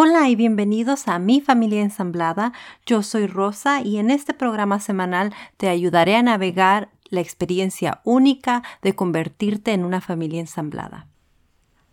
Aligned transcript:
Hola 0.00 0.28
y 0.28 0.36
bienvenidos 0.36 1.08
a 1.08 1.18
Mi 1.18 1.40
Familia 1.40 1.82
Ensamblada. 1.82 2.52
Yo 2.86 3.02
soy 3.02 3.26
Rosa 3.26 3.82
y 3.82 3.98
en 3.98 4.12
este 4.12 4.32
programa 4.32 4.78
semanal 4.78 5.34
te 5.56 5.68
ayudaré 5.68 6.14
a 6.14 6.22
navegar 6.22 6.90
la 7.08 7.20
experiencia 7.20 8.00
única 8.04 8.62
de 8.80 8.94
convertirte 8.94 9.72
en 9.72 9.84
una 9.84 10.00
familia 10.00 10.38
ensamblada. 10.38 11.08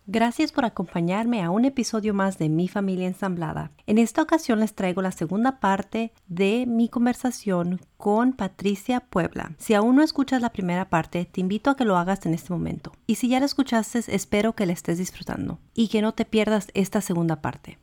Gracias 0.06 0.52
por 0.52 0.64
acompañarme 0.64 1.42
a 1.42 1.50
un 1.50 1.64
episodio 1.64 2.14
más 2.14 2.38
de 2.38 2.48
Mi 2.48 2.68
familia 2.68 3.08
ensamblada. 3.08 3.72
En 3.88 3.98
esta 3.98 4.22
ocasión 4.22 4.60
les 4.60 4.76
traigo 4.76 5.02
la 5.02 5.10
segunda 5.10 5.58
parte 5.58 6.12
de 6.28 6.64
mi 6.64 6.88
conversación 6.88 7.80
con 7.96 8.34
Patricia 8.34 9.00
Puebla. 9.00 9.56
Si 9.58 9.74
aún 9.74 9.96
no 9.96 10.04
escuchas 10.04 10.40
la 10.40 10.52
primera 10.52 10.88
parte, 10.90 11.24
te 11.24 11.40
invito 11.40 11.70
a 11.70 11.76
que 11.76 11.84
lo 11.84 11.96
hagas 11.96 12.24
en 12.24 12.34
este 12.34 12.52
momento. 12.52 12.92
Y 13.08 13.16
si 13.16 13.26
ya 13.26 13.40
la 13.40 13.46
escuchaste, 13.46 14.00
espero 14.06 14.52
que 14.52 14.66
la 14.66 14.74
estés 14.74 14.98
disfrutando 14.98 15.58
y 15.74 15.88
que 15.88 16.02
no 16.02 16.14
te 16.14 16.24
pierdas 16.24 16.68
esta 16.72 17.00
segunda 17.00 17.42
parte. 17.42 17.80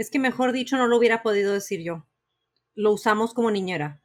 Es 0.00 0.08
que 0.08 0.18
mejor 0.18 0.52
dicho 0.52 0.78
no 0.78 0.86
lo 0.86 0.96
hubiera 0.96 1.22
podido 1.22 1.52
decir 1.52 1.82
yo. 1.82 2.06
Lo 2.74 2.90
usamos 2.90 3.34
como 3.34 3.50
niñera. 3.50 4.00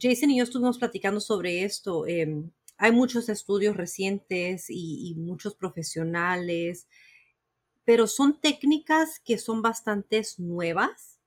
Jason 0.00 0.30
y 0.30 0.38
yo 0.38 0.44
estuvimos 0.44 0.78
platicando 0.78 1.18
sobre 1.18 1.64
esto. 1.64 2.06
Em, 2.06 2.52
hay 2.76 2.92
muchos 2.92 3.28
estudios 3.28 3.76
recientes 3.76 4.66
y, 4.68 5.12
muchos 5.16 5.56
profesionales, 5.56 6.86
pero 7.84 8.06
son 8.06 8.40
técnicas 8.40 9.18
que 9.18 9.38
son 9.38 9.60
bastante 9.60 10.22
nuevas, 10.38 11.18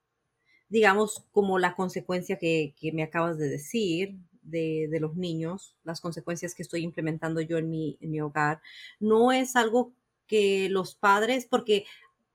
digamos, 0.70 1.26
como 1.34 1.60
la 1.60 1.76
consecuencia 1.76 2.38
que, 2.40 2.74
me 2.94 3.04
acabas 3.04 3.38
de 3.38 3.50
decir 3.50 4.16
de, 4.42 4.88
los 5.02 5.18
niños, 5.18 5.76
las 5.84 6.00
consecuencias 6.00 6.56
que 6.56 6.64
estoy 6.64 6.84
implementando 6.84 7.42
yo 7.42 7.58
en 7.58 7.70
mi, 7.70 7.98
en 8.00 8.12
mi 8.12 8.22
hogar. 8.22 8.62
No 9.02 9.34
es 9.34 9.58
algo 9.58 9.92
que 10.28 10.70
los 10.70 10.96
padres, 10.96 11.46
porque 11.46 11.86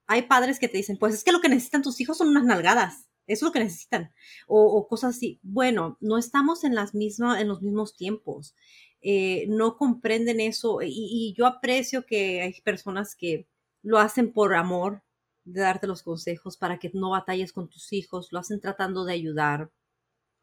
hay 0.09 0.23
padres 0.23 0.59
que 0.59 0.69
te 0.69 0.79
dicen, 0.79 0.97
pues 0.97 1.15
es 1.15 1.23
que 1.23 1.33
lo 1.33 1.41
que 1.41 1.51
necesitan 1.51 1.83
tus 1.83 2.01
hijos 2.01 2.19
son 2.19 2.29
unas 2.29 2.45
nalgadas. 2.45 3.09
Eso 3.27 3.45
es 3.45 3.49
lo 3.49 3.53
que 3.53 3.61
necesitan. 3.61 4.11
O, 4.47 4.89
cosas 4.89 5.17
así. 5.17 5.39
Bueno, 5.43 5.99
no 6.01 6.17
estamos 6.17 6.65
en 6.65 6.75
las 6.75 6.95
mismas, 6.95 7.41
en 7.41 7.49
los 7.49 7.61
mismos 7.61 7.95
tiempos. 7.95 8.55
Eh, 9.03 9.47
no 9.49 9.77
comprenden 9.77 10.41
eso 10.41 10.81
y, 10.83 11.35
yo 11.37 11.47
aprecio 11.47 12.05
que 12.05 12.43
hay 12.43 12.61
personas 12.63 13.15
que 13.15 13.47
lo 13.83 13.99
hacen 13.99 14.33
por 14.33 14.55
amor 14.55 15.03
de 15.45 15.61
darte 15.61 15.87
los 15.87 16.03
consejos 16.03 16.57
para 16.57 16.79
que 16.79 16.91
no 16.95 17.11
batalles 17.11 17.53
con 17.53 17.69
tus 17.69 17.93
hijos, 17.93 18.33
lo 18.33 18.41
hacen 18.41 18.61
tratando 18.61 19.05
de 19.05 19.13
ayudar, 19.13 19.71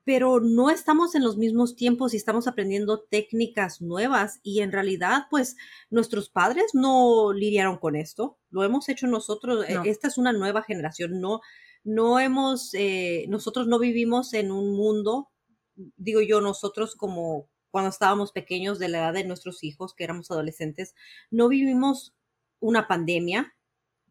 pero 0.05 0.39
no 0.39 0.69
estamos 0.69 1.15
en 1.15 1.23
los 1.23 1.35
mismos 1.35 1.75
tiempos 1.75 2.13
y 2.13 2.17
estamos 2.17 2.47
aprendiendo 2.47 3.01
técnicas 3.01 3.81
nuevas 3.81 4.39
y 4.43 4.61
en 4.61 4.71
realidad 4.71 5.23
pues 5.31 5.57
nuestros 5.89 6.29
padres 6.29 6.67
no 6.73 7.33
lidiaron 7.33 7.77
con 7.77 7.95
esto, 7.95 8.37
lo 8.49 8.63
hemos 8.63 8.87
hecho 8.87 9.07
nosotros, 9.07 9.65
e, 9.67 9.77
esta 9.85 10.07
es 10.07 10.17
una 10.19 10.31
nueva 10.31 10.61
generación, 10.61 11.19
no, 11.19 11.41
no 11.83 12.19
hemos, 12.19 12.73
eh, 12.75 13.25
nosotros 13.29 13.67
no 13.67 13.79
vivimos 13.79 14.33
en 14.33 14.51
un 14.51 14.75
mundo, 14.75 15.31
digo 15.97 16.21
yo, 16.21 16.39
nosotros 16.39 16.95
como 16.95 17.49
cuando 17.71 17.89
estábamos 17.89 18.31
pequeños 18.31 18.79
de 18.79 18.87
la 18.87 18.99
edad 18.99 19.13
de 19.13 19.25
nuestros 19.25 19.63
hijos, 19.63 19.95
que 19.95 20.03
éramos 20.03 20.29
adolescentes, 20.29 20.93
no 21.31 21.49
vivimos 21.49 22.15
una 22.59 22.87
pandemia, 22.87 23.55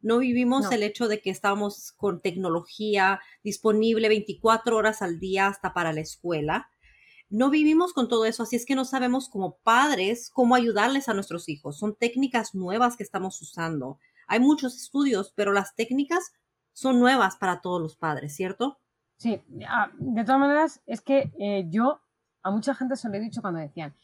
no 0.04 0.18
vivimos 0.18 0.70
el 0.70 0.82
hecho 0.82 1.08
de 1.08 1.22
que 1.22 1.30
estábamos 1.30 1.92
con 1.92 2.20
tecnología 2.20 3.20
disponible 3.42 4.08
24 4.08 4.76
horas 4.76 5.00
al 5.00 5.18
día 5.18 5.46
hasta 5.46 5.72
para 5.72 5.94
la 5.94 6.02
escuela. 6.02 6.68
No 7.30 7.48
vivimos 7.48 7.94
con 7.94 8.06
todo 8.06 8.26
eso, 8.26 8.42
así 8.42 8.54
es 8.54 8.66
que 8.66 8.74
no 8.74 8.84
sabemos 8.84 9.30
como 9.30 9.56
padres 9.62 10.28
cómo 10.28 10.56
ayudarles 10.56 11.08
a 11.08 11.14
nuestros 11.14 11.48
hijos. 11.48 11.78
Son 11.78 11.96
técnicas 11.96 12.54
nuevas 12.54 12.98
que 12.98 13.02
estamos 13.02 13.40
usando. 13.40 13.98
Hay 14.26 14.40
muchos 14.40 14.76
estudios, 14.76 15.32
pero 15.34 15.54
las 15.54 15.74
técnicas 15.74 16.34
son 16.74 17.00
nuevas 17.00 17.36
para 17.36 17.62
todos 17.62 17.80
los 17.80 17.96
padres, 17.96 18.36
¿cierto? 18.36 18.78
Sí, 19.16 19.40
ah, 19.66 19.90
de 19.98 20.22
todas 20.24 20.38
maneras, 20.38 20.82
es 20.84 21.00
que 21.00 21.32
eh, 21.38 21.64
yo 21.70 22.02
a 22.42 22.50
mucha 22.50 22.74
gente 22.74 22.96
se 22.96 23.08
lo 23.08 23.14
he 23.14 23.20
dicho 23.20 23.40
cuando 23.40 23.60
decían, 23.60 23.96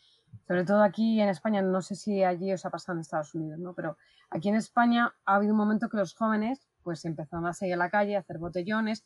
sobre 0.46 0.64
todo 0.64 0.82
aquí 0.82 1.20
en 1.20 1.28
España, 1.28 1.62
no 1.62 1.80
sé 1.82 1.94
si 1.94 2.24
allí 2.24 2.52
os 2.52 2.64
ha 2.66 2.70
pasado 2.70 2.96
en 2.96 3.00
Estados 3.00 3.34
Unidos, 3.34 3.58
¿no? 3.58 3.74
Pero 3.74 3.96
aquí 4.30 4.48
en 4.48 4.56
España 4.56 5.14
ha 5.24 5.36
habido 5.36 5.52
un 5.52 5.58
momento 5.58 5.88
que 5.88 5.96
los 5.96 6.14
jóvenes 6.14 6.66
pues 6.82 7.04
empezaron 7.04 7.46
a 7.46 7.52
salir 7.52 7.74
a 7.74 7.76
la 7.76 7.90
calle, 7.90 8.16
a 8.16 8.20
hacer 8.20 8.38
botellones, 8.38 9.04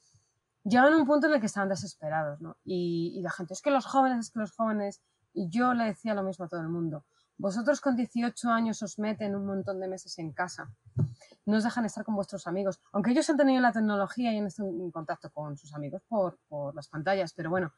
llegaban 0.65 0.95
a 0.95 0.97
un 0.97 1.07
punto 1.07 1.27
en 1.27 1.35
el 1.35 1.41
que 1.41 1.47
estaban 1.47 1.69
desesperados, 1.69 2.41
¿no? 2.41 2.57
Y, 2.65 3.21
la 3.23 3.31
gente, 3.31 3.55
es 3.55 3.63
que 3.63 3.71
los 3.71 3.87
jóvenes, 3.87 4.27
es 4.27 4.31
que 4.31 4.39
los 4.39 4.53
jóvenes, 4.53 5.03
y 5.33 5.49
yo 5.49 5.75
le 5.75 5.85
decía 5.85 6.15
lo 6.15 6.23
mismo 6.23 6.47
a 6.47 6.49
todo 6.49 6.61
el 6.61 6.69
mundo, 6.69 7.05
vosotros 7.37 7.81
con 7.81 7.97
18 7.97 8.49
años 8.51 8.83
os 8.83 8.99
meten 8.99 9.35
un 9.35 9.45
montón 9.45 9.81
de 9.81 9.89
meses 9.89 10.19
en 10.19 10.33
casa, 10.33 10.73
no 11.47 11.57
os 11.57 11.65
dejan 11.65 11.85
estar 11.85 12.05
con 12.05 12.15
vuestros 12.15 12.47
amigos, 12.47 12.81
aunque 12.93 13.11
ellos 13.11 13.29
han 13.29 13.37
tenido 13.37 13.61
la 13.61 13.73
tecnología 13.73 14.33
y 14.33 14.39
han 14.39 14.47
estado 14.47 14.69
en 14.69 14.91
contacto 14.91 15.31
con 15.31 15.57
sus 15.57 15.75
amigos 15.75 16.03
por, 16.09 16.39
por 16.49 16.75
las 16.75 16.89
pantallas, 16.89 17.35
pero 17.35 17.51
bueno, 17.51 17.73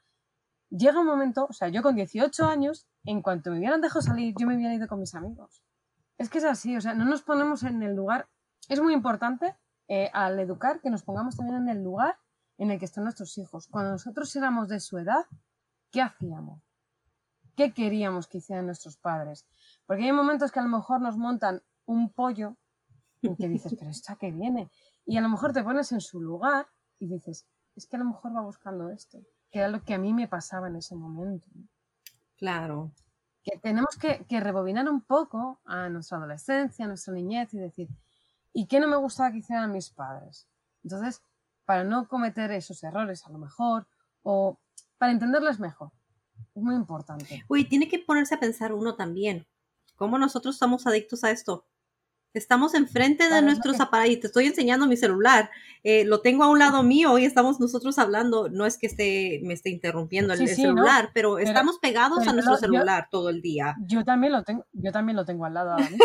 llega 0.71 1.01
un 1.01 1.07
momento, 1.07 1.47
o 1.49 1.53
sea, 1.53 1.69
yo 1.69 1.83
con 1.83 1.95
18 1.95 2.45
años, 2.47 2.87
en 3.05 3.23
cuanto 3.23 3.51
me 3.51 3.59
hubieran 3.59 3.81
dejado 3.81 4.03
salir, 4.03 4.35
yo 4.39 4.47
me 4.47 4.57
hubiera 4.57 4.75
ido 4.75 4.89
con 4.89 5.01
mis 5.01 5.15
amigos. 5.15 5.63
Es 6.19 6.31
que 6.31 6.39
es 6.39 6.45
así, 6.45 6.77
o 6.77 6.81
sea, 6.81 6.95
no 6.95 7.05
nos 7.05 7.23
ponemos 7.23 7.63
en 7.63 7.83
el 7.83 7.95
lugar. 7.95 8.29
Es 8.69 8.81
muy 8.81 8.95
importante 8.95 9.55
eh, 9.89 10.11
al 10.13 10.39
educar 10.41 10.81
que 10.81 10.91
nos 10.91 11.03
pongamos 11.03 11.37
también 11.37 11.59
en 11.59 11.69
el 11.69 11.83
lugar 11.83 12.19
en 12.59 12.71
el 12.71 12.79
que 12.79 12.87
están 12.87 13.05
nuestros 13.05 13.37
hijos. 13.39 13.69
Cuando 13.69 13.93
nosotros 13.93 14.35
éramos 14.35 14.69
de 14.69 14.81
su 14.81 14.99
edad, 14.99 15.27
¿qué 15.91 16.01
hacíamos? 16.01 16.63
¿Qué 17.55 17.73
queríamos 17.73 18.27
que 18.27 18.39
hicieran 18.39 18.67
nuestros 18.67 18.97
padres? 18.97 19.47
Porque 19.87 20.05
hay 20.05 20.13
momentos 20.13 20.53
que 20.53 20.61
a 20.61 20.63
lo 20.63 20.69
mejor 20.69 21.01
nos 21.01 21.17
montan 21.17 21.63
un 21.85 22.13
pollo 22.13 22.57
y 23.21 23.35
que 23.37 23.49
dices, 23.49 23.75
pero 23.79 23.91
esta 23.91 24.17
que 24.17 24.33
viene. 24.33 24.71
Y 25.05 25.17
a 25.17 25.21
lo 25.21 25.29
mejor 25.29 25.53
te 25.53 25.63
pones 25.63 25.93
en 25.93 26.01
su 26.01 26.21
lugar 26.21 26.67
y 26.99 27.09
dices, 27.09 27.47
es 27.75 27.87
que 27.87 27.97
a 27.97 27.99
lo 27.99 28.07
mejor 28.07 28.35
va 28.35 28.41
buscando 28.41 28.91
esto 28.91 29.19
que 29.57 29.61
era 29.61 29.69
lo 29.71 29.83
que 29.83 29.95
a 29.95 29.99
mí 29.99 30.13
me 30.13 30.29
pasaba 30.29 30.69
en 30.69 30.77
ese 30.77 30.95
momento. 30.95 31.49
Claro. 32.37 32.93
Que 33.43 33.57
tenemos 33.57 33.97
que, 33.97 34.27
rebobinar 34.39 34.87
un 34.87 35.01
poco 35.01 35.61
a 35.65 35.89
nuestra 35.89 36.19
adolescencia, 36.19 36.85
a 36.85 36.89
nuestra 36.89 37.15
niñez 37.15 37.55
y 37.55 37.59
decir, 37.59 37.89
¿y 38.53 38.67
qué 38.67 38.81
no 38.81 38.87
me 38.87 38.99
gustaba 38.99 39.33
que 39.33 39.39
hicieran 39.39 39.73
mis 39.73 39.89
padres? 39.89 40.47
Entonces, 40.85 41.23
para 41.65 41.85
no 41.85 42.07
cometer 42.07 42.51
esos 42.51 42.85
errores 42.85 43.25
a 43.25 43.31
lo 43.31 43.39
mejor, 43.39 43.87
o 44.23 44.59
para 44.99 45.13
entenderles 45.13 45.59
mejor. 45.59 45.91
Es 46.55 46.63
muy 46.63 46.75
importante. 46.75 47.43
Uy, 47.49 47.65
tiene 47.65 47.89
que 47.89 47.99
ponerse 47.99 48.35
a 48.35 48.41
pensar 48.41 48.75
uno 48.75 48.95
también. 48.95 49.47
¿Cómo 49.95 50.19
nosotros 50.19 50.57
estamos 50.57 50.87
adictos 50.87 51.25
a 51.25 51.31
esto? 51.31 51.65
Estamos 52.37 52.75
enfrente 52.75 53.31
de 53.31 53.41
nuestros 53.41 53.81
aparatos. 53.81 54.21
Te 54.21 54.27
estoy 54.27 54.45
enseñando 54.45 54.87
mi 54.87 54.99
celular. 54.99 55.49
Eh, 55.83 56.05
lo 56.05 56.21
tengo 56.21 56.45
a 56.45 56.51
un 56.51 56.59
lado 56.59 56.83
mío 56.83 57.17
y 57.17 57.25
estamos 57.25 57.61
nosotros 57.61 57.99
hablando. 57.99 58.51
No 58.51 58.67
es 58.67 58.77
que 58.77 58.89
esté, 58.89 59.41
me 59.43 59.55
esté 59.55 59.71
interrumpiendo 59.71 60.35
el, 60.35 60.47
celular, 60.47 61.13
pero, 61.15 61.39
estamos 61.39 61.79
pegados 61.79 62.29
a 62.29 62.35
nuestro 62.35 62.59
celular 62.59 63.09
todo 63.11 63.31
el 63.31 63.41
día. 63.41 63.75
Yo 63.87 64.05
también 64.05 64.35
lo 64.35 64.43
tengo, 64.43 64.67
yo 64.75 64.93
también 64.93 65.17
lo 65.17 65.25
tengo 65.25 65.47
al 65.47 65.55
lado 65.55 65.71
ahora 65.71 65.89
mismo. 65.89 66.05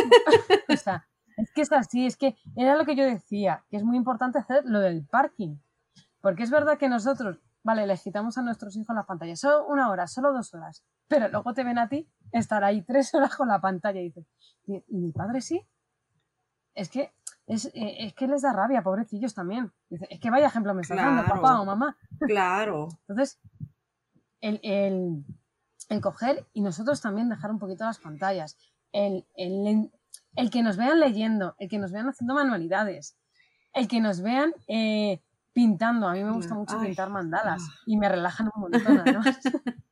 es 0.69 1.51
que 1.53 1.61
es 1.63 1.71
así, 1.73 2.05
es 2.05 2.15
que 2.15 2.37
era 2.55 2.77
lo 2.77 2.85
que 2.85 2.95
yo 2.95 3.03
decía, 3.03 3.65
que 3.69 3.75
es 3.75 3.83
muy 3.83 3.97
importante 3.97 4.39
hacer 4.39 4.63
lo 4.63 4.79
del 4.79 5.05
parking. 5.05 5.57
Porque 6.21 6.43
es 6.43 6.49
verdad 6.49 6.77
que 6.77 6.87
nosotros, 6.87 7.41
vale, 7.61 7.85
les 7.85 8.03
quitamos 8.03 8.37
a 8.37 8.41
nuestros 8.41 8.77
hijos 8.77 8.95
la 8.95 9.03
pantalla, 9.03 9.35
solo 9.35 9.67
una 9.67 9.89
hora, 9.89 10.07
solo 10.07 10.31
dos 10.31 10.53
horas, 10.53 10.85
pero 11.09 11.27
luego 11.27 11.53
te 11.53 11.65
ven 11.65 11.77
a 11.77 11.89
ti 11.89 12.07
estar 12.31 12.63
ahí 12.63 12.83
tres 12.83 13.13
horas 13.13 13.35
con 13.35 13.49
la 13.49 13.59
pantalla 13.59 13.99
y 13.99 14.05
dices, 14.05 14.25
¿y 14.65 14.97
mi 14.97 15.11
padre 15.11 15.41
sí? 15.41 15.67
Es 16.75 16.89
que 16.89 17.11
es, 17.47 17.65
eh, 17.65 18.05
es, 18.05 18.13
que 18.13 18.27
les 18.27 18.41
da 18.41 18.53
rabia, 18.53 18.81
pobrecillos 18.81 19.33
también. 19.33 19.71
es 19.89 20.19
que 20.19 20.29
vaya 20.29 20.47
ejemplo 20.47 20.73
me 20.73 20.81
está 20.81 20.95
dando, 20.95 21.25
papá 21.25 21.59
o 21.59 21.65
mamá. 21.65 21.97
Claro. 22.19 22.87
Entonces, 23.07 23.39
el, 24.39 24.59
el, 24.63 25.25
el, 25.89 26.01
coger 26.01 26.47
y 26.53 26.61
nosotros 26.61 27.01
también 27.01 27.29
dejar 27.29 27.51
un 27.51 27.59
poquito 27.59 27.83
las 27.83 27.99
pantallas. 27.99 28.57
El, 28.91 29.25
el, 29.35 29.91
el, 30.35 30.49
que 30.49 30.63
nos 30.63 30.77
vean 30.77 30.99
leyendo, 30.99 31.55
el 31.59 31.69
que 31.69 31.79
nos 31.79 31.91
vean 31.91 32.07
haciendo 32.07 32.35
manualidades, 32.35 33.17
el 33.73 33.87
que 33.87 33.99
nos 33.99 34.21
vean 34.21 34.53
eh, 34.67 35.21
pintando. 35.53 36.07
A 36.07 36.13
mí 36.13 36.23
me 36.23 36.31
gusta 36.31 36.55
mucho 36.55 36.79
pintar 36.79 37.09
mandalas 37.09 37.63
ah. 37.69 37.75
y 37.85 37.97
me 37.97 38.07
relajan 38.07 38.49
un 38.55 38.61
montón, 38.61 38.99
además. 38.99 39.39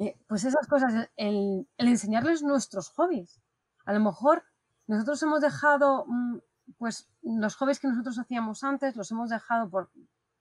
Eh, 0.00 0.16
pues 0.28 0.44
esas 0.44 0.66
cosas, 0.68 1.08
el, 1.16 1.66
el 1.76 1.88
enseñarles 1.88 2.42
nuestros 2.42 2.90
hobbies. 2.90 3.40
A 3.84 3.92
lo 3.94 3.98
mejor 3.98 4.44
nosotros 4.88 5.22
hemos 5.22 5.40
dejado, 5.40 6.04
mm, 6.06 6.38
pues 6.78 7.08
los 7.22 7.54
hobbies 7.56 7.78
que 7.78 7.88
nosotros 7.88 8.18
hacíamos 8.18 8.64
antes, 8.64 8.96
los 8.96 9.10
hemos 9.12 9.30
dejado 9.30 9.70
por 9.70 9.90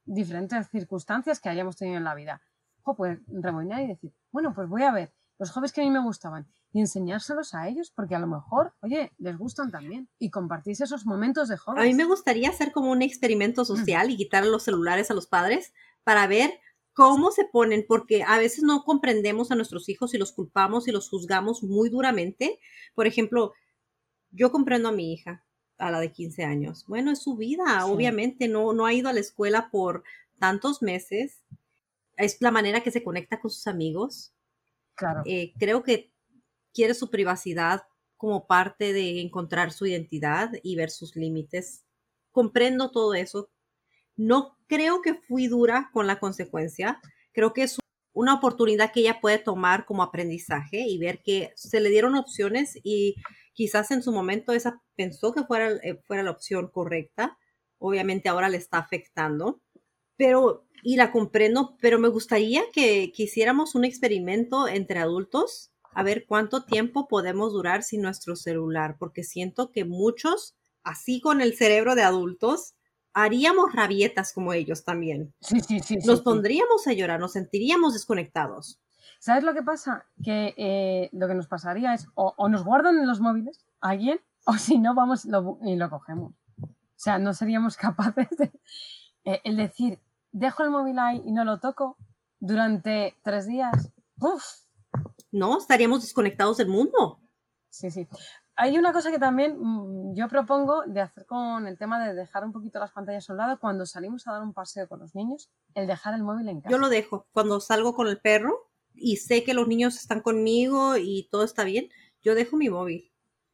diferentes 0.05 0.69
circunstancias 0.69 1.39
que 1.39 1.49
hayamos 1.49 1.75
tenido 1.75 1.97
en 1.97 2.03
la 2.03 2.15
vida. 2.15 2.41
O 2.83 2.95
pues 2.95 3.19
reboinar 3.27 3.81
y 3.81 3.88
decir, 3.88 4.13
bueno, 4.31 4.53
pues 4.55 4.67
voy 4.67 4.83
a 4.83 4.91
ver 4.91 5.13
los 5.38 5.51
hobbies 5.51 5.71
que 5.71 5.81
a 5.81 5.83
mí 5.83 5.91
me 5.91 6.01
gustaban 6.01 6.47
y 6.73 6.79
enseñárselos 6.79 7.53
a 7.53 7.67
ellos, 7.67 7.91
porque 7.91 8.15
a 8.15 8.19
lo 8.19 8.27
mejor, 8.27 8.73
oye, 8.81 9.11
les 9.17 9.38
gustan 9.38 9.71
también 9.71 10.09
y 10.17 10.29
compartirse 10.29 10.85
esos 10.85 11.05
momentos 11.05 11.47
de 11.47 11.57
hobbies. 11.57 11.83
A 11.83 11.88
mí 11.88 11.94
me 11.94 12.05
gustaría 12.05 12.49
hacer 12.49 12.71
como 12.71 12.91
un 12.91 13.01
experimento 13.01 13.65
social 13.65 14.09
y 14.09 14.17
quitar 14.17 14.45
los 14.45 14.63
celulares 14.63 15.11
a 15.11 15.13
los 15.13 15.27
padres 15.27 15.73
para 16.03 16.25
ver 16.27 16.59
cómo 16.94 17.31
se 17.31 17.45
ponen, 17.45 17.85
porque 17.88 18.23
a 18.23 18.38
veces 18.39 18.63
no 18.63 18.83
comprendemos 18.83 19.51
a 19.51 19.55
nuestros 19.55 19.88
hijos 19.89 20.13
y 20.13 20.17
los 20.17 20.31
culpamos 20.31 20.88
y 20.88 20.91
los 20.91 21.09
juzgamos 21.09 21.61
muy 21.61 21.89
duramente. 21.89 22.59
Por 22.95 23.05
ejemplo, 23.05 23.53
yo 24.37 24.51
comprendo 24.51 24.89
a 24.89 24.93
mi 24.93 25.13
hija. 25.13 25.43
a 25.79 25.91
la 25.91 25.99
de 25.99 26.11
15 26.11 26.43
años. 26.43 26.85
Bueno, 26.87 27.11
es 27.11 27.19
su 27.19 27.35
vida, 27.35 27.85
obviamente, 27.85 28.47
no, 28.47 28.73
no 28.73 28.87
ha 28.87 28.93
ido 28.93 29.09
a 29.09 29.13
la 29.13 29.19
escuela 29.19 29.69
por 29.69 30.03
tantos 30.39 30.81
meses. 30.81 31.43
Es 32.15 32.37
la 32.41 32.49
manera 32.49 32.81
que 32.81 32.89
se 32.89 33.03
conecta 33.03 33.39
con 33.39 33.51
sus 33.51 33.67
amigos. 33.67 34.33
Claro. 34.95 35.21
Eh, 35.25 35.53
creo 35.59 35.83
que 35.83 36.11
quiere 36.73 36.95
su 36.95 37.11
privacidad 37.11 37.83
como 38.15 38.47
parte 38.47 38.91
de 38.91 39.21
encontrar 39.21 39.71
su 39.71 39.85
identidad 39.85 40.51
y 40.63 40.75
ver 40.75 40.89
sus 40.89 41.15
límites. 41.15 41.85
Comprendo 42.31 42.89
todo 42.89 43.13
eso. 43.13 43.51
No 44.15 44.57
creo 44.65 45.03
que 45.03 45.13
fui 45.13 45.47
dura 45.47 45.91
con 45.93 46.07
la 46.07 46.19
consecuencia. 46.19 46.99
Creo 47.33 47.53
que 47.53 47.63
es 47.63 47.77
una 48.17 48.33
oportunidad 48.33 48.91
que 48.91 49.01
ella 49.01 49.21
puede 49.21 49.37
tomar 49.37 49.85
como 49.85 50.01
aprendizaje 50.01 50.79
y 50.87 50.97
ver 50.97 51.21
que 51.21 51.51
se 51.55 51.79
le 51.79 51.89
dieron 51.89 52.15
opciones 52.15 52.75
y 52.83 53.15
quizás 53.53 53.91
en 53.91 54.01
su 54.01 54.11
momento 54.11 54.53
esa 54.53 54.81
pensó 54.95 55.33
que 55.33 55.43
fuera, 55.43 55.69
eh, 55.83 56.01
fuera 56.07 56.23
la 56.23 56.31
opción 56.31 56.67
correcta. 56.69 57.37
Obviamente 57.77 58.27
ahora 58.27 58.49
le 58.49 58.57
está 58.57 58.79
afectando, 58.79 59.61
pero, 60.15 60.65
y 60.81 60.95
la 60.95 61.11
comprendo, 61.11 61.77
pero 61.79 61.99
me 61.99 62.07
gustaría 62.07 62.63
que, 62.73 63.11
que 63.15 63.23
hiciéramos 63.23 63.75
un 63.75 63.85
experimento 63.85 64.67
entre 64.67 64.97
adultos 64.97 65.71
a 65.93 66.01
ver 66.01 66.25
cuánto 66.27 66.65
tiempo 66.65 67.07
podemos 67.07 67.53
durar 67.53 67.83
sin 67.83 68.01
nuestro 68.01 68.35
celular, 68.35 68.95
porque 68.97 69.23
siento 69.23 69.71
que 69.71 69.85
muchos, 69.85 70.55
así 70.81 71.21
con 71.21 71.39
el 71.39 71.55
cerebro 71.55 71.93
de 71.93 72.01
adultos, 72.01 72.73
haríamos 73.13 73.74
rabietas 73.74 74.33
como 74.33 74.54
ellos 74.54 74.83
también. 74.83 75.33
Sí, 75.42 75.59
sí, 75.59 75.80
sí. 75.80 75.98
Nos 76.06 76.21
pondríamos 76.21 76.88
a 76.88 76.94
llorar, 76.94 77.19
nos 77.19 77.33
sentiríamos 77.33 77.94
desconectados. 77.94 78.80
¿Sabes 79.19 79.44
lo 79.44 79.54
que 79.54 79.63
pasa? 79.63 80.06
Que 80.24 80.54
eh, 80.57 81.09
lo 81.12 81.27
que 81.27 81.33
nos 81.33 81.48
pasaría 81.48 81.94
es 81.94 82.07
o, 82.15 82.50
nos 82.50 82.63
guardan 82.63 82.98
en 82.98 83.07
los 83.07 83.19
móviles 83.19 83.65
alguien 83.81 84.19
o 84.45 84.54
si 84.54 84.77
no 84.77 84.94
vamos 84.94 85.25
y 85.25 85.75
lo 85.75 85.89
cogemos. 85.89 86.33
O 86.62 87.00
sea, 87.00 87.19
no 87.19 87.33
seríamos 87.33 87.77
capaces 87.77 88.30
de 88.38 88.51
eh, 89.25 89.42
el 89.44 89.57
decir, 89.57 90.00
dejo 90.31 90.63
el 90.63 90.69
móvil 90.69 91.00
ahí 91.00 91.21
y 91.25 91.31
no 91.31 91.44
lo 91.44 91.59
toco 91.59 91.98
durante 92.39 93.15
tres 93.24 93.48
días. 93.48 93.92
¡Uf! 94.19 94.44
No, 95.31 95.57
estaríamos 95.57 96.01
desconectados 96.01 96.57
del 96.57 96.69
mundo. 96.69 97.19
Sí, 97.69 97.92
sí. 97.92 98.07
Hay 98.59 98.75
una 98.75 98.92
cosa 98.92 99.12
que 99.12 99.19
también 99.19 99.56
mm, 99.59 100.15
yo 100.15 100.27
propongo 100.27 100.81
de 100.88 101.01
hacer 101.01 101.27
con 101.27 101.68
el 101.68 101.77
tema 101.77 102.06
de 102.06 102.15
dejar 102.15 102.44
un 102.44 102.51
poquito 102.51 102.80
las 102.80 102.92
pantallas 102.92 103.30
a 103.30 103.33
un 103.33 103.38
lado 103.38 103.59
cuando 103.59 103.86
salimos 103.86 104.27
a 104.27 104.33
dar 104.33 104.42
un 104.42 104.54
paseo 104.54 104.88
con 104.89 105.00
los 105.00 105.13
niños, 105.13 105.51
el 105.75 105.86
dejar 105.86 106.15
el 106.15 106.24
móvil 106.24 106.50
en 106.50 106.62
casa. 106.62 106.71
Yo 106.71 106.80
lo 106.80 106.89
dejo. 106.89 107.27
Cuando 107.33 107.59
salgo 107.59 107.94
con 107.94 108.07
el 108.07 108.19
perro 108.19 108.68
y 108.95 109.18
sé 109.18 109.44
que 109.44 109.54
los 109.54 109.68
niños 109.68 109.95
están 109.95 110.21
conmigo 110.21 110.98
y 110.98 111.27
todo 111.30 111.44
está 111.44 111.63
bien, 111.63 111.89
yo 112.24 112.33
dejo 112.33 112.57
mi 112.57 112.68
móvil. 112.69 113.12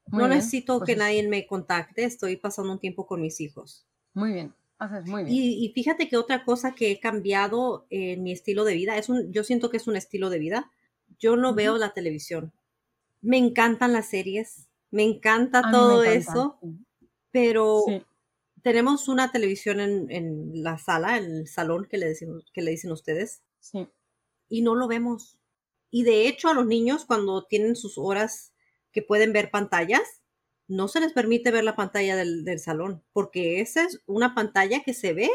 no 0.08 0.28
necesito 0.30 0.80
pues 0.80 0.88
que 0.88 0.96
nadie 0.96 1.28
me 1.28 1.46
contacte, 1.48 2.06
estoy 2.06 2.38
pasando 2.38 2.72
un 2.72 2.80
tiempo 2.80 3.06
con 3.06 3.22
mis 3.22 3.42
hijos. 3.42 3.86
Muy 4.14 4.32
bien, 4.32 4.56
haces 4.80 5.06
muy 5.06 5.26
bien. 5.26 5.36
Y, 5.36 5.70
fíjate 5.76 6.08
que 6.08 6.16
otra 6.16 6.46
cosa 6.46 6.76
que 6.76 6.92
he 6.92 7.00
cambiado 7.02 7.88
en 7.90 8.24
mi 8.24 8.32
estilo 8.32 8.64
de 8.64 8.76
vida, 8.76 8.98
es 8.98 9.10
un, 9.10 9.34
yo 9.34 9.44
siento 9.44 9.70
que 9.70 9.78
es 9.78 9.88
un 9.88 9.98
estilo 9.98 10.30
de 10.30 10.40
vida, 10.40 10.72
yo 11.20 11.36
no 11.36 11.54
veo 11.54 11.78
la 11.78 11.94
televisión. 11.94 12.54
Me 13.22 13.38
encantan 13.38 13.92
las 13.92 14.10
series, 14.10 14.70
me 14.94 15.02
encanta 15.02 15.72
todo 15.72 16.04
eso, 16.04 16.60
pero 17.32 17.84
tenemos 18.62 19.08
una 19.08 19.32
televisión 19.32 19.80
en, 19.80 20.64
la 20.64 20.78
sala, 20.78 21.18
en 21.18 21.38
el 21.38 21.48
salón 21.48 21.88
que 21.90 21.98
le, 21.98 22.10
decimos, 22.10 22.46
que 22.54 22.62
le 22.62 22.70
dicen 22.70 22.92
ustedes. 22.92 23.42
Sí. 23.60 23.90
Y 24.48 24.62
no 24.62 24.76
lo 24.76 24.88
vemos. 24.88 25.40
Y 25.90 26.04
de 26.04 26.28
hecho 26.28 26.48
a 26.48 26.54
los 26.54 26.68
niños 26.68 27.06
cuando 27.06 27.44
tienen 27.46 27.76
sus 27.76 27.98
horas 27.98 28.54
que 28.92 29.02
pueden 29.02 29.34
ver 29.34 29.50
pantallas, 29.50 30.22
no 30.68 30.88
se 30.88 31.00
les 31.00 31.12
permite 31.12 31.50
ver 31.50 31.64
la 31.64 31.76
pantalla 31.76 32.16
del, 32.16 32.46
del 32.46 32.60
salón, 32.60 33.04
porque 33.14 33.62
esa 33.62 33.86
es 33.86 34.00
una 34.06 34.36
pantalla 34.36 34.84
que 34.84 34.94
se 34.94 35.14
ve 35.14 35.32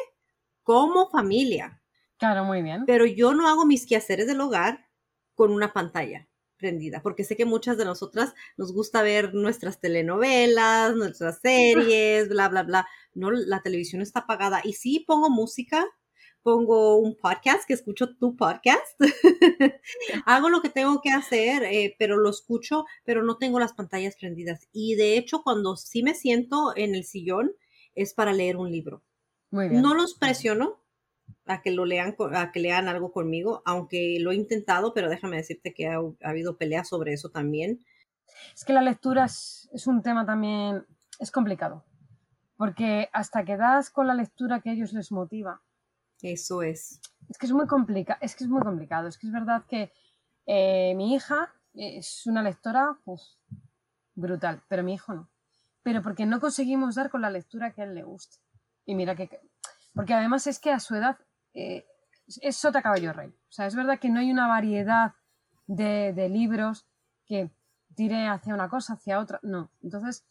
como 0.62 1.10
familia. 1.10 1.82
Claro, 2.16 2.44
muy 2.44 2.62
bien. 2.62 2.84
Pero 2.86 3.06
yo 3.06 3.34
no 3.34 3.48
hago 3.48 3.66
mis 3.66 3.86
quehaceres 3.86 4.28
del 4.28 4.40
hogar 4.40 4.86
con 5.34 5.50
una 5.50 5.72
pantalla 5.72 6.28
prendida, 6.58 7.00
porque 7.02 7.24
sé 7.24 7.36
que 7.36 7.44
muchas 7.44 7.78
de 7.78 7.84
nosotras 7.84 8.34
nos 8.56 8.72
gusta 8.72 9.02
ver 9.02 9.32
nuestras 9.34 9.80
telenovelas, 9.80 10.94
nuestras 10.94 11.40
series, 11.40 12.28
bla, 12.28 12.48
bla, 12.48 12.64
bla. 12.64 12.88
No, 13.14 13.30
la 13.30 13.62
televisión 13.62 14.02
está 14.02 14.20
apagada. 14.20 14.60
Y 14.64 14.74
sí 14.74 15.04
pongo 15.06 15.30
música, 15.30 15.86
pongo 16.42 16.98
un 16.98 17.16
podcast, 17.16 17.66
que 17.66 17.74
escucho 17.74 18.16
tu 18.16 18.36
podcast. 18.36 19.00
Hago 20.26 20.50
lo 20.50 20.60
que 20.60 20.68
tengo 20.68 21.00
que 21.00 21.10
hacer, 21.10 21.62
eh, 21.64 21.96
pero 21.98 22.16
lo 22.16 22.30
escucho, 22.30 22.84
pero 23.04 23.22
no 23.22 23.38
tengo 23.38 23.58
las 23.58 23.72
pantallas 23.72 24.16
prendidas. 24.16 24.68
Y 24.72 24.94
de 24.96 25.16
hecho, 25.16 25.42
cuando 25.42 25.76
sí 25.76 26.02
me 26.02 26.14
siento 26.14 26.72
en 26.76 26.94
el 26.94 27.04
sillón, 27.04 27.52
es 27.94 28.14
para 28.14 28.32
leer 28.32 28.56
un 28.56 28.70
libro. 28.70 29.02
Muy 29.50 29.68
bien. 29.68 29.82
No 29.82 29.94
los 29.94 30.14
presiono, 30.14 30.82
a 31.46 31.62
que 31.62 31.70
lo 31.70 31.84
lean, 31.84 32.14
a 32.34 32.52
que 32.52 32.60
lean 32.60 32.88
algo 32.88 33.10
conmigo, 33.10 33.62
aunque 33.64 34.18
lo 34.20 34.32
he 34.32 34.36
intentado, 34.36 34.92
pero 34.92 35.08
déjame 35.08 35.36
decirte 35.38 35.72
que 35.72 35.88
ha, 35.88 35.98
habido 36.22 36.56
peleas 36.56 36.88
sobre 36.88 37.12
eso 37.12 37.30
también. 37.30 37.84
Es 38.54 38.64
que 38.64 38.72
la 38.72 38.82
lectura 38.82 39.24
es, 39.24 39.68
un 39.86 40.02
tema 40.02 40.26
también, 40.26 40.86
es 41.18 41.30
complicado, 41.30 41.84
porque 42.56 43.08
hasta 43.12 43.44
que 43.44 43.56
das 43.56 43.90
con 43.90 44.06
la 44.06 44.14
lectura 44.14 44.60
que 44.60 44.70
a 44.70 44.72
ellos 44.72 44.92
les 44.92 45.10
motiva. 45.10 45.62
Eso 46.20 46.62
es. 46.62 47.00
Es 47.28 47.38
que 47.38 47.46
es 47.46 47.52
muy 47.52 47.66
complicado, 47.66 48.18
es 48.22 48.36
que 48.36 48.44
es 48.44 48.50
muy 48.50 48.60
complicado, 48.60 49.08
es 49.08 49.16
que 49.16 49.26
es 49.26 49.32
verdad 49.32 49.64
que 49.66 49.92
eh, 50.46 50.94
mi 50.96 51.14
hija 51.14 51.54
es 51.74 52.26
una 52.26 52.42
lectora 52.42 52.98
pues, 53.04 53.38
brutal, 54.14 54.62
pero 54.68 54.82
mi 54.82 54.94
hijo 54.94 55.14
no. 55.14 55.30
Pero 55.82 56.02
porque 56.02 56.26
no 56.26 56.40
conseguimos 56.40 56.96
dar 56.96 57.08
con 57.08 57.22
la 57.22 57.30
lectura 57.30 57.72
que 57.72 57.82
a 57.82 57.84
él 57.84 57.94
le 57.94 58.02
guste. 58.02 58.38
Y 58.84 58.94
mira 58.94 59.14
que 59.14 59.40
porque 59.98 60.14
además 60.14 60.46
es 60.46 60.60
que 60.60 60.70
a 60.70 60.78
su 60.78 60.94
edad 60.94 61.18
eh, 61.54 61.84
es 62.40 62.56
sota 62.56 62.82
caballo 62.82 63.12
rey. 63.12 63.30
O 63.30 63.50
sea, 63.52 63.66
es 63.66 63.74
verdad 63.74 63.98
que 63.98 64.08
no 64.08 64.20
hay 64.20 64.30
una 64.30 64.46
variedad 64.46 65.14
de, 65.66 66.28
libros 66.28 66.86
que 67.26 67.50
tire 67.96 68.28
hacia 68.28 68.54
una 68.54 68.68
cosa, 68.68 68.92
hacia 68.92 69.18
otra. 69.18 69.40
No. 69.42 69.72
Entonces, 69.82 70.24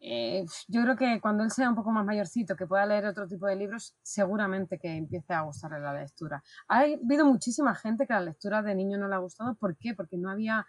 eh, 0.00 0.44
yo 0.66 0.82
creo 0.82 0.96
que 0.96 1.20
cuando 1.20 1.44
él 1.44 1.52
sea 1.52 1.68
un 1.68 1.76
poco 1.76 1.92
más 1.92 2.04
mayorcito, 2.04 2.56
que 2.56 2.66
pueda 2.66 2.84
leer 2.84 3.06
otro 3.06 3.28
tipo 3.28 3.46
de 3.46 3.54
libros, 3.54 3.94
seguramente 4.02 4.80
que 4.80 4.96
empiece 4.96 5.32
a 5.32 5.42
gustarle 5.42 5.78
la 5.78 5.94
lectura. 5.94 6.42
Ha 6.66 6.80
habido 6.80 7.24
muchísima 7.24 7.76
gente 7.76 8.04
que 8.04 8.14
la 8.14 8.22
lectura 8.22 8.62
de 8.62 8.74
niño 8.74 8.98
no 8.98 9.06
le 9.06 9.14
ha 9.14 9.18
gustado. 9.18 9.54
¿Por 9.54 9.76
qué? 9.76 9.94
Porque 9.94 10.18
no 10.18 10.28
había, 10.28 10.66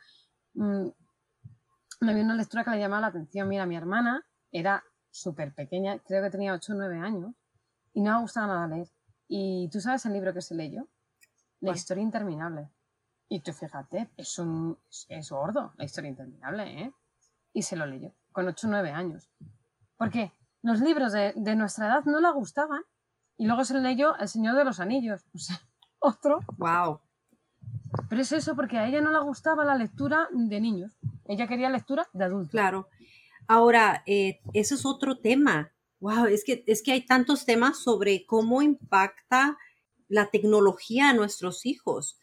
mm, 0.54 0.88
no 2.02 2.12
había 2.12 2.24
una 2.24 2.36
lectura 2.36 2.64
que 2.64 2.70
le 2.70 2.80
llamaba 2.80 3.02
la 3.02 3.08
atención. 3.08 3.48
Mira, 3.50 3.66
mi 3.66 3.76
hermana 3.76 4.24
era 4.52 4.84
súper 5.10 5.52
pequeña, 5.56 5.98
creo 5.98 6.22
que 6.22 6.30
tenía 6.30 6.54
8 6.54 6.74
o 6.74 6.76
9 6.76 7.00
años, 7.00 7.34
y 7.94 8.02
no 8.02 8.12
me 8.12 8.18
ha 8.18 8.22
gustado 8.22 8.48
nada 8.48 8.68
leer. 8.68 8.90
¿Y 9.28 9.70
tú 9.70 9.80
sabes 9.80 10.06
el 10.06 10.14
libro 10.14 10.34
que 10.34 10.42
se 10.42 10.56
leyó? 10.56 10.88
La 11.62 11.72
historia 11.72 12.04
interminable. 12.04 12.70
Y 13.30 13.40
tú 13.40 13.54
fíjate, 13.54 14.10
es, 14.18 14.38
un, 14.38 14.78
es 15.08 15.30
gordo, 15.30 15.74
la 15.78 15.86
historia 15.86 16.10
interminable, 16.10 16.84
¿eh? 16.84 16.94
Y 17.54 17.62
se 17.62 17.76
lo 17.76 17.86
leyó, 17.86 18.14
con 18.32 18.48
8 18.48 18.68
o 18.68 18.70
9 18.70 18.92
años. 18.92 19.30
¿Por 19.98 20.12
qué? 20.12 20.34
Los 20.62 20.80
libros 20.82 21.14
de, 21.14 21.56
nuestra 21.56 21.88
edad 21.88 22.06
no 22.06 22.20
le 22.20 22.32
gustaban. 22.32 22.82
Y 23.38 23.48
luego 23.48 23.66
se 23.66 23.80
leyó 23.80 24.16
El 24.18 24.28
Señor 24.28 24.56
de 24.56 24.66
los 24.66 24.80
Anillos. 24.80 25.26
O 25.34 25.38
sea, 25.38 25.60
otro. 26.00 26.40
¡Wow! 26.58 27.00
Pero 28.10 28.22
es 28.22 28.32
eso, 28.32 28.56
porque 28.56 28.78
a 28.78 28.88
ella 28.88 29.02
no 29.02 29.12
le 29.12 29.20
gustaba 29.20 29.66
la 29.66 29.76
lectura 29.76 30.28
de 30.32 30.60
niños. 30.60 30.98
Ella 31.26 31.48
quería 31.48 31.70
lectura 31.70 32.08
de 32.14 32.26
adultos. 32.26 32.52
Claro. 32.52 32.90
Ahora, 33.48 34.04
eh, 34.06 34.42
eso 34.54 34.76
es 34.76 34.86
otro 34.86 35.20
tema. 35.20 35.72
Wow, 36.04 36.26
es 36.26 36.44
que, 36.44 36.66
es 36.68 36.84
que 36.84 36.92
hay 36.92 37.06
tantos 37.06 37.46
temas 37.46 37.82
sobre 37.82 38.26
cómo 38.26 38.62
impacta 38.62 39.58
la 40.10 40.30
tecnología 40.32 41.08
a 41.08 41.14
nuestros 41.14 41.66
hijos. 41.66 42.20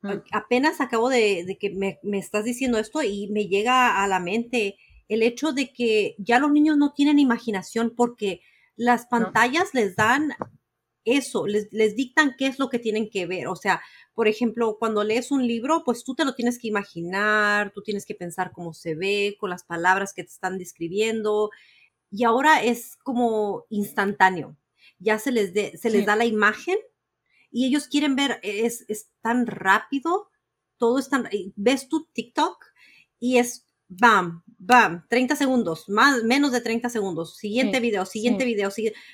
Mm. 0.00 0.20
Apenas 0.32 0.80
acabo 0.80 1.10
de, 1.10 1.58
que 1.60 1.68
me, 1.68 1.98
estás 2.18 2.46
diciendo 2.46 2.78
esto 2.78 3.02
y 3.02 3.28
me 3.28 3.46
llega 3.46 4.02
a 4.02 4.08
la 4.08 4.20
mente 4.20 4.78
el 5.06 5.22
hecho 5.22 5.52
de 5.52 5.70
que 5.70 6.14
ya 6.16 6.38
los 6.38 6.50
niños 6.50 6.78
no 6.78 6.94
tienen 6.94 7.18
imaginación 7.18 7.92
porque 7.94 8.40
las 8.74 9.04
pantallas 9.04 9.74
les 9.74 9.94
dan 9.94 10.32
eso, 11.04 11.46
les, 11.46 11.68
les, 11.70 11.94
dictan 11.94 12.36
qué 12.38 12.46
es 12.46 12.58
lo 12.58 12.70
que 12.70 12.78
tienen 12.78 13.10
que 13.10 13.26
ver. 13.26 13.48
O 13.48 13.56
sea, 13.56 13.82
por 14.14 14.28
ejemplo, 14.28 14.78
cuando 14.78 15.04
lees 15.04 15.30
un 15.30 15.46
libro, 15.46 15.82
pues 15.84 16.04
tú 16.04 16.14
te 16.14 16.24
lo 16.24 16.34
tienes 16.34 16.58
que 16.58 16.68
imaginar, 16.68 17.70
tú 17.74 17.82
tienes 17.82 18.06
que 18.06 18.14
pensar 18.14 18.50
cómo 18.50 18.72
se 18.72 18.94
ve, 18.94 19.36
con 19.38 19.50
las 19.50 19.64
palabras 19.64 20.14
que 20.14 20.22
te 20.22 20.30
están 20.30 20.56
describiendo 20.56 21.50
y 22.10 22.24
ahora 22.24 22.62
es 22.62 22.96
como 22.96 23.66
instantáneo. 23.68 24.56
Ya 24.98 25.18
se 25.18 25.30
les, 25.30 25.52
se 25.80 25.90
les 25.90 26.06
da 26.06 26.16
la 26.16 26.24
imagen 26.24 26.78
y 27.50 27.66
ellos 27.66 27.88
quieren 27.88 28.16
ver, 28.16 28.40
es, 28.42 28.86
tan 29.20 29.46
rápido, 29.46 30.30
todo 30.76 30.98
es 30.98 31.08
tan, 31.08 31.28
ves 31.56 31.88
tu 31.88 32.06
TikTok 32.06 32.64
y 33.20 33.38
es 33.38 33.67
bam, 33.88 34.42
bam, 34.58 35.06
30 35.08 35.34
segundos, 35.34 35.88
más, 35.88 36.22
menos 36.22 36.52
de 36.52 36.60
30 36.60 36.90
segundos, 36.90 37.36
siguiente 37.36 37.80
video, 37.80 38.04
siguiente 38.04 38.44
video, 38.44 38.70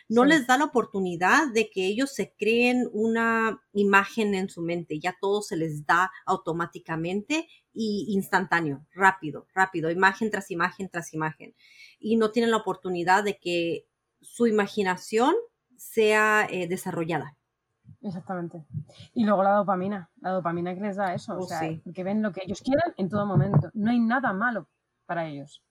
no 0.09 0.25
les 0.25 0.47
da 0.47 0.59
la 0.59 0.65
oportunidad 0.65 1.53
de 1.53 1.71
que 1.71 1.87
ellos 1.87 2.13
se 2.13 2.35
creen 2.37 2.89
una 2.93 3.63
imagen 3.73 4.35
en 4.35 4.49
su 4.49 4.63
mente, 4.63 4.99
ya 4.99 5.17
todo 5.21 5.43
se 5.43 5.57
les 5.57 5.87
da 5.87 6.11
automáticamente 6.27 7.47
y 7.73 8.07
instantáneo, 8.11 8.85
rápido, 8.93 9.47
rápido, 9.55 9.91
imagen 9.91 10.31
tras 10.31 10.51
imagen 10.51 10.89
tras 10.89 11.15
imagen. 11.15 11.55
Y 12.01 12.17
no 12.17 12.31
tienen 12.31 12.51
la 12.51 12.59
oportunidad 12.59 13.23
de 13.23 13.39
que 13.39 13.87
su 14.21 14.47
imaginación 14.47 15.35
sea 15.77 16.47
eh, 16.51 16.67
desarrollada. 16.67 17.37
Exactamente. 18.05 18.67
Y 19.15 19.25
luego 19.25 19.43
la 19.43 19.55
dopamina, 19.55 20.11
la 20.21 20.33
dopamina 20.33 20.75
que 20.75 20.81
les 20.83 20.97
da 20.97 21.15
eso, 21.15 21.39
o 21.39 21.47
sea, 21.47 21.61
porque 21.83 22.05
ven 22.05 22.23
lo 22.23 22.33
que 22.33 22.43
ellos 22.45 22.61
quieran 22.61 22.93
en 22.99 23.09
todo 23.09 23.25
momento. 23.25 23.71
No 23.73 23.91
hay 23.91 23.99
nada 23.99 24.33
malo 24.35 24.69
para 25.07 25.27
ellos. 25.27 25.65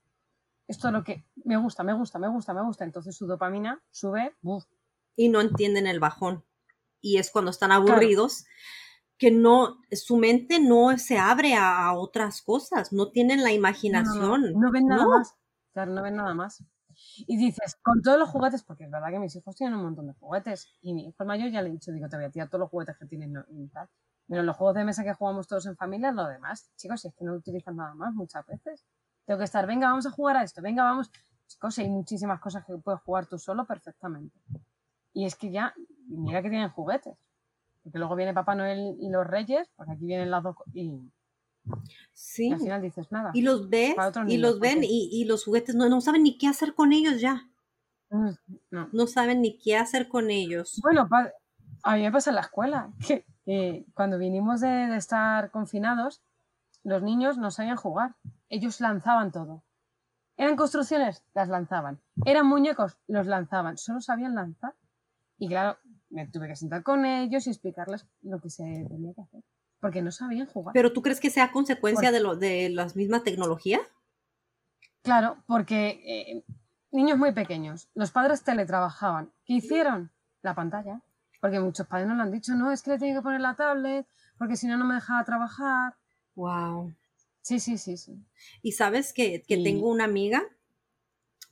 Esto 0.68 0.88
es 0.88 0.94
lo 0.94 1.04
que 1.04 1.26
me 1.46 1.58
gusta, 1.58 1.84
me 1.84 1.94
gusta, 1.94 2.18
me 2.18 2.28
gusta, 2.30 2.54
me 2.56 2.64
gusta. 2.64 2.86
Entonces 2.86 3.16
su 3.16 3.28
dopamina 3.28 3.84
sube. 3.92 4.36
Y 5.16 5.30
no 5.30 5.42
entienden 5.42 5.86
el 5.86 6.00
bajón. 6.00 6.44
Y 7.02 7.18
es 7.18 7.30
cuando 7.30 7.52
están 7.52 7.72
aburridos 7.72 8.46
que 9.18 9.30
no, 9.30 9.78
su 9.92 10.18
mente 10.18 10.60
no 10.60 10.98
se 10.98 11.20
abre 11.20 11.54
a, 11.54 11.94
otras 11.94 12.42
cosas, 12.42 12.92
no 12.92 13.12
tienen 13.12 13.44
la 13.44 13.52
imaginación. 13.52 14.54
No, 14.54 14.72
ven 14.72 14.88
nada 14.88 15.06
más. 15.06 15.36
Claro, 15.72 15.92
no 15.92 16.02
ven 16.02 16.16
nada 16.16 16.34
más. 16.34 16.64
Y 17.16 17.38
dices, 17.38 17.78
con 17.82 18.02
todos 18.02 18.20
los 18.20 18.30
juguetes, 18.30 18.64
porque 18.64 18.86
es 18.86 18.92
verdad 18.92 19.10
que 19.12 19.20
mis 19.20 19.36
hijos 19.36 19.56
tienen 19.56 19.76
un 19.76 19.84
montón 19.84 20.08
de 20.08 20.14
juguetes, 20.14 20.68
y 20.82 20.94
mi 20.94 21.08
hijo 21.08 21.26
mayor 21.26 21.52
ya 21.52 21.62
le 21.62 21.70
he 21.70 21.72
dicho, 21.72 21.92
digo, 21.92 22.10
te 22.10 22.16
voy 22.16 22.26
a 22.26 22.32
tirar 22.32 22.50
todos 22.50 22.62
los 22.62 22.70
juguetes 22.70 22.98
que 22.98 23.06
tienen 23.06 23.34
y 23.50 23.68
tal. 23.68 23.90
Pero 24.28 24.44
los 24.44 24.56
juegos 24.56 24.76
de 24.76 24.86
mesa 24.86 25.04
que 25.04 25.14
jugamos 25.14 25.48
todos 25.48 25.66
en 25.66 25.76
familia, 25.76 26.12
lo 26.12 26.28
demás, 26.28 26.72
chicos, 26.78 27.02
si 27.02 27.10
es 27.10 27.14
que 27.16 27.26
no 27.26 27.34
utilizan 27.34 27.76
nada 27.76 27.94
más 27.94 28.14
muchas 28.14 28.46
veces. 28.46 28.86
Tengo 29.26 29.38
que 29.38 29.46
estar, 29.46 29.66
venga, 29.68 29.88
vamos 29.88 30.06
a 30.06 30.12
jugar 30.12 30.38
a 30.38 30.44
esto, 30.44 30.62
venga, 30.62 30.84
vamos. 30.84 31.12
Chicos, 31.48 31.78
hay 31.80 31.90
muchísimas 31.90 32.40
cosas 32.40 32.66
que 32.66 32.76
puedes 32.78 33.02
jugar 33.02 33.28
tú 33.28 33.38
solo 33.38 33.66
perfectamente. 33.66 34.40
Y 35.14 35.26
es 35.26 35.36
que 35.36 35.52
ya, 35.52 35.74
mira 36.08 36.42
que 36.42 36.50
tienen 36.50 36.70
juguetes. 36.70 37.16
Porque 37.84 38.00
luego 38.00 38.16
viene 38.16 38.34
Papá 38.34 38.56
Noel 38.56 38.96
y 39.00 39.10
los 39.10 39.28
Reyes, 39.28 39.70
porque 39.76 39.92
aquí 39.92 40.06
vienen 40.06 40.32
las 40.32 40.42
dos. 40.42 40.56
Y 40.74 41.00
Sí. 42.14 42.52
al 42.52 42.60
final 42.60 42.82
dices 42.82 43.12
nada. 43.12 43.32
Y 43.34 43.42
los 43.42 43.70
ves, 43.70 43.96
y 44.28 44.38
los 44.38 44.60
ven, 44.60 44.80
y, 44.84 45.26
los 45.26 45.46
juguetes 45.46 45.76
no, 45.76 45.90
no 45.90 46.02
saben 46.02 46.24
ni 46.24 46.38
qué 46.38 46.48
hacer 46.48 46.74
con 46.74 46.94
ellos 46.94 47.20
ya. 47.20 47.50
Mm, 48.10 48.30
no. 48.92 49.08
saben 49.08 49.42
ni 49.42 49.58
qué 49.58 49.78
hacer 49.78 50.08
con 50.08 50.30
ellos. 50.30 50.80
Bueno, 50.82 51.08
a 51.84 51.96
mí 51.96 52.02
me 52.04 52.12
pasa 52.12 52.30
en 52.30 52.36
la 52.36 52.42
escuela, 52.42 52.94
que 53.06 53.26
cuando 53.94 54.18
vinimos 54.18 54.62
de, 54.62 54.96
estar 54.96 55.52
confinados, 55.52 56.22
los 56.84 57.02
niños 57.02 57.38
no 57.38 57.52
sabían 57.52 57.78
jugar. 57.78 58.16
Ellos 58.50 58.82
lanzaban 58.82 59.32
todo. 59.32 59.64
Eran 60.38 60.56
construcciones, 60.56 61.24
las 61.34 61.50
lanzaban. 61.50 62.02
Eran 62.26 62.48
muñecos, 62.48 62.98
los 63.08 63.28
lanzaban. 63.28 63.78
Solo 63.78 64.02
sabían 64.02 64.36
lanzar. 64.36 64.76
Y 65.38 65.48
claro, 65.48 65.78
me 66.10 66.28
tuve 66.28 66.48
que 66.48 66.56
sentar 66.56 66.84
con 66.84 67.06
ellos 67.06 67.48
y 67.48 67.50
explicarles 67.50 68.06
lo 68.22 68.40
que 68.40 68.50
se 68.50 68.64
tenía 68.64 69.14
que 69.14 69.22
hacer 69.22 69.44
porque 69.84 70.02
no 70.02 70.14
sabían 70.14 70.48
jugar. 70.48 70.72
¿Pero 70.72 70.94
tú 70.94 71.02
crees 71.02 71.20
que 71.20 71.30
sea 71.30 71.52
consecuencia 71.52 72.14
de, 72.14 72.22
lo, 72.22 72.38
de 72.38 72.70
las 72.70 72.96
mismas 72.96 73.26
tecnologías? 73.26 73.82
Claro, 75.02 75.44
porque 75.46 76.00
eh, 76.06 76.46
niños 76.90 77.18
muy 77.18 77.34
pequeños, 77.34 77.90
los 77.94 78.10
padres 78.12 78.46
teletrabajaban. 78.46 79.34
¿Qué 79.44 79.56
hicieron? 79.56 80.10
La 80.42 80.56
pantalla. 80.56 81.02
Porque 81.42 81.60
muchos 81.60 81.86
padres 81.86 82.08
nos 82.08 82.16
lo 82.16 82.24
han 82.24 82.32
dicho, 82.32 82.54
no, 82.54 82.72
es 82.72 82.82
que 82.82 82.92
le 82.92 82.98
tengo 82.98 83.20
que 83.20 83.24
poner 83.24 83.42
la 83.42 83.58
tablet, 83.58 84.08
porque 84.38 84.56
si 84.56 84.68
no, 84.68 84.78
no 84.78 84.86
me 84.86 84.94
dejaba 84.94 85.26
trabajar. 85.26 85.98
Wow. 86.36 86.96
Sí, 87.42 87.60
sí, 87.60 87.78
sí, 87.78 87.98
sí. 87.98 88.26
Y 88.62 88.72
sabes 88.72 89.12
que, 89.12 89.44
tengo 89.46 89.90
una 89.90 90.06
amiga 90.06 90.44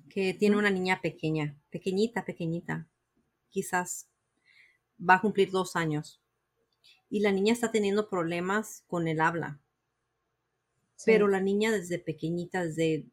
que 0.09 0.33
tiene 0.33 0.55
una 0.55 0.69
niña 0.69 1.01
pequeña, 1.01 1.57
pequeñita, 1.69 2.23
pequeñita. 2.23 2.87
Quizás 3.49 4.07
va 4.97 5.15
a 5.15 5.21
cumplir 5.21 5.51
dos 5.51 5.75
años 5.75 6.20
y 7.11 7.19
la 7.19 7.33
niña 7.33 7.51
está 7.51 7.71
teniendo 7.71 8.09
problemas 8.09 8.85
con 8.87 9.07
el 9.09 9.19
habla. 9.19 9.59
Pero 11.05 11.27
la 11.27 11.41
niña 11.41 11.71
desde 11.71 11.99
pequeñita, 11.99 12.63
desde, 12.63 13.05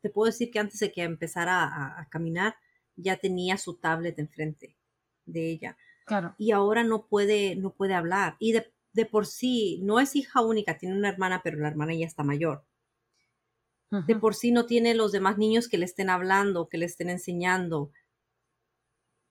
te 0.00 0.08
puedo 0.08 0.26
decir 0.26 0.52
que 0.52 0.60
antes 0.60 0.78
de 0.78 0.92
que 0.92 1.02
empezara 1.02 1.64
a, 1.98 2.08
caminar, 2.10 2.54
ya 2.94 3.16
tenía 3.16 3.58
su 3.58 3.74
tablet 3.74 4.18
enfrente 4.20 4.76
de 5.26 5.50
ella. 5.50 5.76
Claro. 6.06 6.34
Y 6.38 6.52
ahora 6.52 6.84
no 6.84 7.06
puede, 7.06 7.56
no 7.56 7.74
puede 7.74 7.94
hablar. 7.94 8.36
Y 8.38 8.52
de, 8.52 8.72
de, 8.92 9.04
por 9.04 9.26
sí, 9.26 9.80
no 9.82 9.98
es 9.98 10.14
hija 10.14 10.42
única, 10.42 10.78
tiene 10.78 10.96
una 10.96 11.08
hermana, 11.08 11.40
pero 11.42 11.58
la 11.58 11.68
hermana 11.68 11.94
ya 11.94 12.06
está 12.06 12.22
mayor. 12.22 12.64
De 14.06 14.14
por 14.14 14.36
sí 14.36 14.52
no 14.52 14.66
tiene 14.66 14.94
los 14.94 15.10
demás 15.10 15.36
niños 15.36 15.68
que 15.68 15.76
le 15.76 15.84
estén 15.84 16.10
hablando, 16.10 16.68
que 16.68 16.78
le 16.78 16.86
estén 16.86 17.10
enseñando. 17.10 17.90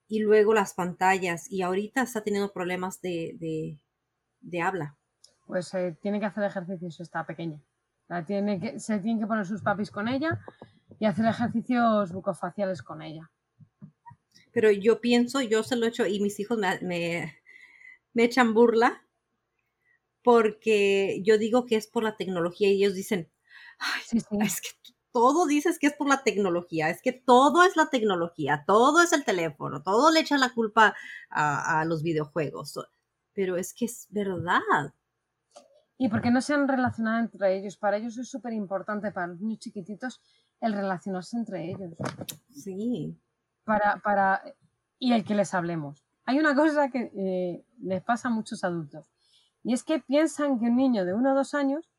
Y 0.09 0.19
luego 0.19 0.53
las 0.53 0.73
pantallas. 0.73 1.49
Y 1.49 1.61
ahorita 1.61 2.01
está 2.01 2.25
teniendo 2.25 2.51
problemas 2.51 2.99
de, 2.99 3.37
de 3.39 3.79
habla? 4.61 4.97
Pues 5.45 5.73
eh, 5.73 5.97
tiene 6.01 6.19
que 6.19 6.27
hacer 6.27 6.43
ejercicios, 6.43 6.99
está 6.99 7.25
pequeña. 7.25 7.59
tiene 8.27 8.59
que, 8.59 8.79
se 8.79 8.99
tiene 8.99 9.19
que 9.19 9.27
poner 9.27 9.45
sus 9.45 9.61
papis 9.61 9.91
con 9.91 10.07
ella 10.07 10.39
y 10.99 11.05
hacer 11.05 11.25
ejercicios 11.25 12.11
bucofaciales 12.11 12.81
con 12.83 13.01
ella. 13.01 13.31
Pero 14.51 14.71
yo 14.71 14.99
pienso, 15.01 15.41
yo 15.41 15.63
se 15.63 15.75
lo 15.75 15.85
he 15.85 15.89
hecho 15.89 16.05
y 16.05 16.19
mis 16.19 16.39
hijos 16.39 16.57
me, 16.57 17.41
me, 18.13 18.23
echan 18.23 18.53
burla 18.53 19.03
porque 20.23 21.21
yo 21.23 21.37
digo 21.37 21.65
que 21.65 21.75
es 21.75 21.87
por 21.87 22.03
la 22.03 22.17
tecnología 22.17 22.69
y 22.69 22.83
ellos 22.83 22.95
dicen, 22.95 23.31
es 24.11 24.61
que 24.61 24.69
todo 25.11 25.47
dices 25.47 25.79
que 25.79 25.87
es 25.87 25.93
por 25.93 26.07
la 26.07 26.23
tecnología, 26.23 26.89
es 26.89 27.01
que 27.01 27.13
todo 27.13 27.63
es 27.63 27.75
la 27.75 27.89
tecnología, 27.89 28.63
todo 28.67 29.01
es 29.01 29.13
el 29.13 29.23
teléfono, 29.23 29.81
todo 29.81 30.11
le 30.11 30.19
echa 30.19 30.37
la 30.37 30.49
culpa 30.49 30.95
a, 31.29 31.79
a 31.79 31.85
los 31.85 32.03
videojuegos 32.03 32.77
pero 33.39 33.55
es 33.55 33.73
que 33.73 33.85
es 33.85 34.05
verdad. 34.09 34.93
Y 35.97 36.09
porque 36.09 36.29
no 36.29 36.41
se 36.41 36.53
han 36.53 36.67
relacionado 36.67 37.19
entre 37.19 37.55
ellos. 37.55 37.77
Para 37.77 37.95
ellos 37.95 38.17
es 38.17 38.29
súper 38.29 38.51
importante, 38.51 39.13
para 39.13 39.27
los 39.27 39.39
niños 39.39 39.59
chiquititos, 39.59 40.21
el 40.59 40.73
relacionarse 40.73 41.37
entre 41.37 41.71
ellos. 41.71 41.93
Sí. 42.51 43.17
Para, 43.63 44.01
para, 44.03 44.43
y 44.97 45.13
el 45.13 45.23
que 45.23 45.35
les 45.35 45.53
hablemos. 45.53 46.05
Hay 46.25 46.37
una 46.37 46.53
cosa 46.53 46.89
que 46.89 47.13
eh, 47.15 47.65
les 47.81 48.03
pasa 48.03 48.27
a 48.27 48.31
muchos 48.31 48.65
adultos. 48.65 49.09
Y 49.63 49.71
es 49.71 49.85
que 49.85 49.99
piensan 49.99 50.59
que 50.59 50.65
un 50.65 50.75
niño 50.75 51.05
de 51.05 51.13
uno 51.13 51.31
o 51.31 51.35
dos 51.35 51.53
años, 51.53 51.89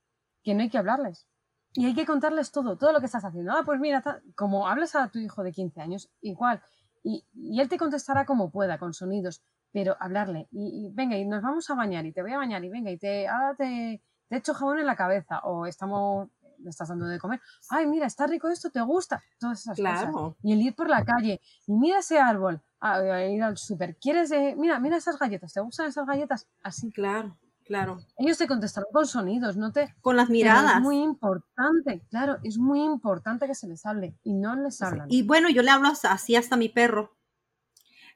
que 0.42 0.52
no 0.52 0.60
hay 0.60 0.68
que 0.68 0.76
hablarles. 0.76 1.26
Y 1.72 1.86
hay 1.86 1.94
que 1.94 2.04
contarles 2.04 2.52
todo, 2.52 2.76
todo 2.76 2.92
lo 2.92 3.00
que 3.00 3.06
estás 3.06 3.24
haciendo. 3.24 3.52
Ah, 3.52 3.62
pues 3.64 3.80
mira, 3.80 4.04
como 4.34 4.68
hablas 4.68 4.94
a 4.94 5.08
tu 5.08 5.18
hijo 5.18 5.42
de 5.42 5.52
15 5.52 5.80
años, 5.80 6.10
igual. 6.20 6.60
Y, 7.02 7.24
y, 7.32 7.62
él 7.62 7.70
te 7.70 7.78
contestará 7.78 8.26
como 8.26 8.50
pueda, 8.50 8.78
con 8.78 8.92
sonidos 8.92 9.42
pero 9.72 9.96
hablarle 10.00 10.48
y, 10.50 10.90
venga 10.92 11.16
y 11.16 11.24
nos 11.24 11.42
vamos 11.42 11.68
a 11.70 11.74
bañar 11.74 12.06
y 12.06 12.12
te 12.12 12.22
voy 12.22 12.32
a 12.32 12.38
bañar 12.38 12.64
y 12.64 12.68
venga 12.68 12.90
y 12.90 12.98
te 12.98 13.28
ahora 13.28 13.54
te, 13.54 14.02
te 14.28 14.36
echo 14.36 14.54
jabón 14.54 14.78
en 14.78 14.86
la 14.86 14.96
cabeza 14.96 15.40
o 15.40 15.66
estamos 15.66 16.28
le 16.62 16.70
estás 16.70 16.88
dando 16.88 17.06
de 17.06 17.18
comer. 17.18 17.40
Ay 17.70 17.86
mira 17.86 18.06
está 18.06 18.26
rico 18.26 18.48
esto 18.48 18.70
te 18.70 18.80
gusta 18.80 19.22
todas 19.38 19.60
esas 19.60 19.78
cosas. 19.78 20.34
Y 20.42 20.52
el 20.52 20.62
ir 20.62 20.74
por 20.74 20.88
la 20.88 21.04
calle 21.04 21.40
y 21.66 21.72
mira 21.72 22.00
ese 22.00 22.18
árbol 22.18 22.60
a, 22.80 23.24
ir 23.24 23.42
al 23.42 23.56
súper 23.56 23.96
quieres 23.96 24.30
mira 24.56 24.78
mira 24.78 24.96
esas 24.96 25.18
galletas 25.18 25.52
te 25.52 25.60
gustan 25.60 25.88
esas 25.88 26.06
galletas 26.06 26.46
así. 26.62 26.90
Claro 26.92 27.36
claro. 27.64 28.00
Ellos 28.16 28.36
te 28.36 28.48
contestan 28.48 28.84
con 28.92 29.06
sonidos 29.06 29.56
no 29.56 29.72
te 29.72 29.94
con 30.00 30.16
las 30.16 30.28
miradas 30.28 30.76
es 30.76 30.82
muy 30.82 31.00
importante 31.00 32.02
claro 32.10 32.38
es 32.42 32.58
muy 32.58 32.82
importante 32.82 33.46
que 33.46 33.54
se 33.54 33.68
les 33.68 33.86
hable 33.86 34.14
y 34.24 34.34
no 34.34 34.56
les 34.56 34.82
hablan. 34.82 35.06
y 35.08 35.22
bueno 35.22 35.48
yo 35.48 35.62
le 35.62 35.70
hablo 35.70 35.88
así 35.88 36.36
hasta 36.36 36.56
a 36.56 36.58
mi 36.58 36.68
perro 36.68 37.16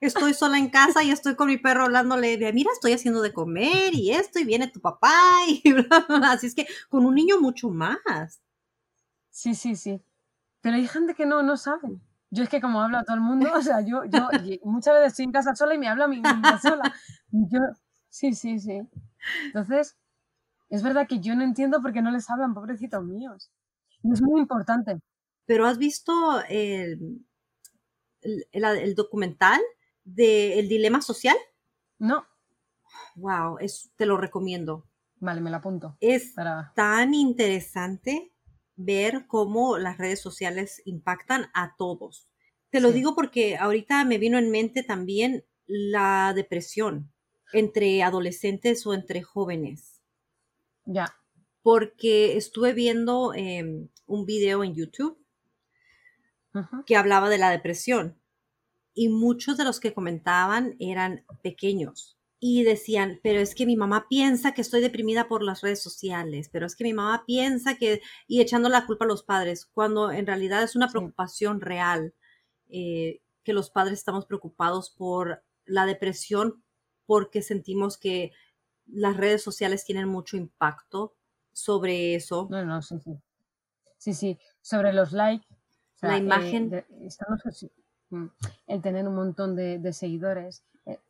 estoy 0.01 0.35
sola 0.35 0.59
en 0.59 0.71
casa 0.71 1.03
y 1.03 1.11
estoy 1.11 1.37
con 1.37 1.49
mi 1.49 1.59
perro 1.59 1.85
hablándole 1.85 2.37
de, 2.37 2.53
mira, 2.53 2.71
estoy 2.73 2.93
haciendo 2.93 3.23
de 3.23 3.33
comer 3.33 3.95
y 3.95 4.11
esto, 4.13 4.39
y 4.39 4.45
viene 4.45 4.69
tu 4.69 4.81
papá, 4.81 5.13
y 5.49 5.73
bla, 5.73 6.05
bla, 6.09 6.33
Así 6.33 6.47
es 6.47 6.55
que 6.55 6.67
con 6.89 7.05
un 7.05 7.15
niño 7.15 7.41
mucho 7.41 7.71
más. 7.71 8.41
Sí, 9.31 9.55
sí, 9.55 9.77
sí. 9.77 10.03
Pero 10.61 10.77
hay 10.77 10.89
gente 10.89 11.15
que 11.15 11.27
no, 11.27 11.43
no 11.43 11.57
sabe. 11.57 12.01
Yo 12.31 12.43
es 12.45 12.49
que 12.49 12.61
como 12.61 12.81
hablo 12.83 12.99
a 12.99 13.05
todo 13.05 13.17
el 13.17 13.23
mundo, 13.23 13.51
o 13.55 13.63
sea, 13.63 13.81
yo, 13.81 14.05
yo 14.07 14.29
muchas 14.65 14.95
veces 14.95 15.13
estoy 15.13 15.27
en 15.27 15.33
casa 15.33 15.55
sola 15.55 15.75
y 15.75 15.79
me 15.79 15.89
hablo 15.89 16.05
a 16.05 16.09
mí 16.09 16.17
misma 16.17 16.61
sola. 16.61 16.95
Yo, 17.31 17.61
sí, 18.09 18.35
sí, 18.35 18.59
sí. 18.59 18.81
Entonces, 19.47 19.97
es 20.71 20.83
verdad 20.83 21.07
que 21.09 21.21
yo 21.21 21.35
no 21.37 21.45
entiendo 21.45 21.83
por 21.83 21.93
qué 21.93 22.03
no 22.03 22.11
les 22.11 22.29
hablan, 22.31 22.55
pobrecitos 22.55 23.05
míos. 23.05 23.51
Y 24.03 24.13
es 24.13 24.23
muy 24.23 24.41
importante. 24.41 24.99
Pero 25.47 25.67
has 25.67 25.79
visto 25.79 26.13
el, 26.49 27.25
el, 28.23 28.47
el 28.53 28.95
documental 28.95 29.61
de 30.05 30.59
El 30.59 30.69
Dilema 30.69 31.03
Social? 31.03 31.37
No. 31.99 32.27
Wow, 33.17 33.59
es, 33.59 33.91
te 33.97 34.07
lo 34.07 34.17
recomiendo. 34.17 34.87
Vale, 35.21 35.41
me 35.41 35.51
lo 35.51 35.57
apunto. 35.57 35.97
Es 36.01 36.35
tan 36.75 37.15
interesante 37.15 38.33
ver 38.77 39.27
cómo 39.27 39.79
las 39.79 39.99
redes 39.99 40.21
sociales 40.21 40.83
impactan 40.85 41.47
a 41.55 41.77
todos. 41.77 42.29
Te 42.71 42.81
lo 42.81 42.93
digo 42.93 43.15
porque 43.15 43.57
ahorita 43.57 44.05
me 44.05 44.19
vino 44.19 44.37
en 44.37 44.51
mente 44.51 44.83
también 44.83 45.45
la 45.67 46.33
depresión 46.35 47.13
entre 47.53 48.03
adolescentes 48.03 48.87
o 48.87 48.95
entre 48.95 49.23
jóvenes. 49.23 50.01
Ya. 50.87 51.17
porque 51.63 52.37
estuve 52.37 52.75
viendo 52.75 53.33
em, 53.33 53.89
un 54.07 54.27
video 54.27 54.63
en 54.63 54.75
YouTube 54.75 55.19
que 56.85 56.95
hablaba 56.95 57.31
de 57.31 57.39
la 57.39 57.51
depresión 57.51 58.21
y 58.95 59.09
muchos 59.09 59.57
de 59.57 59.65
los 59.65 59.81
que 59.81 59.93
comentaban 59.93 60.77
eran 60.79 61.25
pequeños 61.43 62.17
y 62.47 62.63
decían, 62.63 63.21
pero 63.23 63.41
es 63.41 63.55
que 63.55 63.65
mi 63.65 63.75
mamá 63.75 64.07
piensa 64.09 64.53
que 64.53 64.61
estoy 64.61 64.83
deprimida 64.83 65.29
por 65.29 65.43
las 65.43 65.63
redes 65.63 65.83
sociales, 65.83 66.51
pero 66.53 66.67
es 66.67 66.77
que 66.77 66.85
mi 66.85 66.93
mamá 66.93 67.25
piensa 67.27 67.77
que, 67.77 68.03
y 68.27 68.43
echando 68.43 68.69
la 68.69 68.85
culpa 68.85 69.07
a 69.07 69.09
los 69.09 69.23
padres, 69.23 69.65
cuando 69.65 70.13
en 70.13 70.27
realidad 70.27 70.63
es 70.63 70.77
una 70.77 70.89
preocupación 70.89 71.63
real, 71.63 72.13
eh, 72.69 73.23
que 73.45 73.55
los 73.55 73.71
padres 73.71 73.99
estamos 73.99 74.27
preocupados 74.27 74.91
por 74.91 75.43
la 75.65 75.87
depresión 75.87 76.63
porque 77.07 77.41
sentimos 77.41 77.97
que 77.97 78.33
las 78.87 79.17
redes 79.17 79.43
sociales 79.43 79.85
tienen 79.85 80.09
mucho 80.09 80.37
impacto 80.37 81.17
sobre 81.53 82.15
eso. 82.15 82.49
No, 82.51 82.65
no, 82.65 82.83
sí, 82.83 82.99
sí. 83.03 83.13
Sí, 83.97 84.13
sí, 84.13 84.39
sobre 84.61 84.93
los 84.93 85.13
likes. 85.13 85.47
la 86.03 86.19
imagen. 86.19 86.75
Eh, 86.75 86.85
mm, 86.91 87.09
el 88.67 88.83
tener 88.83 89.09
un 89.09 89.15
montón 89.15 89.57
de, 89.57 89.93
seguidores. 89.93 90.65
Eh, 90.87 91.01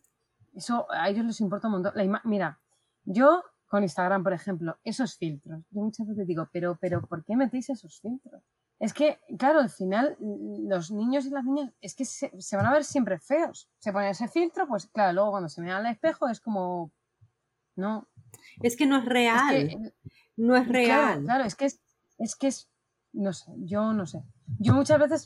eso 0.55 0.87
a 0.91 1.09
ellos 1.09 1.25
les 1.25 1.41
importa 1.41 1.69
un 1.69 1.75
montón. 1.75 1.93
La 1.95 2.21
Mira, 2.25 2.59
yo 3.05 3.43
con 3.67 3.83
Instagram, 3.83 4.23
por 4.23 4.33
ejemplo, 4.33 4.79
esos 4.85 5.17
filtros. 5.17 5.65
Yo 5.71 5.83
muchas 5.83 6.07
veces 6.07 6.27
digo, 6.27 6.49
pero, 6.53 6.79
pero, 6.81 7.03
¿por 7.03 7.25
qué 7.25 7.37
metéis 7.37 7.71
esos 7.71 8.01
filtros? 8.01 8.43
Es 8.79 8.93
que, 8.93 9.19
claro, 9.39 9.61
al 9.61 9.71
final 9.71 10.17
los 10.21 10.91
niños 10.91 11.27
y 11.27 11.31
las 11.31 11.45
niñas 11.45 11.73
es 11.81 11.95
que 11.95 12.05
se, 12.05 12.31
van 12.57 12.67
a 12.67 12.73
ver 12.73 12.85
siempre 12.85 13.19
feos. 13.19 13.69
Se 13.79 13.93
pone 13.93 14.11
ese 14.11 14.29
filtro, 14.29 14.67
pues 14.69 14.87
claro, 14.87 15.13
luego 15.13 15.31
cuando 15.33 15.49
se 15.49 15.61
ven 15.61 15.71
al 15.71 15.87
espejo 15.87 16.29
es 16.29 16.41
como, 16.41 16.93
no. 17.77 18.09
Es 18.63 18.77
que 18.77 18.87
no 18.87 18.99
es 18.99 19.05
real. 19.05 19.93
no 20.37 20.57
es 20.57 20.69
real. 20.69 21.25
Claro, 21.25 21.45
es 21.45 21.55
que 21.55 21.67
es, 21.67 21.81
es 22.19 22.37
que 22.37 22.49
es, 22.49 22.69
no 23.13 23.33
sé, 23.33 23.53
yo 23.59 23.93
no 23.93 24.07
sé. 24.07 24.23
Yo 24.59 24.75
muchas 24.75 24.99
veces, 24.99 25.25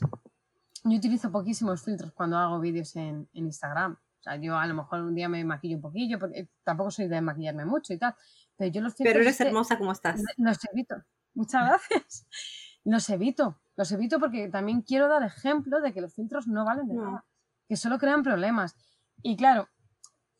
yo 0.83 0.97
utilizo 0.97 1.31
poquísimos 1.31 1.83
filtros 1.83 2.11
cuando 2.13 2.37
hago 2.37 2.59
vídeos 2.59 2.95
en, 2.95 3.27
Instagram. 3.33 3.93
O 3.93 4.21
sea, 4.21 4.35
yo 4.35 4.57
a 4.57 4.67
lo 4.67 4.73
mejor 4.73 5.01
un 5.01 5.15
día 5.15 5.29
me 5.29 5.43
maquillo 5.45 5.77
un 5.77 5.81
poquillo, 5.81 6.19
porque 6.19 6.49
tampoco 6.63 6.91
soy 6.91 7.07
de 7.07 7.21
maquillarme 7.21 7.65
mucho 7.65 7.93
y 7.93 7.97
tal. 7.97 8.15
Pero 8.57 8.71
yo 8.71 8.81
los 8.81 8.93
filtros. 8.95 9.13
Pero 9.13 9.23
eres 9.23 9.39
hermosa 9.39 9.77
como 9.77 9.91
estás. 9.91 10.21
Los 10.37 10.57
evito. 10.71 10.95
Muchas 11.33 11.65
gracias 11.67 12.25
los 12.83 13.09
evito, 13.09 13.59
los 13.75 13.91
evito 13.91 14.19
porque 14.19 14.47
también 14.47 14.81
quiero 14.81 15.07
dar 15.07 15.23
ejemplo 15.23 15.81
de 15.81 15.93
que 15.93 16.01
los 16.01 16.13
filtros 16.13 16.47
no 16.47 16.65
valen 16.65 16.87
de 16.87 16.95
nada, 16.95 17.25
que 17.67 17.75
solo 17.75 17.99
crean 17.99 18.23
problemas. 18.23 18.75
Y 19.21 19.37
claro, 19.37 19.69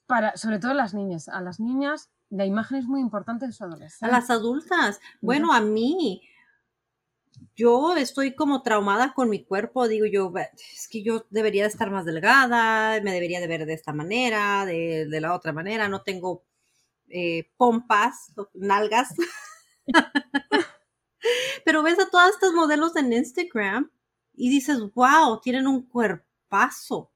para, 0.07 0.35
sobre 0.37 0.59
todo 0.59 0.73
las 0.73 0.93
niñas, 0.93 1.27
a 1.29 1.41
las 1.41 1.59
niñas 1.59 2.09
la 2.29 2.45
imagen 2.45 2.77
es 2.77 2.85
muy 2.85 3.01
importante 3.01 3.45
en 3.45 3.53
su 3.53 3.63
adolescencia. 3.63 4.07
A 4.07 4.11
las 4.11 4.29
adultas, 4.29 4.99
bueno, 5.21 5.51
a 5.51 5.61
mí, 5.61 6.21
yo 7.59 7.93
estoy 7.97 8.35
como 8.35 8.61
traumada 8.61 9.13
con 9.13 9.29
mi 9.29 9.43
cuerpo, 9.43 9.89
digo 9.89 10.05
yo, 10.05 10.31
es 10.73 10.87
que 10.87 11.03
yo 11.03 11.25
debería 11.29 11.63
de 11.63 11.67
estar 11.67 11.91
más 11.91 12.05
delgada, 12.05 13.01
me 13.01 13.11
debería 13.11 13.41
de 13.41 13.47
ver 13.47 13.65
de 13.65 13.73
esta 13.73 13.91
manera, 13.91 14.65
de, 14.65 15.07
la 15.19 15.35
otra 15.35 15.51
manera, 15.51 15.89
no 15.89 16.01
tengo 16.01 16.45
eh, 17.09 17.51
pompas, 17.57 18.31
nalgas. 18.53 19.13
Pero 21.65 21.83
ves 21.83 21.99
a 21.99 22.09
todas 22.09 22.29
estas 22.29 22.53
modelos 22.53 22.95
en 22.95 23.11
Instagram 23.11 23.91
y 24.33 24.49
dices, 24.49 24.79
wow, 24.95 25.41
tienen 25.41 25.67
un 25.67 25.85
cuerpazo. 25.85 27.11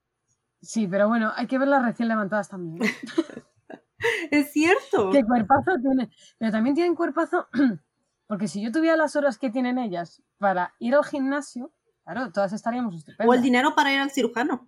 Sí, 0.61 0.87
pero 0.87 1.07
bueno, 1.07 1.31
hay 1.35 1.47
que 1.47 1.57
ver 1.57 1.69
las 1.69 1.83
recién 1.85 2.09
levantadas 2.09 2.49
también. 2.49 2.79
es 4.31 4.51
cierto. 4.51 5.09
¿Qué 5.09 5.23
cuerpazo 5.23 5.71
tiene? 5.81 6.09
Pero 6.37 6.51
también 6.51 6.75
tienen 6.75 6.95
cuerpazo, 6.95 7.47
porque 8.33 8.47
si 8.47 8.63
yo 8.63 8.71
tuviera 8.71 8.97
las 8.97 9.15
horas 9.15 9.37
que 9.37 9.51
tienen 9.51 9.77
ellas 9.77 10.23
para 10.39 10.73
ir 10.79 10.95
al 10.95 11.03
gimnasio, 11.03 11.71
claro, 12.03 12.31
todas 12.31 12.51
estaríamos 12.51 12.95
estupendas. 12.95 13.27
O 13.27 13.31
el 13.35 13.43
dinero 13.43 13.75
para 13.75 13.93
ir 13.93 13.99
al 13.99 14.09
cirujano. 14.09 14.67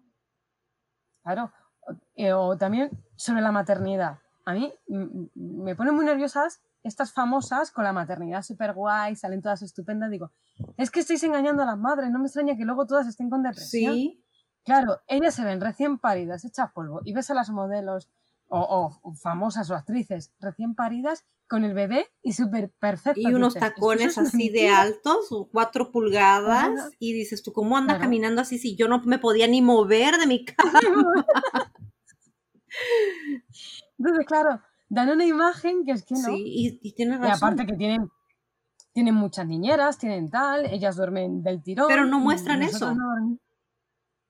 Claro. 1.23 1.51
Eh, 2.13 2.31
o 2.31 2.55
también 2.59 2.91
sobre 3.15 3.41
la 3.41 3.51
maternidad. 3.51 4.19
A 4.45 4.53
mí 4.53 4.71
me 5.33 5.75
pone 5.75 5.91
muy 5.93 6.05
nerviosas 6.05 6.61
estas 6.83 7.11
famosas 7.11 7.71
con 7.71 7.85
la 7.85 7.91
maternidad 7.91 8.43
súper 8.43 8.73
guay, 8.73 9.15
salen 9.15 9.41
todas 9.41 9.63
estupendas, 9.63 10.11
digo, 10.11 10.31
es 10.77 10.91
que 10.91 10.99
estáis 10.99 11.23
engañando 11.23 11.63
a 11.63 11.65
las 11.65 11.79
madres, 11.79 12.11
no 12.11 12.19
me 12.19 12.25
extraña 12.25 12.55
que 12.55 12.65
luego 12.65 12.85
todas 12.85 13.07
estén 13.07 13.31
con 13.31 13.41
depresión. 13.41 13.95
Sí. 13.95 14.23
Claro, 14.63 15.01
ellas 15.07 15.33
se 15.33 15.43
ven 15.43 15.59
recién 15.59 15.97
paridas, 15.97 16.45
hechas 16.45 16.71
polvo, 16.71 17.01
y 17.03 17.13
ves 17.13 17.31
a 17.31 17.33
las 17.33 17.49
modelos 17.49 18.11
o, 18.47 19.01
famosas 19.19 19.71
o 19.71 19.75
actrices 19.75 20.35
recién 20.39 20.75
paridas 20.75 21.25
con 21.47 21.63
el 21.63 21.73
bebé 21.73 22.07
y 22.21 22.33
súper 22.33 22.71
perfectas. 22.79 23.23
Y 23.23 23.33
unos 23.33 23.53
tacones 23.53 24.17
así 24.17 24.49
de 24.49 24.69
altos, 24.69 25.29
cuatro 25.51 25.91
pulgadas, 25.91 26.91
y 26.99 27.13
dices 27.13 27.43
tú, 27.43 27.53
¿cómo 27.53 27.77
anda 27.77 27.99
caminando 27.99 28.41
así 28.41 28.57
si 28.57 28.75
yo 28.75 28.87
no 28.87 29.01
me 29.03 29.19
podía 29.19 29.47
ni 29.47 29.61
mover 29.61 30.17
de 30.17 30.27
mi 30.27 30.45
cama? 30.45 30.79
Entonces, 33.97 34.25
claro, 34.25 34.61
dan 34.89 35.09
una 35.09 35.25
imagen 35.25 35.85
que 35.85 35.91
es 35.91 36.03
que 36.03 36.15
no. 36.15 36.35
Sí, 36.35 36.79
y, 36.81 36.93
tiene 36.93 37.17
razón. 37.17 37.29
Y 37.29 37.31
aparte 37.31 37.65
que 37.65 37.77
tienen, 37.77 38.09
tienen 38.93 39.15
muchas 39.15 39.47
niñeras, 39.47 39.97
tienen 39.97 40.29
tal, 40.29 40.65
ellas 40.65 40.95
duermen 40.95 41.43
del 41.43 41.61
tirón. 41.61 41.87
Pero 41.87 42.05
no 42.05 42.19
muestran 42.19 42.63
eso. 42.63 42.93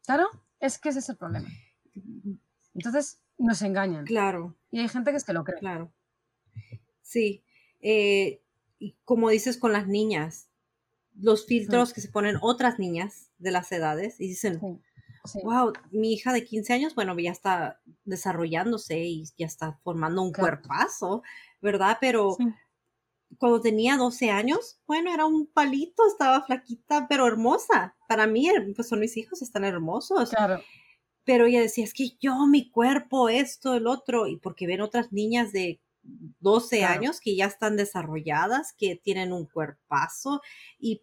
claro, 0.06 0.30
es 0.60 0.78
que 0.78 0.90
ese 0.90 1.00
es 1.00 1.10
el 1.10 1.18
problema. 1.18 1.48
Entonces 2.74 3.22
nos 3.38 3.62
engañan. 3.62 4.06
Claro. 4.06 4.56
Y 4.70 4.80
hay 4.80 4.90
gente 4.90 5.12
que 5.12 5.20
se 5.20 5.34
lo 5.34 5.44
cree. 5.44 5.60
Claro. 5.60 5.92
Sí. 7.06 7.44
Eh, 7.82 8.42
y 8.80 8.96
como 9.06 9.30
dices 9.30 9.58
con 9.58 9.72
las 9.72 9.88
niñas, 9.88 10.50
los 11.14 11.46
filtros 11.46 11.94
que 11.94 12.02
se 12.02 12.10
ponen 12.10 12.38
otras 12.42 12.80
niñas 12.80 13.30
de 13.38 13.52
las 13.52 13.72
edades 13.72 14.20
y 14.20 14.28
dicen, 14.28 14.60
Wow, 15.44 15.74
mi 15.92 16.14
hija 16.14 16.34
de 16.34 16.44
15 16.44 16.74
años, 16.74 16.96
bueno, 16.96 17.18
ya 17.18 17.32
está 17.32 17.82
desarrollándose 18.04 19.00
y 19.00 19.24
ya 19.38 19.48
está 19.48 19.80
formando 19.84 20.22
un 20.22 20.32
cuerpazo, 20.32 21.24
¿verdad? 21.62 21.98
Pero 22.00 22.38
cuando 23.38 23.60
tenía 23.62 23.98
12 23.98 24.30
años, 24.30 24.80
bueno, 24.86 25.14
era 25.14 25.26
un 25.26 25.48
palito, 25.48 26.04
estaba 26.08 26.46
flaquita, 26.46 27.08
pero 27.10 27.28
hermosa. 27.28 27.96
Para 28.08 28.28
mí, 28.28 28.50
pues 28.76 28.88
son 28.88 29.00
mis 29.00 29.18
hijos, 29.18 29.42
están 29.42 29.66
hermosos. 29.66 30.30
Claro. 30.30 30.62
Pero 31.24 31.48
ella 31.48 31.62
decía, 31.62 31.84
es 31.84 31.94
que 31.94 32.12
yo, 32.20 32.46
mi 32.46 32.70
cuerpo, 32.70 33.30
esto, 33.30 33.74
el 33.74 33.88
otro, 33.88 34.28
y 34.28 34.38
porque 34.38 34.68
ven 34.68 34.82
otras 34.82 35.12
niñas 35.12 35.52
de 35.52 35.82
12 36.40 36.84
años 36.84 37.20
que 37.20 37.36
ya 37.36 37.46
están 37.46 37.76
desarrolladas, 37.76 38.74
que 38.78 38.96
tienen 38.96 39.34
un 39.34 39.46
cuerpazo, 39.46 40.42
y 40.80 41.02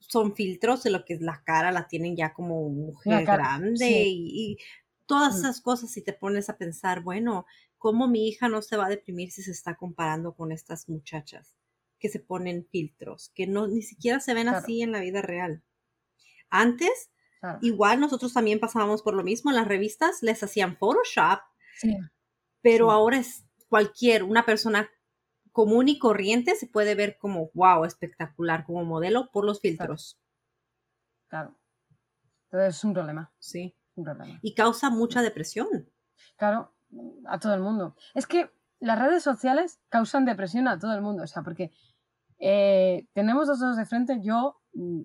son 0.00 0.34
filtros 0.34 0.82
de 0.82 0.90
lo 0.90 1.04
que 1.04 1.14
es 1.14 1.20
la 1.20 1.42
cara, 1.44 1.72
la 1.72 1.88
tienen 1.88 2.16
ya 2.16 2.34
como 2.34 2.68
mujer 2.68 3.24
grande 3.24 4.04
y, 4.06 4.58
todas 5.06 5.34
mm. 5.34 5.38
esas 5.38 5.60
cosas 5.60 5.90
si 5.90 6.02
te 6.02 6.12
pones 6.12 6.48
a 6.48 6.56
pensar, 6.56 7.02
bueno, 7.02 7.44
¿cómo 7.76 8.08
mi 8.08 8.28
hija 8.28 8.48
no 8.48 8.62
se 8.62 8.76
va 8.76 8.86
a 8.86 8.90
deprimir 8.90 9.30
si 9.32 9.42
se 9.42 9.50
está 9.50 9.74
comparando 9.74 10.34
con 10.34 10.52
estas 10.52 10.88
muchachas 10.88 11.56
que 11.98 12.08
se 12.08 12.20
ponen 12.20 12.66
filtros, 12.70 13.30
que 13.34 13.46
no 13.46 13.66
ni 13.66 13.82
siquiera 13.82 14.20
se 14.20 14.32
ven 14.34 14.48
así 14.48 14.80
en 14.80 14.92
la 14.92 15.00
vida 15.00 15.20
real? 15.20 15.62
Antes, 16.50 17.10
igual 17.62 17.98
nosotros 18.00 18.32
también 18.32 18.60
pasábamos 18.60 19.02
por 19.02 19.14
lo 19.14 19.24
mismo, 19.24 19.50
en 19.50 19.56
las 19.56 19.68
revistas 19.68 20.22
les 20.22 20.42
hacían 20.42 20.76
Photoshop, 20.76 21.40
pero 22.60 22.90
ahora 22.90 23.18
es 23.18 23.44
cualquier, 23.72 24.22
una 24.22 24.44
persona 24.44 24.90
común 25.50 25.88
y 25.88 25.98
corriente 25.98 26.56
se 26.56 26.66
puede 26.66 26.94
ver 26.94 27.16
como, 27.16 27.50
wow, 27.54 27.86
espectacular 27.86 28.66
como 28.66 28.84
modelo 28.84 29.30
por 29.32 29.46
los 29.46 29.62
filtros. 29.62 30.20
Claro. 31.28 31.56
Entonces 32.50 32.76
es 32.76 32.84
un 32.84 32.92
problema. 32.92 33.32
Sí. 33.38 33.74
Un 33.94 34.04
problema. 34.04 34.38
Y 34.42 34.54
causa 34.54 34.90
mucha 34.90 35.22
depresión. 35.22 35.88
Claro, 36.36 36.74
a 37.24 37.40
todo 37.40 37.54
el 37.54 37.62
mundo. 37.62 37.96
Es 38.14 38.26
que 38.26 38.50
las 38.78 38.98
redes 38.98 39.22
sociales 39.22 39.80
causan 39.88 40.26
depresión 40.26 40.68
a 40.68 40.78
todo 40.78 40.92
el 40.92 41.00
mundo. 41.00 41.22
O 41.22 41.26
sea, 41.26 41.42
porque 41.42 41.72
eh, 42.40 43.08
tenemos 43.14 43.46
dos 43.46 43.58
dedos 43.58 43.78
de 43.78 43.86
frente. 43.86 44.20
Yo 44.22 44.60
mm, 44.74 45.00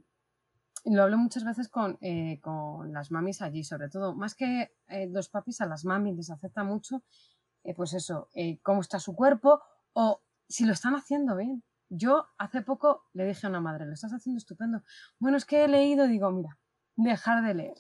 lo 0.87 1.03
hablo 1.03 1.17
muchas 1.17 1.45
veces 1.45 1.69
con, 1.69 1.97
eh, 2.01 2.41
con, 2.41 2.91
las 2.91 3.11
mamis 3.11 3.41
allí, 3.41 3.63
sobre 3.63 3.87
todo. 3.87 4.13
Más 4.13 4.35
que 4.35 4.75
eh, 4.89 5.07
los 5.09 5.29
papis, 5.29 5.61
a 5.61 5.67
las 5.67 5.85
mamis 5.85 6.17
les 6.17 6.29
afecta 6.29 6.65
mucho, 6.65 7.01
pues 7.73 7.93
eso, 7.93 8.29
cómo 8.63 8.81
está 8.81 8.99
su 8.99 9.15
cuerpo 9.15 9.61
o 9.93 10.21
si 10.47 10.65
lo 10.65 10.73
están 10.73 10.95
haciendo 10.95 11.35
bien. 11.35 11.63
Yo 11.89 12.27
hace 12.37 12.61
poco 12.61 13.05
le 13.13 13.25
dije 13.25 13.47
a 13.47 13.49
una 13.49 13.61
madre, 13.61 13.85
lo 13.85 13.93
estás 13.93 14.11
haciendo 14.11 14.37
estupendo. 14.37 14.83
Bueno, 15.19 15.37
es 15.37 15.45
que 15.45 15.63
he 15.63 15.67
leído, 15.67 16.07
digo, 16.07 16.31
mira, 16.31 16.57
dejar 16.97 17.43
de 17.45 17.53
leer, 17.53 17.75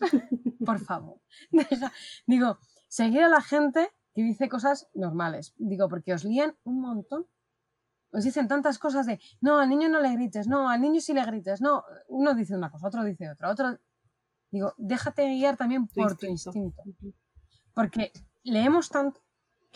por 0.65 0.79
favor. 0.79 1.19
Digo, 2.27 2.59
seguir 2.87 3.23
a 3.23 3.29
la 3.29 3.41
gente 3.41 3.89
que 4.13 4.23
dice 4.23 4.47
cosas 4.47 4.87
normales. 4.93 5.53
Digo, 5.57 5.89
porque 5.89 6.13
os 6.13 6.23
lían 6.23 6.55
un 6.63 6.79
montón. 6.81 7.27
Os 8.11 8.23
dicen 8.23 8.47
tantas 8.47 8.79
cosas 8.79 9.05
de, 9.05 9.19
no, 9.41 9.59
al 9.59 9.69
niño 9.69 9.89
no 9.89 9.99
le 9.99 10.13
grites, 10.13 10.47
no, 10.47 10.69
al 10.69 10.79
niño 10.79 11.01
sí 11.01 11.13
le 11.13 11.25
grites, 11.25 11.61
no. 11.61 11.83
Uno 12.07 12.33
dice 12.33 12.55
una 12.55 12.71
cosa, 12.71 12.87
otro 12.87 13.03
dice 13.03 13.29
otra, 13.29 13.51
otro... 13.51 13.77
Digo, 14.49 14.73
déjate 14.77 15.27
guiar 15.27 15.57
también 15.57 15.87
por 15.87 16.15
tu 16.15 16.25
instinto. 16.25 16.81
Porque 17.73 18.13
leemos 18.43 18.89
tanto 18.89 19.19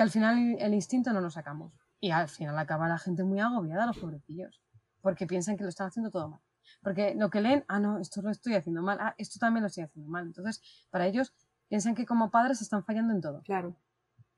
que 0.02 0.06
al 0.06 0.10
final 0.10 0.58
el 0.58 0.74
instinto 0.74 1.14
no 1.14 1.22
lo 1.22 1.30
sacamos. 1.30 1.74
Y 2.00 2.10
al 2.10 2.28
final 2.28 2.58
acaba 2.58 2.88
la 2.88 2.98
gente 2.98 3.24
muy 3.24 3.40
agobiada, 3.40 3.86
los 3.86 4.00
pobrecillos, 4.00 4.60
porque 5.00 5.28
piensan 5.28 5.58
que 5.58 5.64
lo 5.64 5.70
están 5.70 5.90
haciendo 5.90 6.10
todo 6.10 6.28
mal. 6.28 6.40
Porque 6.82 7.14
lo 7.14 7.30
que 7.30 7.40
leen, 7.40 7.64
ah, 7.68 7.80
no, 7.80 8.00
esto 8.00 8.24
lo 8.24 8.32
estoy 8.32 8.56
haciendo 8.56 8.82
mal, 8.82 8.98
ah, 9.00 9.14
esto 9.20 9.38
también 9.38 9.62
lo 9.62 9.68
estoy 9.68 9.84
haciendo 9.84 10.10
mal. 10.10 10.26
Entonces, 10.26 10.60
para 10.90 11.06
ellos, 11.06 11.36
piensan 11.70 11.94
que 11.94 12.08
como 12.08 12.32
padres 12.32 12.64
están 12.64 12.84
fallando 12.84 13.14
en 13.14 13.22
todo. 13.22 13.44
Claro, 13.44 13.76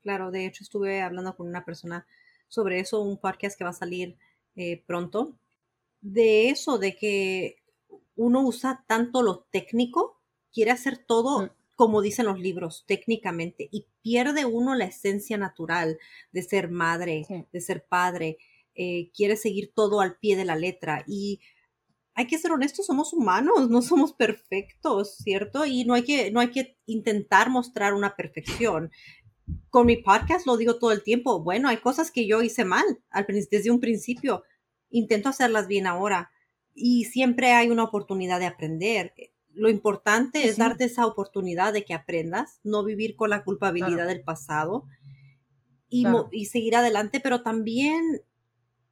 claro. 0.02 0.30
De 0.30 0.44
hecho, 0.44 0.64
estuve 0.64 1.00
hablando 1.00 1.34
con 1.34 1.48
una 1.48 1.64
persona 1.64 2.06
sobre 2.48 2.80
eso, 2.80 3.00
un 3.00 3.16
podcast 3.16 3.56
que 3.56 3.64
va 3.64 3.70
a 3.70 3.72
salir 3.72 4.18
eh, 4.56 4.84
pronto, 4.86 5.38
de 6.02 6.50
eso, 6.50 6.76
de 6.76 6.94
que 6.94 7.62
uno 8.16 8.42
usa 8.42 8.84
tanto 8.86 9.22
lo 9.22 9.46
técnico, 9.50 10.20
quiere 10.52 10.72
hacer 10.72 10.98
todo 10.98 11.44
Mm. 11.44 11.50
Como 11.74 12.02
dicen 12.02 12.26
los 12.26 12.38
libros, 12.38 12.84
técnicamente, 12.86 13.68
y 13.72 13.86
pierde 14.02 14.44
uno 14.44 14.74
la 14.74 14.84
esencia 14.86 15.36
natural 15.36 15.98
de 16.32 16.42
ser 16.42 16.70
madre, 16.70 17.24
Sí. 17.28 17.44
de 17.52 17.60
ser 17.60 17.86
padre, 17.86 18.38
eh, 18.74 19.10
quiere 19.12 19.36
seguir 19.36 19.72
todo 19.74 20.00
al 20.00 20.18
pie 20.18 20.36
de 20.36 20.44
la 20.44 20.56
letra 20.56 21.04
y 21.06 21.40
hay 22.14 22.26
que 22.26 22.38
ser 22.38 22.52
honestos, 22.52 22.86
somos 22.86 23.12
humanos, 23.12 23.54
no 23.70 23.82
somos 23.82 24.12
perfectos, 24.12 25.16
¿cierto? 25.16 25.66
Y 25.66 25.84
no 25.84 25.94
hay 25.94 26.02
que, 26.04 26.30
no 26.30 26.40
hay 26.40 26.50
que 26.50 26.76
intentar 26.86 27.50
mostrar 27.50 27.94
una 27.94 28.16
perfección. 28.16 28.90
Con 29.68 29.86
mi 29.86 29.96
podcast 29.96 30.46
lo 30.46 30.56
digo 30.56 30.78
todo 30.78 30.92
el 30.92 31.02
tiempo, 31.02 31.42
bueno, 31.42 31.68
hay 31.68 31.78
cosas 31.78 32.10
que 32.10 32.26
yo 32.26 32.42
hice 32.42 32.64
mal 32.64 32.84
al, 33.10 33.26
desde 33.50 33.70
un 33.70 33.80
principio, 33.80 34.42
intento 34.90 35.28
hacerlas 35.28 35.66
bien 35.66 35.86
ahora 35.86 36.30
y 36.74 37.04
siempre 37.04 37.52
hay 37.52 37.70
una 37.70 37.84
oportunidad 37.84 38.40
de 38.40 38.46
aprender. 38.46 39.12
Lo 39.54 39.68
importante 39.68 40.42
Sí, 40.42 40.48
es 40.48 40.56
darte 40.58 40.84
esa 40.84 41.06
oportunidad 41.06 41.72
de 41.72 41.84
que 41.84 41.94
aprendas, 41.94 42.60
no 42.64 42.84
vivir 42.84 43.16
con 43.16 43.30
la 43.30 43.44
culpabilidad 43.44 43.94
Claro. 43.94 44.08
del 44.08 44.22
pasado 44.24 44.84
y, 45.88 46.04
mo- 46.06 46.22
Claro. 46.24 46.28
y 46.32 46.46
seguir 46.46 46.76
adelante, 46.76 47.20
pero 47.20 47.42
también 47.42 48.22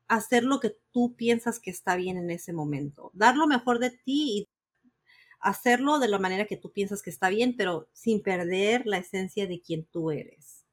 hacer 0.08 0.44
lo 0.44 0.60
que 0.60 0.76
tú 0.92 1.14
piensas 1.16 1.58
que 1.58 1.70
está 1.70 1.96
bien 1.96 2.16
en 2.16 2.30
ese 2.30 2.52
momento. 2.52 3.10
Dar 3.14 3.36
lo 3.36 3.46
mejor 3.46 3.78
de 3.78 3.90
ti 3.90 4.02
y 4.38 4.48
hacerlo 5.40 5.98
de 5.98 6.08
la 6.08 6.18
manera 6.18 6.44
que 6.46 6.56
tú 6.56 6.70
piensas 6.72 7.02
que 7.02 7.10
está 7.10 7.28
bien, 7.28 7.56
pero 7.56 7.88
sin 7.92 8.22
perder 8.22 8.86
la 8.86 8.98
esencia 8.98 9.46
de 9.46 9.60
quien 9.60 9.84
tú 9.86 10.10
eres, 10.10 10.64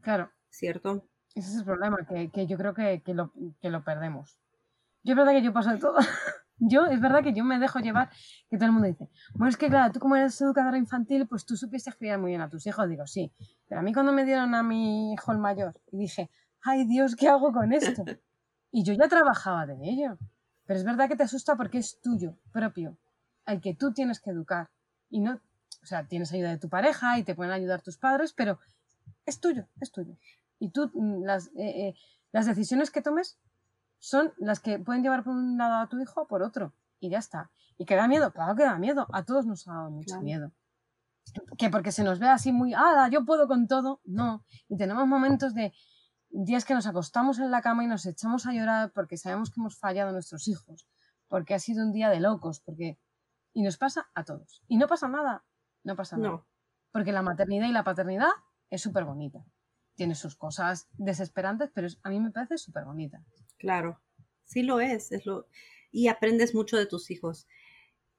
Claro, 0.00 0.30
¿cierto? 0.50 1.06
ese 1.34 1.48
es 1.50 1.56
el 1.58 1.64
problema, 1.64 1.98
que, 2.08 2.30
que 2.30 2.46
yo 2.46 2.56
creo 2.58 2.74
que, 2.74 3.02
que 3.04 3.14
lo, 3.14 3.32
que 3.60 3.70
lo 3.70 3.84
perdemos. 3.84 4.38
Yo 5.04 5.12
es 5.12 5.16
verdad 5.16 5.32
que 5.32 5.42
yo 5.42 5.52
paso 5.52 5.70
de 5.70 5.78
todo. 5.78 5.96
Yo, 6.58 6.86
es 6.86 7.00
verdad 7.00 7.22
que 7.22 7.32
yo 7.32 7.44
me 7.44 7.58
dejo 7.58 7.80
llevar, 7.80 8.10
que 8.48 8.56
todo 8.56 8.66
el 8.66 8.72
mundo 8.72 8.86
dice, 8.86 9.08
bueno, 9.34 9.48
es 9.48 9.56
que 9.56 9.68
claro, 9.68 9.92
tú 9.92 9.98
como 9.98 10.16
eres 10.16 10.40
educadora 10.40 10.78
infantil, 10.78 11.26
pues 11.26 11.44
tú 11.44 11.56
supiste 11.56 11.92
criar 11.92 12.18
muy 12.20 12.30
bien 12.30 12.40
a 12.40 12.48
tus 12.48 12.66
hijos. 12.66 12.88
Digo, 12.88 13.06
sí, 13.06 13.32
pero 13.68 13.80
a 13.80 13.82
mí 13.82 13.92
cuando 13.92 14.12
me 14.12 14.24
dieron 14.24 14.54
a 14.54 14.62
mi 14.62 15.12
hijo 15.12 15.32
el 15.32 15.38
mayor, 15.38 15.80
y 15.90 15.98
dije, 15.98 16.30
ay 16.62 16.86
Dios, 16.86 17.16
¿qué 17.16 17.28
hago 17.28 17.52
con 17.52 17.72
esto? 17.72 18.04
Y 18.70 18.84
yo 18.84 18.94
ya 18.94 19.06
trabajaba 19.08 19.66
de 19.66 19.74
ello. 19.82 20.18
Pero 20.64 20.78
es 20.78 20.84
verdad 20.84 21.08
que 21.08 21.16
te 21.16 21.24
asusta 21.24 21.56
porque 21.56 21.78
es 21.78 22.00
tuyo, 22.00 22.38
propio, 22.52 22.96
al 23.44 23.60
que 23.60 23.74
tú 23.74 23.92
tienes 23.92 24.20
que 24.20 24.30
educar. 24.30 24.70
Y 25.10 25.20
no, 25.20 25.34
o 25.82 25.86
sea, 25.86 26.06
tienes 26.06 26.32
ayuda 26.32 26.50
de 26.50 26.58
tu 26.58 26.68
pareja 26.68 27.18
y 27.18 27.24
te 27.24 27.34
pueden 27.34 27.52
ayudar 27.52 27.82
tus 27.82 27.98
padres, 27.98 28.32
pero 28.32 28.58
es 29.26 29.40
tuyo, 29.40 29.66
es 29.80 29.90
tuyo. 29.90 30.16
Y 30.58 30.70
tú, 30.70 30.90
mm, 30.94 31.24
las, 31.24 31.48
eh, 31.48 31.88
eh, 31.88 31.94
las 32.30 32.46
decisiones 32.46 32.90
que 32.90 33.02
tomes 33.02 33.38
son 34.02 34.32
las 34.36 34.58
que 34.58 34.80
pueden 34.80 35.04
llevar 35.04 35.22
por 35.22 35.32
un 35.32 35.56
lado 35.56 35.74
a 35.76 35.88
tu 35.88 36.00
hijo 36.00 36.22
o 36.22 36.26
por 36.26 36.42
otro. 36.42 36.74
Y 36.98 37.08
ya 37.08 37.18
está. 37.18 37.52
¿Y 37.78 37.84
que 37.84 37.94
da 37.94 38.08
miedo? 38.08 38.32
Claro 38.32 38.56
que 38.56 38.64
da 38.64 38.76
miedo. 38.76 39.06
A 39.12 39.24
todos 39.24 39.46
nos 39.46 39.68
ha 39.68 39.74
dado 39.74 39.90
mucho 39.92 40.08
Claro. 40.08 40.22
miedo. 40.22 40.52
Que 41.56 41.70
porque 41.70 41.92
se 41.92 42.02
nos 42.02 42.18
ve 42.18 42.28
así 42.28 42.50
muy, 42.50 42.74
ah, 42.74 43.08
yo 43.12 43.24
puedo 43.24 43.46
con 43.46 43.68
todo. 43.68 44.00
No. 44.04 44.44
Y 44.68 44.76
tenemos 44.76 45.06
momentos 45.06 45.54
de 45.54 45.72
días 46.30 46.64
que 46.64 46.74
nos 46.74 46.88
acostamos 46.88 47.38
en 47.38 47.52
la 47.52 47.62
cama 47.62 47.84
y 47.84 47.86
nos 47.86 48.04
echamos 48.04 48.44
a 48.46 48.52
llorar 48.52 48.90
porque 48.92 49.16
sabemos 49.16 49.50
que 49.52 49.60
hemos 49.60 49.78
fallado 49.78 50.10
a 50.10 50.12
nuestros 50.12 50.48
hijos. 50.48 50.88
Porque 51.28 51.54
ha 51.54 51.60
sido 51.60 51.84
un 51.84 51.92
día 51.92 52.10
de 52.10 52.18
locos. 52.18 52.60
Porque... 52.60 52.98
Y 53.52 53.62
nos 53.62 53.76
pasa 53.78 54.10
a 54.14 54.24
todos. 54.24 54.64
Y 54.66 54.78
no 54.78 54.88
pasa 54.88 55.06
nada. 55.06 55.44
No 55.84 55.94
pasa 55.94 56.16
nada. 56.16 56.28
No, 56.38 56.46
Porque 56.90 57.12
la 57.12 57.22
maternidad 57.22 57.68
y 57.68 57.72
la 57.72 57.84
paternidad 57.84 58.30
es 58.68 58.82
súper 58.82 59.04
bonita. 59.04 59.44
Tiene 59.94 60.16
sus 60.16 60.34
cosas 60.34 60.88
desesperantes, 60.94 61.70
pero 61.72 61.86
a 62.02 62.08
mí 62.08 62.18
me 62.18 62.32
parece 62.32 62.58
súper 62.58 62.84
bonita. 62.84 63.22
Claro, 63.62 64.00
sí 64.44 64.62
lo 64.62 64.80
es, 64.80 65.12
es 65.12 65.24
lo, 65.26 65.46
y 65.92 66.08
aprendes 66.08 66.54
mucho 66.54 66.76
de 66.76 66.86
tus 66.86 67.10
hijos. 67.10 67.46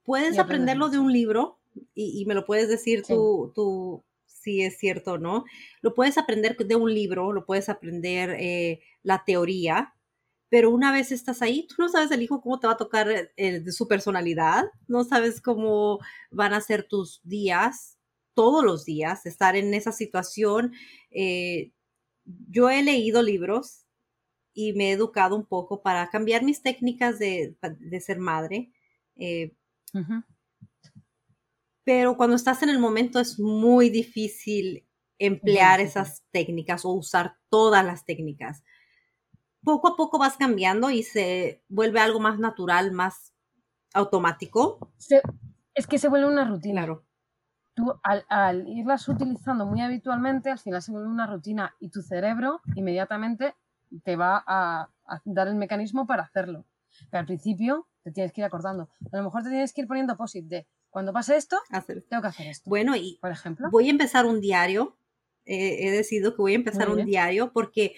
Puedes 0.04 0.40
aprenderlo 0.40 0.90
de 0.90 1.00
un 1.00 1.14
libro 1.14 1.60
y, 1.96 2.22
y 2.22 2.26
me 2.26 2.36
lo 2.36 2.46
puedes 2.46 2.70
decir 2.70 3.04
Sí. 3.04 3.14
tú, 3.14 3.52
tú 3.56 4.04
si 4.26 4.62
es 4.64 4.78
cierto 4.78 5.14
o 5.14 5.20
no. 5.20 5.46
Lo 5.82 5.94
puedes 5.94 6.18
aprender 6.18 6.58
de 6.58 6.76
un 6.76 6.94
libro, 6.94 7.34
lo 7.34 7.46
puedes 7.46 7.70
aprender 7.70 8.36
eh, 8.40 8.82
la 9.04 9.24
teoría, 9.26 9.96
pero 10.50 10.72
una 10.72 10.92
vez 10.92 11.12
estás 11.12 11.42
ahí, 11.42 11.68
tú 11.68 11.76
no 11.80 11.90
sabes 11.90 12.12
el 12.12 12.22
hijo 12.24 12.42
cómo 12.42 12.60
te 12.60 12.68
va 12.68 12.74
a 12.74 12.78
tocar 12.78 13.10
eh, 13.38 13.62
de 13.62 13.72
su 13.74 13.88
personalidad, 13.88 14.66
no 14.88 15.04
sabes 15.06 15.42
cómo 15.42 16.00
van 16.32 16.54
a 16.54 16.62
ser 16.62 16.86
tus 16.88 17.22
días, 17.24 17.98
todos 18.36 18.64
los 18.66 18.86
días, 18.86 19.26
estar 19.28 19.56
en 19.58 19.74
esa 19.76 19.92
situación. 19.94 20.74
eh, 21.12 21.72
yo 22.50 22.70
he 22.70 22.84
leído 22.84 23.22
libros 23.24 23.83
y 24.54 24.74
me 24.74 24.90
he 24.90 24.94
educado 24.94 25.36
un 25.36 25.46
poco 25.46 25.82
para 25.82 26.10
cambiar 26.10 26.44
mis 26.44 26.62
técnicas 26.62 27.20
de, 27.20 27.58
de 27.80 28.02
ser 28.02 28.20
madre. 28.20 28.72
eh, 29.18 29.56
Ujú. 29.94 30.24
pero 31.84 32.16
cuando 32.18 32.36
estás 32.36 32.64
en 32.64 32.70
el 32.70 32.80
momento 32.80 33.20
es 33.20 33.40
muy 33.40 33.90
difícil 33.90 34.88
emplear 35.20 35.80
difícil. 35.80 35.82
esas 35.82 36.24
técnicas 36.32 36.86
o 36.86 36.90
usar 36.92 37.38
todas 37.50 37.86
las 37.86 38.06
técnicas. 38.06 38.64
Poco 39.64 39.88
a 39.90 39.96
poco 39.98 40.20
vas 40.20 40.38
cambiando 40.38 40.90
y 40.92 41.04
se 41.04 41.64
vuelve 41.70 42.00
algo 42.00 42.20
más 42.20 42.40
natural, 42.40 42.92
más 42.92 43.34
automático. 43.94 44.94
Se- 44.98 45.22
es 45.76 45.86
que 45.88 46.00
se 46.00 46.10
vuelve 46.10 46.28
una 46.28 46.46
rutina. 46.46 46.82
Claro, 46.82 47.06
Tú 47.76 47.94
al, 48.04 48.26
al 48.30 48.68
irlas 48.70 49.08
utilizando 49.10 49.66
muy 49.66 49.82
habitualmente, 49.82 50.52
al 50.52 50.60
final 50.60 50.82
se 50.82 50.92
vuelve 50.92 51.10
una 51.10 51.28
rutina 51.28 51.76
y 51.80 51.90
tu 51.90 52.02
cerebro 52.04 52.62
inmediatamente 52.76 53.56
te 54.02 54.16
va 54.16 54.44
a, 54.46 54.90
a 55.06 55.22
dar 55.26 55.48
el 55.48 55.56
mecanismo 55.56 56.06
para 56.08 56.24
hacerlo. 56.24 56.66
Pero 57.10 57.20
al 57.22 57.26
principio 57.26 57.88
te 58.04 58.12
tienes 58.12 58.32
que 58.34 58.42
ir 58.42 58.46
acordando. 58.46 58.90
A 59.12 59.18
lo 59.18 59.24
mejor 59.24 59.44
te 59.44 59.50
tienes 59.50 59.74
que 59.74 59.82
ir 59.82 59.88
poniendo 59.88 60.16
posit 60.18 60.46
de 60.46 60.68
cuando 60.90 61.12
pase 61.14 61.36
esto, 61.38 61.58
hacer. 61.72 62.04
tengo 62.08 62.22
que 62.22 62.28
hacer 62.28 62.48
esto. 62.48 62.70
Bueno, 62.70 62.96
y 62.96 63.18
Por 63.22 63.32
ejemplo. 63.32 63.70
voy 63.72 63.88
a 63.88 63.92
empezar 63.92 64.26
un 64.26 64.42
diario. 64.42 64.98
eh, 65.46 65.88
he 65.88 65.92
decidido 65.92 66.36
que 66.36 66.42
voy 66.42 66.54
a 66.54 66.56
empezar 66.56 66.90
un 66.90 67.04
diario 67.06 67.52
porque 67.52 67.96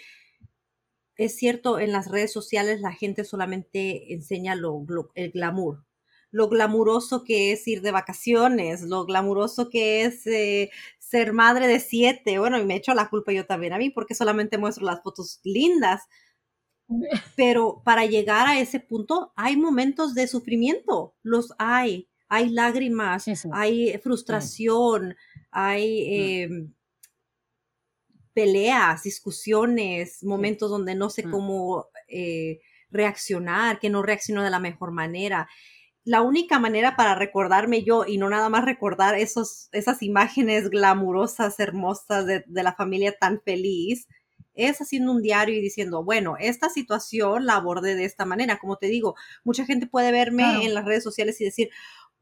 es 1.18 1.36
cierto, 1.36 1.80
en 1.80 1.92
las 1.92 2.10
redes 2.10 2.32
sociales 2.34 2.82
la 2.82 2.92
gente 2.92 3.24
solamente 3.24 4.14
enseña 4.14 4.56
lo, 4.56 4.86
el 5.16 5.32
glamour, 5.32 5.86
lo 6.36 6.50
glamuroso 6.50 7.24
que 7.24 7.54
es 7.54 7.66
ir 7.66 7.82
de 7.82 7.92
vacaciones, 7.92 8.82
lo 8.82 9.06
glamuroso 9.06 9.70
que 9.70 10.04
es 10.04 10.28
eh, 10.28 10.70
ser 11.00 11.32
madre 11.32 11.66
de 11.66 11.80
siete. 11.80 12.40
Bueno, 12.40 12.60
y 12.60 12.66
me 12.66 12.76
echo 12.76 12.94
la 12.94 13.10
culpa 13.10 13.32
yo 13.32 13.46
también 13.46 13.72
a 13.72 13.78
mí 13.78 13.90
porque 13.90 14.16
solamente 14.16 14.58
muestro 14.58 14.86
las 14.86 15.02
fotos 15.02 15.40
lindas. 15.46 16.02
Pero 17.38 17.82
para 17.86 18.06
llegar 18.06 18.48
a 18.48 18.60
ese 18.60 18.82
punto 18.82 19.32
hay 19.38 19.56
momentos 19.56 20.14
de 20.14 20.28
sufrimiento, 20.28 21.16
los 21.24 21.54
hay, 21.58 22.10
hay 22.28 22.50
lágrimas, 22.50 23.26
hay 23.54 23.98
frustración, 24.00 25.16
hay 25.52 26.02
eh, 26.14 26.50
peleas, 28.34 29.04
discusiones, 29.04 30.22
momentos 30.22 30.70
donde 30.70 30.96
no 30.96 31.10
sé 31.10 31.26
Mm. 31.26 31.32
cómo 31.32 31.88
eh, 32.10 32.60
reaccionar, 32.92 33.80
que 33.80 33.90
no 33.90 34.02
reacciono 34.04 34.44
de 34.44 34.50
la 34.50 34.60
mejor 34.60 34.92
manera. 34.92 35.48
La 36.06 36.22
única 36.22 36.60
manera 36.60 36.96
para 36.96 37.16
recordarme 37.16 37.84
yo 37.84 38.06
y 38.06 38.18
no 38.18 38.30
nada 38.30 38.50
más 38.50 38.64
recordar 38.66 39.16
esos, 39.16 39.70
esas 39.74 40.02
imágenes 40.04 40.70
glamurosas, 40.70 41.60
hermosas 41.60 42.26
de, 42.28 42.44
de 42.48 42.64
la 42.64 42.74
familia 42.74 43.18
tan 43.20 43.42
feliz, 43.42 44.08
es 44.54 44.80
haciendo 44.80 45.12
un 45.12 45.22
diario 45.22 45.56
y 45.56 45.62
diciendo, 45.62 46.04
bueno, 46.04 46.38
esta 46.40 46.70
situación 46.70 47.46
la 47.46 47.56
abordé 47.56 47.96
de 47.96 48.06
esta 48.06 48.26
manera. 48.26 48.58
Como 48.60 48.78
te 48.78 48.88
digo, 48.88 49.16
mucha 49.44 49.66
gente 49.66 49.88
puede 49.88 50.12
verme 50.14 50.44
Claro. 50.44 50.62
en 50.62 50.74
las 50.76 50.86
redes 50.86 51.04
sociales 51.04 51.42
y 51.42 51.46
decir, 51.46 51.70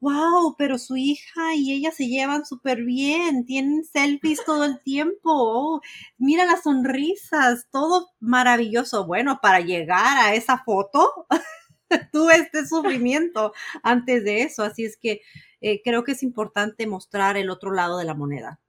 wow, 0.00 0.54
pero 0.58 0.78
su 0.78 0.96
hija 0.96 1.54
y 1.54 1.72
ella 1.72 1.90
se 1.92 2.08
llevan 2.08 2.44
súper 2.44 2.82
bien, 2.84 3.46
tienen 3.46 3.84
selfies 3.84 4.44
todo 4.44 4.64
el 4.64 4.80
tiempo, 4.82 5.20
oh, 5.24 5.80
mira 6.18 6.44
las 6.44 6.62
sonrisas, 6.64 7.68
todo 7.72 8.08
maravilloso. 8.20 9.06
Bueno, 9.06 9.38
para 9.42 9.60
llegar 9.60 10.18
a 10.18 10.34
esa 10.34 10.58
foto, 10.58 11.08
tuve 12.12 12.36
este 12.36 12.66
sufrimiento 12.66 13.52
antes 13.82 14.24
de 14.24 14.42
eso, 14.42 14.62
así 14.62 14.84
es 14.84 14.96
que 14.96 15.20
eh, 15.60 15.80
creo 15.82 16.04
que 16.04 16.12
es 16.12 16.22
importante 16.22 16.86
mostrar 16.86 17.36
el 17.36 17.50
otro 17.50 17.72
lado 17.72 17.98
de 17.98 18.04
la 18.04 18.14
moneda. 18.14 18.60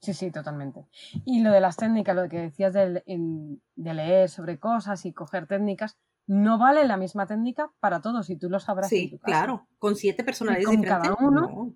Sí, 0.00 0.14
sí, 0.14 0.30
totalmente. 0.32 0.84
Y 1.24 1.42
lo 1.42 1.52
de 1.52 1.60
las 1.60 1.76
técnicas, 1.76 2.16
lo 2.16 2.28
que 2.28 2.38
decías 2.40 2.74
en- 2.74 3.62
de, 3.76 3.94
leer 3.94 4.28
sobre 4.28 4.58
cosas 4.58 5.06
y 5.06 5.12
coger 5.12 5.46
técnicas, 5.46 5.96
no 6.26 6.58
vale 6.58 6.84
la 6.84 6.96
misma 6.96 7.26
técnica 7.26 7.70
para 7.78 8.00
todos 8.00 8.28
y 8.28 8.36
tú 8.36 8.50
lo 8.50 8.58
sabrás 8.58 8.90
en 8.92 8.98
Sí, 8.98 9.10
tu 9.10 9.18
casa. 9.18 9.26
claro, 9.26 9.68
con 9.78 9.94
siete 9.94 10.24
personalidades 10.24 10.66
con 10.66 10.82
diferentes. 10.82 11.08
cada 11.10 11.24
uno. 11.24 11.40
no, 11.42 11.74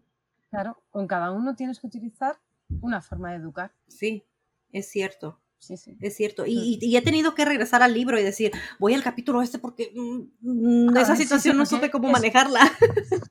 Claro, 0.50 0.82
con 0.90 1.06
cada 1.06 1.30
uno 1.32 1.54
tienes 1.54 1.80
que 1.80 1.86
utilizar 1.86 2.36
una 2.80 3.00
forma 3.00 3.30
de 3.30 3.36
educar. 3.36 3.72
sí, 3.86 4.24
es 4.72 4.88
cierto. 4.88 5.40
Sí, 5.58 5.76
sí. 5.76 5.96
Es 6.00 6.16
cierto. 6.16 6.44
Y, 6.46 6.78
y, 6.80 6.96
he 6.96 7.02
tenido 7.02 7.34
que 7.34 7.44
regresar 7.44 7.82
al 7.82 7.94
libro 7.94 8.18
y 8.18 8.22
decir, 8.22 8.52
voy 8.78 8.94
al 8.94 9.02
capítulo 9.02 9.42
este 9.42 9.58
porque 9.58 9.92
mm, 9.94 10.88
mm, 10.88 10.96
esa 10.96 11.16
situación 11.16 11.56
no 11.56 11.66
supe 11.66 11.90
cómo 11.90 12.10
manejarla. 12.10 12.60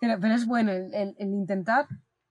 pero, 0.00 0.18
pero, 0.20 0.34
es 0.34 0.46
bueno 0.46 0.72
el, 0.72 0.92
el, 0.94 1.14
intentar 1.18 1.86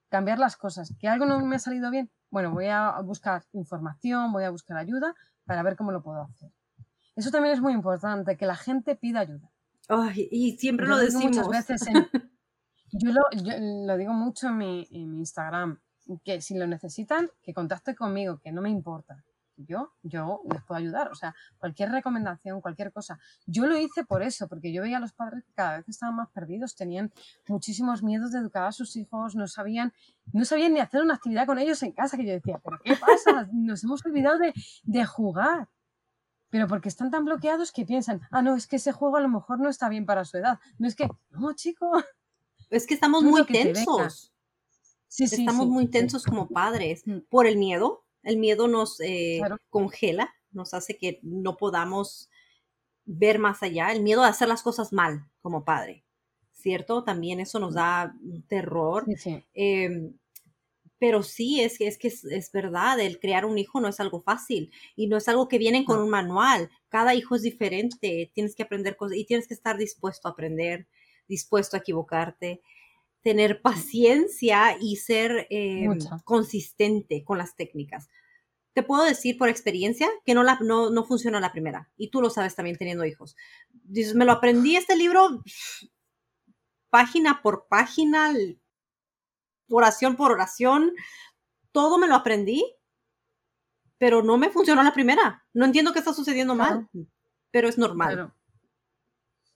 cambiar 0.08 0.38
las 0.38 0.56
cosas. 0.56 0.92
Que 0.98 1.08
algo 1.08 1.24
no 1.24 1.44
me 1.44 1.56
ha 1.56 1.60
salido 1.60 1.90
bien, 1.90 2.10
bueno, 2.30 2.52
voy 2.52 2.66
a 2.66 3.00
buscar 3.00 3.44
información, 3.52 4.32
voy 4.32 4.44
a 4.44 4.50
buscar 4.50 4.76
ayuda 4.76 5.14
para 5.44 5.62
ver 5.62 5.76
cómo 5.76 5.92
lo 5.92 6.02
puedo 6.02 6.22
hacer. 6.22 6.52
Eso 7.16 7.30
también 7.30 7.54
es 7.54 7.60
muy 7.60 7.72
importante, 7.72 8.36
que 8.36 8.46
la 8.46 8.56
gente 8.56 8.96
pida 8.96 9.20
ayuda. 9.20 9.50
Ay, 9.88 10.28
y 10.30 10.56
siempre 10.58 10.86
lo, 10.86 10.96
decimos. 10.96 11.36
Muchas 11.36 11.48
veces 11.48 11.86
en, 11.88 11.94
yo, 12.92 13.12
lo, 13.12 13.22
yo, 13.42 13.52
lo, 13.86 13.96
digo 13.96 14.12
mucho 14.12 14.48
en 14.48 14.58
mi, 14.58 14.88
en 14.90 15.10
mi 15.10 15.18
Instagram 15.18 15.80
que 16.18 16.40
si 16.40 16.56
lo 16.56 16.66
necesitan, 16.66 17.30
que 17.42 17.54
contacte 17.54 17.94
conmigo, 17.94 18.38
que 18.38 18.52
no 18.52 18.62
me 18.62 18.70
importa. 18.70 19.24
Yo, 19.66 19.92
yo 20.02 20.40
les 20.50 20.62
puedo 20.62 20.78
ayudar. 20.78 21.10
O 21.10 21.14
sea, 21.14 21.34
cualquier 21.58 21.90
recomendación, 21.90 22.60
cualquier 22.60 22.92
cosa. 22.92 23.18
Yo 23.46 23.66
lo 23.66 23.76
hice 23.76 24.04
por 24.04 24.22
eso, 24.22 24.48
porque 24.48 24.72
yo 24.72 24.82
veía 24.82 24.96
a 24.96 25.00
los 25.00 25.12
padres 25.12 25.44
que 25.44 25.52
cada 25.52 25.78
vez 25.78 25.88
estaban 25.88 26.16
más 26.16 26.28
perdidos, 26.30 26.74
tenían 26.74 27.12
muchísimos 27.46 28.02
miedos 28.02 28.32
de 28.32 28.38
educar 28.38 28.64
a 28.64 28.72
sus 28.72 28.96
hijos, 28.96 29.34
no 29.36 29.46
sabían, 29.46 29.92
no 30.32 30.44
sabían 30.44 30.72
ni 30.74 30.80
hacer 30.80 31.02
una 31.02 31.14
actividad 31.14 31.46
con 31.46 31.58
ellos 31.58 31.82
en 31.82 31.92
casa, 31.92 32.16
que 32.16 32.24
yo 32.24 32.32
decía, 32.32 32.60
¿pero 32.64 32.78
qué 32.82 32.96
pasa? 32.96 33.48
Nos 33.52 33.84
hemos 33.84 34.04
olvidado 34.06 34.38
de, 34.38 34.54
de 34.84 35.04
jugar. 35.04 35.68
Pero 36.48 36.66
porque 36.66 36.88
están 36.88 37.10
tan 37.10 37.24
bloqueados 37.24 37.70
que 37.70 37.86
piensan, 37.86 38.22
ah, 38.30 38.42
no, 38.42 38.56
es 38.56 38.66
que 38.66 38.76
ese 38.76 38.92
juego 38.92 39.16
a 39.16 39.20
lo 39.20 39.28
mejor 39.28 39.60
no 39.60 39.68
está 39.68 39.88
bien 39.88 40.04
para 40.04 40.24
su 40.24 40.36
edad. 40.36 40.58
No 40.78 40.88
es 40.88 40.96
que, 40.96 41.08
no, 41.30 41.52
chico. 41.52 41.92
Es 42.70 42.86
que 42.86 42.94
estamos 42.94 43.22
muy 43.22 43.44
tensos. 43.44 44.32
Estamos 45.18 45.66
muy 45.66 45.88
tensos 45.88 46.24
como 46.24 46.48
padres 46.48 47.02
mm. 47.06 47.18
por 47.28 47.46
el 47.46 47.56
miedo. 47.56 48.04
El 48.22 48.36
miedo 48.38 48.68
nos 48.68 49.00
eh, 49.00 49.40
congela, 49.68 50.32
nos 50.52 50.74
hace 50.74 50.96
que 50.96 51.20
no 51.22 51.56
podamos 51.56 52.28
ver 53.04 53.38
más 53.38 53.62
allá. 53.62 53.92
El 53.92 54.02
miedo 54.02 54.22
de 54.22 54.28
hacer 54.28 54.48
las 54.48 54.62
cosas 54.62 54.92
mal 54.92 55.26
como 55.40 55.64
padre, 55.64 56.04
¿cierto? 56.52 57.02
También 57.02 57.40
eso 57.40 57.58
nos 57.58 57.72
mm. 57.72 57.76
da 57.76 58.14
terror. 58.46 59.06
Em, 59.54 60.14
pero 60.98 61.22
sí, 61.22 61.62
es 61.62 61.78
que, 61.78 61.88
es, 61.88 61.96
que 61.96 62.08
es, 62.08 62.52
verdad, 62.52 63.00
el 63.00 63.18
crear 63.18 63.46
un 63.46 63.56
hijo 63.56 63.80
no 63.80 63.88
es 63.88 64.00
algo 64.00 64.20
fácil 64.20 64.70
y 64.96 65.06
no 65.06 65.16
es 65.16 65.28
algo 65.28 65.48
que 65.48 65.58
viene 65.58 65.84
con 65.84 65.98
un 65.98 66.10
manual. 66.10 66.70
Cada 66.88 67.14
hijo 67.14 67.34
es 67.34 67.42
diferente, 67.42 68.30
tienes 68.34 68.54
que 68.54 68.62
aprender 68.62 68.96
cosas 68.96 69.16
y 69.16 69.24
tienes 69.24 69.48
que 69.48 69.54
estar 69.54 69.78
dispuesto 69.78 70.28
a 70.28 70.32
aprender, 70.32 70.86
dispuesto 71.26 71.76
a 71.76 71.80
equivocarte 71.80 72.60
tener 73.22 73.60
paciencia 73.60 74.76
y 74.80 74.96
ser 74.96 75.46
em, 75.50 75.98
consistente 76.24 77.22
con 77.24 77.38
las 77.38 77.54
técnicas. 77.54 78.08
Te 78.72 78.82
puedo 78.82 79.04
decir 79.04 79.36
por 79.36 79.48
experiencia 79.48 80.08
que 80.24 80.34
no, 80.34 80.42
la, 80.42 80.58
no, 80.60 80.90
no 80.90 81.04
funciona 81.04 81.40
la 81.40 81.52
primera, 81.52 81.90
y 81.96 82.10
tú 82.10 82.20
lo 82.22 82.30
sabes 82.30 82.54
también 82.54 82.76
teniendo 82.76 83.04
hijos. 83.04 83.36
Dices, 83.84 84.14
me 84.14 84.24
lo 84.24 84.32
aprendí 84.32 84.76
este 84.76 84.96
libro 84.96 85.42
página 86.90 87.40
por 87.42 87.66
página, 87.68 88.32
oración 89.68 90.16
por 90.16 90.32
oración, 90.32 90.92
todo 91.72 91.98
me 91.98 92.08
lo 92.08 92.14
aprendí, 92.14 92.64
pero 93.98 94.22
no 94.22 94.36
me 94.36 94.50
funcionó 94.50 94.82
la 94.82 94.92
primera. 94.92 95.44
No 95.52 95.64
entiendo 95.64 95.92
qué 95.92 96.00
está 96.00 96.12
sucediendo 96.12 96.54
mal, 96.54 96.88
pero 97.50 97.68
es 97.68 97.78
normal. 97.78 98.32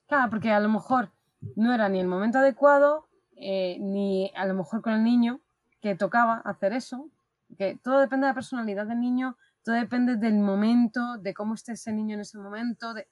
claro, 0.07 0.29
porque 0.29 0.51
a 0.51 0.59
lo 0.59 0.69
mejor 0.69 1.11
no 1.55 1.73
era 1.73 1.89
ni 1.89 1.99
el 1.99 2.07
momento 2.07 2.39
adecuado 2.39 3.04
eh, 3.35 3.77
ni 3.79 4.31
a 4.35 4.45
lo 4.45 4.53
mejor 4.53 4.81
con 4.81 4.93
el 4.93 5.03
niño 5.03 5.41
que 5.81 5.95
tocaba 5.95 6.37
hacer 6.45 6.73
eso, 6.73 7.09
que 7.57 7.77
todo 7.83 7.99
depende 7.99 8.25
de 8.25 8.31
la 8.31 8.35
personalidad 8.35 8.87
del 8.87 8.99
niño, 8.99 9.37
todo 9.63 9.75
depende 9.75 10.15
del 10.15 10.35
momento, 10.35 11.17
de 11.17 11.33
cómo 11.33 11.53
esté 11.53 11.73
ese 11.73 11.91
niño 11.91 12.15
en 12.15 12.21
ese 12.21 12.37
momento, 12.37 12.93
de, 12.93 13.07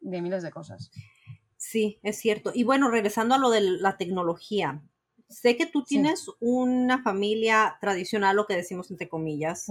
miles 0.00 0.42
de 0.42 0.50
cosas. 0.50 0.90
Sí, 1.56 1.98
es 2.02 2.18
cierto. 2.18 2.52
Y 2.54 2.64
bueno, 2.64 2.90
regresando 2.90 3.34
a 3.34 3.38
lo 3.38 3.50
de 3.50 3.60
la 3.60 3.96
tecnología, 3.96 4.82
sé 5.28 5.56
que 5.56 5.66
tú 5.66 5.84
tienes 5.84 6.26
una 6.40 7.02
familia 7.02 7.78
tradicional, 7.80 8.36
lo 8.36 8.46
que 8.46 8.56
decimos 8.56 8.90
entre 8.90 9.08
comillas. 9.08 9.66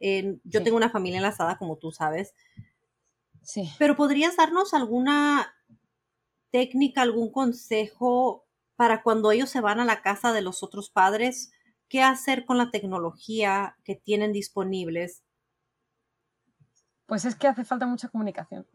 yo 0.00 0.62
tengo 0.62 0.76
una 0.76 0.90
familia 0.90 1.18
enlazada, 1.18 1.58
como 1.58 1.76
tú 1.76 1.92
sabes. 1.92 2.34
Sí. 3.42 3.68
Pero 3.78 3.94
¿podrías 3.94 4.36
darnos 4.36 4.72
alguna 4.74 5.54
técnica, 6.50 7.02
algún 7.02 7.30
consejo 7.32 8.43
para 8.76 9.02
cuando 9.02 9.30
ellos 9.30 9.50
se 9.50 9.60
van 9.60 9.80
a 9.80 9.84
la 9.84 10.02
casa 10.02 10.32
de 10.32 10.42
los 10.42 10.62
otros 10.62 10.90
padres, 10.90 11.52
qué 11.88 12.02
hacer 12.02 12.44
con 12.44 12.58
la 12.58 12.70
tecnología 12.70 13.76
que 13.84 13.94
tienen 13.94 14.32
disponibles. 14.32 15.24
Pues 17.06 17.24
es 17.24 17.34
que 17.36 17.48
hace 17.48 17.64
falta 17.64 17.86
mucha 17.86 18.08
comunicación 18.08 18.66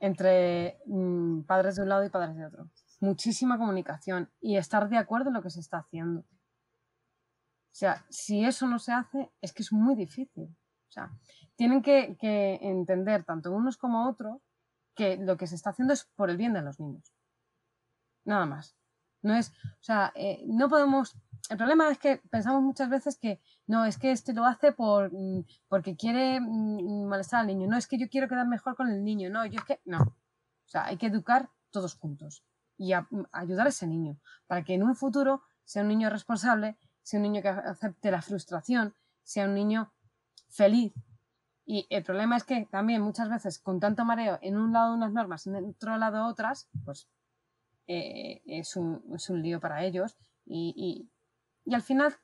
entre 0.00 0.78
mm, 0.86 1.42
padres 1.42 1.76
de 1.76 1.82
un 1.82 1.88
lado 1.88 2.04
y 2.04 2.10
padres 2.10 2.36
de 2.36 2.46
otro. 2.46 2.70
Muchísima 3.00 3.58
comunicación 3.58 4.30
y 4.40 4.56
estar 4.56 4.88
de 4.88 4.96
acuerdo 4.96 5.28
en 5.28 5.34
lo 5.34 5.42
que 5.42 5.50
se 5.50 5.60
está 5.60 5.78
haciendo. 5.78 6.20
O 6.20 7.74
sea, 7.78 8.04
si 8.08 8.44
eso 8.44 8.66
no 8.66 8.78
se 8.78 8.92
hace, 8.92 9.30
es 9.40 9.52
que 9.52 9.62
es 9.62 9.72
muy 9.72 9.94
difícil. 9.94 10.44
O 10.88 10.90
sea, 10.90 11.10
tienen 11.56 11.82
que, 11.82 12.16
que 12.18 12.58
entender, 12.62 13.24
tanto 13.24 13.52
unos 13.52 13.76
como 13.76 14.08
otros, 14.08 14.40
que 14.94 15.16
lo 15.16 15.36
que 15.36 15.46
se 15.46 15.54
está 15.54 15.70
haciendo 15.70 15.94
es 15.94 16.04
por 16.16 16.30
el 16.30 16.36
bien 16.36 16.54
de 16.54 16.62
los 16.62 16.80
niños. 16.80 17.12
Nada 18.24 18.46
más. 18.46 18.76
No 19.22 19.34
es, 19.34 19.50
o 19.50 19.82
sea, 19.82 20.12
eh, 20.14 20.42
no 20.46 20.68
podemos. 20.68 21.16
El 21.50 21.56
problema 21.56 21.90
es 21.90 21.98
que 21.98 22.18
pensamos 22.30 22.62
muchas 22.62 22.88
veces 22.88 23.18
que 23.18 23.40
no, 23.66 23.84
es 23.84 23.98
que 23.98 24.12
este 24.12 24.32
lo 24.32 24.44
hace 24.44 24.72
por, 24.72 25.12
mm, 25.12 25.44
porque 25.68 25.96
quiere 25.96 26.40
mm, 26.40 27.08
molestar 27.08 27.40
al 27.40 27.46
niño. 27.46 27.68
No, 27.68 27.76
es 27.76 27.86
que 27.86 27.98
yo 27.98 28.08
quiero 28.08 28.28
quedar 28.28 28.46
mejor 28.46 28.76
con 28.76 28.90
el 28.90 29.04
niño. 29.04 29.30
No, 29.30 29.44
yo 29.46 29.58
es 29.58 29.64
que. 29.64 29.80
No. 29.84 29.98
O 29.98 30.70
sea, 30.70 30.84
hay 30.86 30.98
que 30.98 31.06
educar 31.06 31.50
todos 31.70 31.94
juntos 31.94 32.44
y 32.76 32.94
mm, 32.94 33.26
ayudar 33.32 33.66
a 33.66 33.70
ese 33.70 33.86
niño 33.86 34.18
para 34.46 34.64
que 34.64 34.74
en 34.74 34.82
un 34.82 34.94
futuro 34.94 35.42
sea 35.64 35.82
un 35.82 35.88
niño 35.88 36.08
responsable, 36.10 36.76
sea 37.02 37.18
un 37.18 37.24
niño 37.24 37.42
que 37.42 37.48
acepte 37.48 38.10
la 38.10 38.22
frustración, 38.22 38.94
sea 39.22 39.44
un 39.44 39.54
niño 39.54 39.92
feliz. 40.48 40.94
Y 41.66 41.86
el 41.90 42.02
problema 42.02 42.36
es 42.36 42.44
que 42.44 42.66
también 42.70 43.02
muchas 43.02 43.28
veces 43.28 43.58
con 43.58 43.78
tanto 43.78 44.04
mareo 44.04 44.38
en 44.40 44.56
un 44.56 44.72
lado 44.72 44.94
unas 44.94 45.12
normas, 45.12 45.46
en 45.46 45.56
otro 45.56 45.98
lado 45.98 46.26
otras, 46.26 46.70
pues 46.84 47.08
eh, 47.88 48.42
es, 48.44 48.76
un, 48.76 49.02
es, 49.14 49.30
un, 49.30 49.42
lío 49.42 49.60
para 49.60 49.82
ellos. 49.84 50.16
Y, 50.44 51.10
y, 51.66 51.74
al 51.74 51.82
final 51.82 52.14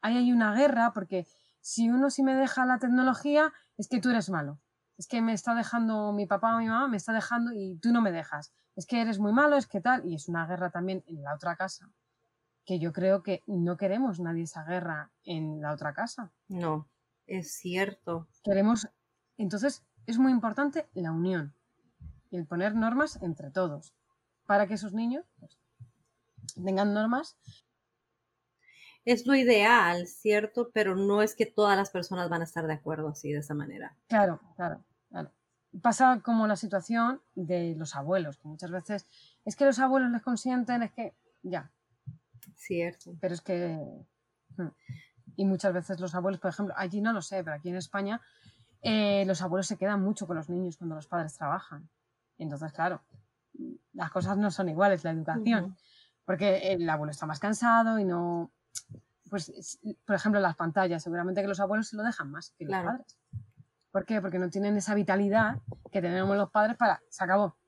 ahí 0.00 0.16
hay 0.16 0.32
una 0.32 0.54
guerra 0.54 0.92
porque 0.94 1.26
si 1.60 1.90
uno 1.90 2.10
sí 2.10 2.22
me 2.22 2.34
deja 2.34 2.64
la 2.64 2.78
tecnología, 2.78 3.52
es 3.76 3.88
que 3.88 4.00
tú 4.00 4.10
eres 4.10 4.30
malo. 4.30 4.58
Es 4.96 5.06
que 5.06 5.22
me 5.22 5.32
está 5.32 5.54
dejando 5.54 6.12
mi 6.12 6.26
papá 6.26 6.56
o 6.56 6.58
mi 6.58 6.66
mamá, 6.66 6.88
me 6.88 6.96
está 6.96 7.12
dejando 7.12 7.52
y 7.52 7.78
tú 7.78 7.92
no 7.92 8.00
me 8.00 8.12
dejas. 8.12 8.52
Es 8.76 8.86
que 8.86 9.00
eres 9.00 9.18
muy 9.18 9.32
malo, 9.32 9.56
es 9.56 9.66
que 9.66 9.80
tal. 9.80 10.06
Y 10.06 10.14
es 10.14 10.28
una 10.28 10.46
guerra 10.46 10.70
también 10.70 11.04
en 11.06 11.22
la 11.22 11.34
otra 11.34 11.54
casa. 11.56 11.90
Que 12.64 12.78
yo 12.78 12.92
creo 12.92 13.22
que 13.22 13.42
no 13.46 13.76
queremos 13.76 14.20
nadie 14.20 14.44
esa 14.44 14.64
guerra 14.64 15.12
en 15.24 15.60
la 15.60 15.72
otra 15.72 15.92
casa. 15.92 16.32
No, 16.48 16.88
es 17.26 17.52
cierto. 17.52 18.26
Queremos. 18.42 18.88
Entonces, 19.36 19.84
es 20.06 20.18
muy 20.18 20.32
importante 20.32 20.88
la 20.94 21.12
unión 21.12 21.54
y 22.30 22.36
el 22.36 22.46
poner 22.46 22.74
normas 22.74 23.20
entre 23.22 23.50
todos 23.50 23.94
para 24.50 24.66
que 24.66 24.74
esos 24.74 24.92
niños 24.92 25.24
pues, 25.38 25.56
tengan 26.64 26.92
normas. 26.92 27.36
Es 29.04 29.24
lo 29.24 29.36
ideal, 29.36 30.08
¿cierto? 30.08 30.72
Pero 30.74 30.96
no 30.96 31.22
es 31.22 31.36
que 31.36 31.46
todas 31.46 31.76
las 31.76 31.90
personas 31.90 32.28
van 32.28 32.40
a 32.40 32.46
estar 32.46 32.66
de 32.66 32.72
acuerdo 32.72 33.10
así, 33.10 33.30
de 33.30 33.38
esa 33.38 33.54
manera. 33.54 33.96
Claro, 34.08 34.40
claro, 34.56 34.84
claro. 35.08 35.30
Pasa 35.80 36.20
como 36.24 36.48
la 36.48 36.56
situación 36.56 37.22
de 37.36 37.76
los 37.76 37.94
abuelos, 37.94 38.38
que 38.38 38.48
muchas 38.48 38.72
veces 38.72 39.06
es 39.44 39.54
que 39.54 39.66
los 39.66 39.78
abuelos 39.78 40.10
les 40.10 40.22
consienten, 40.22 40.82
es 40.82 40.90
que 40.90 41.14
ya. 41.44 41.70
Cierto. 42.56 43.14
Pero 43.20 43.34
es 43.34 43.42
que. 43.42 43.78
Hmm. 44.56 44.70
Y 45.36 45.44
muchas 45.44 45.72
veces 45.72 46.00
los 46.00 46.16
abuelos, 46.16 46.40
por 46.40 46.50
ejemplo, 46.50 46.74
allí 46.76 47.00
no 47.00 47.12
lo 47.12 47.22
sé, 47.22 47.44
pero 47.44 47.54
aquí 47.54 47.68
en 47.68 47.76
España, 47.76 48.20
eh, 48.82 49.24
los 49.26 49.42
abuelos 49.42 49.68
se 49.68 49.76
quedan 49.76 50.02
mucho 50.02 50.26
con 50.26 50.34
los 50.34 50.50
niños 50.50 50.76
cuando 50.76 50.96
los 50.96 51.06
padres 51.06 51.34
trabajan. 51.38 51.88
Entonces, 52.36 52.72
claro, 52.72 53.00
las 54.00 54.10
cosas 54.10 54.38
no 54.38 54.50
son 54.50 54.70
iguales, 54.70 55.04
la 55.04 55.10
educación. 55.10 55.76
Porque 56.24 56.72
el 56.72 56.88
abuelo 56.88 57.10
está 57.10 57.26
más 57.26 57.38
cansado 57.38 57.98
y 57.98 58.04
no. 58.04 58.50
Pues, 59.28 59.78
por 60.06 60.16
ejemplo, 60.16 60.40
las 60.40 60.56
pantallas, 60.56 61.02
seguramente 61.02 61.42
que 61.42 61.48
los 61.48 61.60
abuelos 61.60 61.88
se 61.88 61.96
lo 61.96 62.02
dejan 62.02 62.30
más 62.30 62.54
que 62.56 62.64
los 62.64 62.82
padres. 62.82 63.18
¿Por 63.90 64.06
qué? 64.06 64.22
Porque 64.22 64.38
no 64.38 64.48
tienen 64.48 64.76
esa 64.76 64.94
vitalidad 64.94 65.60
que 65.92 66.00
tenemos 66.00 66.34
los 66.34 66.50
padres 66.50 66.76
para. 66.78 67.02
Se 67.10 67.24
acabó. 67.24 67.58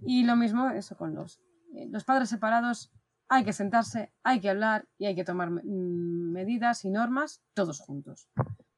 Y 0.00 0.24
lo 0.24 0.36
mismo, 0.36 0.70
eso 0.70 0.96
con 0.96 1.14
los, 1.14 1.40
eh, 1.74 1.86
los 1.90 2.04
padres 2.04 2.30
separados. 2.30 2.92
Hay 3.28 3.44
que 3.44 3.52
sentarse, 3.52 4.14
hay 4.22 4.40
que 4.40 4.48
hablar 4.48 4.88
y 4.96 5.06
hay 5.06 5.16
que 5.16 5.24
tomar 5.24 5.50
mm, 5.50 6.32
medidas 6.32 6.84
y 6.84 6.90
normas 6.90 7.42
todos 7.52 7.80
juntos. 7.80 8.30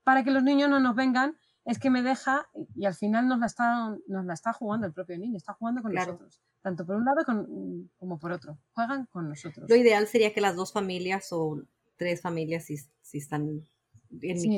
Para 0.02 0.24
que 0.24 0.30
los 0.30 0.42
niños 0.42 0.70
no 0.70 0.80
nos 0.80 0.96
vengan 0.96 1.36
es 1.66 1.78
que 1.78 1.90
me 1.90 2.02
deja 2.02 2.48
y 2.74 2.86
al 2.86 2.94
final 2.94 3.28
nos 3.28 3.40
la 3.40 3.46
está, 3.46 3.94
nos 4.06 4.24
la 4.24 4.32
está 4.32 4.54
jugando 4.54 4.86
el 4.86 4.94
propio 4.94 5.18
niño, 5.18 5.36
está 5.36 5.52
jugando 5.52 5.82
con 5.82 5.92
nosotros. 5.92 6.40
Tanto 6.62 6.84
por 6.84 6.96
un 6.96 7.04
lado 7.04 7.24
como 7.98 8.18
por 8.18 8.32
otro. 8.32 8.58
Juegan 8.72 9.06
con 9.06 9.28
nosotros. 9.28 9.68
Lo 9.68 9.76
ideal 9.76 10.06
sería 10.06 10.34
que 10.34 10.40
las 10.40 10.56
dos 10.56 10.72
familias 10.72 11.28
o 11.30 11.62
tres 11.96 12.20
familias, 12.20 12.64
si, 12.64 12.76
si 13.00 13.18
están 13.18 13.66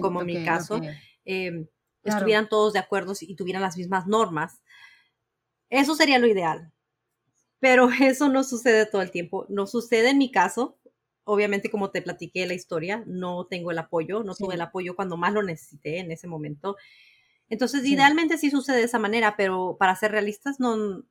como 0.00 0.20
en 0.20 0.26
mi 0.26 0.44
caso, 0.44 0.80
em, 1.24 1.66
estuvieran 2.04 2.48
todos 2.48 2.72
de 2.72 2.78
acuerdo 2.78 3.14
y 3.20 3.34
tuvieran 3.34 3.62
las 3.62 3.76
mismas 3.76 4.06
normas. 4.06 4.60
Eso 5.68 5.94
sería 5.94 6.18
lo 6.18 6.26
ideal. 6.26 6.72
Pero 7.58 7.88
eso 8.00 8.28
no 8.28 8.44
sucede 8.44 8.86
todo 8.86 9.02
el 9.02 9.10
tiempo. 9.10 9.46
No 9.48 9.66
sucede 9.66 10.10
en 10.10 10.18
mi 10.18 10.30
caso. 10.30 10.78
Obviamente, 11.24 11.70
como 11.70 11.90
te 11.90 12.02
platiqué 12.02 12.46
la 12.46 12.54
historia, 12.54 13.04
no 13.06 13.46
tengo 13.46 13.70
el 13.70 13.78
apoyo, 13.78 14.24
no 14.24 14.34
tuve 14.34 14.54
el 14.54 14.62
apoyo 14.62 14.96
cuando 14.96 15.16
más 15.16 15.32
lo 15.32 15.42
necesité 15.42 15.98
en 15.98 16.10
ese 16.10 16.26
momento. 16.26 16.76
Entonces, 17.48 17.84
idealmente 17.84 18.38
sí 18.38 18.50
sucede 18.50 18.78
de 18.78 18.84
esa 18.84 18.98
manera, 18.98 19.36
pero 19.36 19.76
para 19.78 19.94
ser 19.96 20.12
realistas, 20.12 20.58
no, 20.58 21.04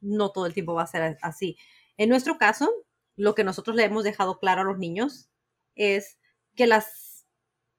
no 0.00 0.32
todo 0.32 0.46
el 0.46 0.54
tiempo 0.54 0.74
va 0.74 0.82
a 0.82 0.86
ser 0.86 1.18
así. 1.22 1.56
En 1.96 2.08
nuestro 2.08 2.38
caso, 2.38 2.70
lo 3.16 3.34
que 3.34 3.44
nosotros 3.44 3.76
le 3.76 3.84
hemos 3.84 4.04
dejado 4.04 4.38
claro 4.38 4.62
a 4.62 4.64
los 4.64 4.78
niños 4.78 5.30
es 5.74 6.18
que 6.54 6.66
las 6.66 7.26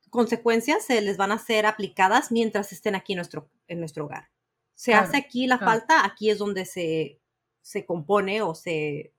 consecuencias 0.10 0.86
se 0.86 1.02
les 1.02 1.18
van 1.18 1.32
a 1.32 1.38
ser 1.38 1.66
aplicadas 1.66 2.32
mientras 2.32 2.72
estén 2.72 2.96
aquí 2.96 3.14
en 3.14 3.18
nuestro, 3.18 3.50
en 3.68 3.80
nuestro 3.80 4.06
hogar. 4.06 4.30
Se 4.76 4.94
hace 4.94 5.18
aquí 5.18 5.48
la 5.48 5.58
falta, 5.58 6.06
aquí 6.06 6.30
es 6.30 6.38
donde 6.38 6.66
se, 6.66 7.20
se 7.62 7.86
compone 7.86 8.44
o 8.44 8.54
se... 8.54 9.14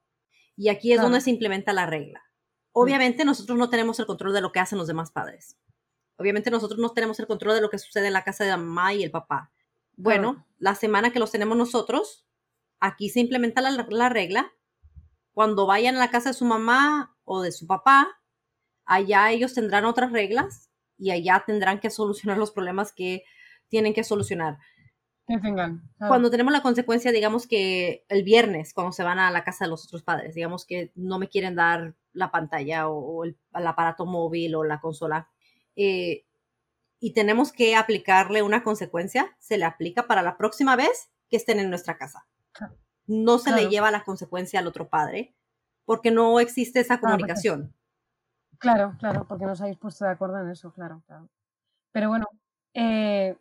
Y 0.56 0.68
aquí 0.68 0.92
es 0.92 1.00
donde 1.00 1.20
se 1.20 1.30
implementa 1.30 1.72
la 1.72 1.86
regla. 1.86 2.22
Obviamente 2.72 3.24
nosotros 3.24 3.58
no 3.58 3.68
tenemos 3.68 3.98
el 3.98 4.06
control 4.06 4.32
de 4.32 4.40
lo 4.40 4.52
que 4.52 4.60
hacen 4.60 4.78
los 4.78 4.86
demás 4.86 5.10
padres. 5.10 5.56
Obviamente 6.16 6.50
nosotros 6.50 6.78
no 6.78 6.90
tenemos 6.90 7.18
el 7.18 7.26
control 7.26 7.56
de 7.56 7.60
lo 7.60 7.70
que 7.70 7.78
sucede 7.78 8.06
en 8.06 8.12
la 8.12 8.24
casa 8.24 8.44
de 8.44 8.50
la 8.50 8.56
mamá 8.56 8.94
y 8.94 9.02
el 9.02 9.10
papá. 9.10 9.52
Bueno, 9.96 10.46
la 10.58 10.76
semana 10.76 11.12
que 11.12 11.18
los 11.18 11.32
tenemos 11.32 11.58
nosotros, 11.58 12.27
aquí 12.80 13.08
se 13.08 13.20
implementa 13.20 13.60
la, 13.60 13.86
la 13.88 14.08
regla. 14.08 14.52
Cuando 15.32 15.66
vayan 15.66 15.96
a 15.96 16.00
la 16.00 16.10
casa 16.10 16.30
de 16.30 16.34
su 16.34 16.44
mamá 16.44 17.16
o 17.24 17.42
de 17.42 17.52
su 17.52 17.66
papá, 17.66 18.08
allá 18.84 19.30
ellos 19.30 19.54
tendrán 19.54 19.84
otras 19.84 20.12
reglas 20.12 20.70
y 20.96 21.10
allá 21.10 21.44
tendrán 21.46 21.78
que 21.78 21.90
solucionar 21.90 22.38
los 22.38 22.50
problemas 22.50 22.92
que 22.92 23.22
tienen 23.68 23.94
que 23.94 24.04
solucionar. 24.04 24.58
Cuando 25.98 26.30
tenemos 26.30 26.52
la 26.52 26.62
consecuencia, 26.62 27.12
digamos 27.12 27.46
que 27.46 28.06
el 28.08 28.22
viernes, 28.22 28.72
cuando 28.72 28.92
se 28.92 29.02
van 29.02 29.18
a 29.18 29.30
la 29.30 29.44
casa 29.44 29.66
de 29.66 29.70
los 29.70 29.84
otros 29.84 30.02
padres, 30.02 30.34
digamos 30.34 30.64
que 30.64 30.90
no 30.94 31.18
me 31.18 31.28
quieren 31.28 31.54
dar 31.54 31.94
la 32.14 32.30
pantalla 32.30 32.88
o, 32.88 33.24
el, 33.24 33.36
aparato 33.52 34.06
móvil 34.06 34.54
o 34.54 34.64
la 34.64 34.80
consola, 34.80 35.28
eh, 35.76 36.24
y 36.98 37.12
tenemos 37.12 37.52
que 37.52 37.76
aplicarle 37.76 38.42
una 38.42 38.64
consecuencia, 38.64 39.36
se 39.38 39.58
le 39.58 39.66
aplica 39.66 40.06
para 40.06 40.22
la 40.22 40.38
próxima 40.38 40.76
vez 40.76 41.10
que 41.28 41.36
estén 41.36 41.60
en 41.60 41.68
nuestra 41.68 41.98
casa. 41.98 42.26
No 43.06 43.38
se 43.38 43.52
le 43.52 43.68
lleva 43.68 43.90
la 43.90 44.04
consecuencia 44.04 44.60
al 44.60 44.66
otro 44.66 44.88
padre, 44.88 45.34
porque 45.84 46.10
no 46.10 46.40
existe 46.40 46.80
esa 46.80 47.00
comunicación. 47.00 47.72
Claro, 48.58 48.96
claro, 48.98 49.26
porque 49.26 49.46
no 49.46 49.52
os 49.52 49.60
habéis 49.60 49.78
puesto 49.78 50.04
de 50.04 50.10
acuerdo 50.10 50.38
en 50.40 50.50
eso, 50.50 50.72
claro, 50.72 51.02
claro. 51.06 51.28
Pero 51.92 52.08
bueno, 52.08 52.26
eh, 52.74 53.36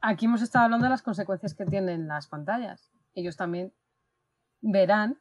aquí 0.00 0.26
hemos 0.26 0.42
estado 0.42 0.64
hablando 0.64 0.84
de 0.84 0.90
las 0.90 1.02
consecuencias 1.02 1.54
que 1.54 1.66
tienen 1.66 2.08
las 2.08 2.28
pantallas. 2.28 2.90
Ellos 3.14 3.36
también 3.36 3.72
verán 4.60 5.20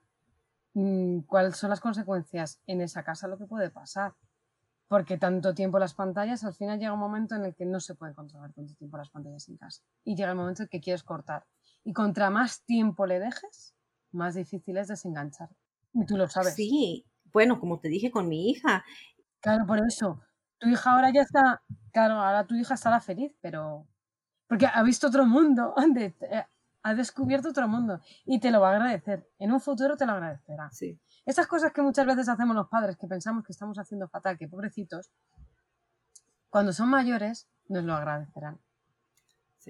mm, 0.74 1.22
cuáles 1.22 1.58
son 1.58 1.72
las 1.72 1.80
consecuencias 1.80 2.62
en 2.68 2.82
esa 2.82 3.04
casa, 3.04 3.28
lo 3.28 3.38
que 3.38 3.46
puede 3.46 3.70
pasar. 3.70 4.14
Porque 4.88 5.18
tanto 5.18 5.54
tiempo 5.54 5.78
las 5.78 5.94
pantallas, 5.94 6.44
al 6.44 6.56
final 6.56 6.80
llega 6.80 6.94
un 6.94 7.00
momento 7.00 7.36
en 7.36 7.46
el 7.46 7.56
que 7.56 7.66
no 7.66 7.80
se 7.80 7.94
puede 7.94 8.16
controlar 8.16 8.54
tanto 8.54 8.74
tiempo 8.76 8.98
las 8.98 9.10
pantallas 9.10 9.48
en 9.48 9.58
casa. 9.58 9.84
Y 10.04 10.16
llega 10.16 10.32
el 10.32 10.38
momento 10.38 10.64
en 10.64 10.70
que 10.70 10.82
quieres 10.82 11.04
cortar. 11.04 11.46
Y 11.84 11.94
contra 11.94 12.30
más 12.30 12.64
tiempo 12.66 13.06
le 13.06 13.20
dejes, 13.20 13.76
más 14.12 14.36
difícil 14.36 14.78
es 14.78 14.88
desenganchar. 14.88 15.50
Y 15.94 16.06
tú 16.06 16.18
lo 16.18 16.28
sabes. 16.28 16.56
Sí, 16.56 17.06
bueno, 17.32 17.60
como 17.60 17.80
te 17.80 17.90
dije 17.90 18.12
con 18.12 18.28
mi 18.28 18.50
hija. 18.50 18.84
Claro, 19.40 19.66
por 19.66 19.80
eso. 19.80 20.22
Tu 20.60 20.68
hija 20.68 20.92
ahora 20.92 21.12
ya 21.14 21.22
está, 21.22 21.62
claro, 21.92 22.16
ahora 22.16 22.46
tu 22.46 22.56
hija 22.56 22.74
estará 22.74 23.00
feliz, 23.00 23.34
pero 23.42 23.88
porque 24.50 24.66
ha 24.66 24.82
visto 24.84 25.08
otro 25.08 25.26
mundo, 25.26 25.76
eh, 25.96 26.46
ha 26.82 26.94
descubierto 26.96 27.50
otro 27.50 27.68
mundo 27.68 28.02
y 28.26 28.40
te 28.40 28.50
lo 28.52 28.60
va 28.60 28.72
a 28.72 28.76
agradecer. 28.76 29.30
En 29.38 29.52
un 29.52 29.62
futuro 29.62 29.96
te 29.96 30.06
lo 30.06 30.14
agradecerá. 30.14 30.72
Sí. 30.72 31.00
Esas 31.26 31.46
cosas 31.46 31.72
que 31.72 31.84
muchas 31.84 32.06
veces 32.06 32.28
hacemos 32.28 32.56
los 32.56 32.68
padres, 32.68 32.98
que 32.98 33.08
pensamos 33.08 33.44
que 33.44 33.52
estamos 33.52 33.78
haciendo 33.78 34.10
fatal, 34.10 34.38
que 34.38 34.48
pobrecitos, 34.48 35.12
cuando 36.50 36.74
son 36.74 36.90
mayores 36.90 37.48
nos 37.68 37.84
lo 37.84 37.94
agradecerán. 37.94 38.60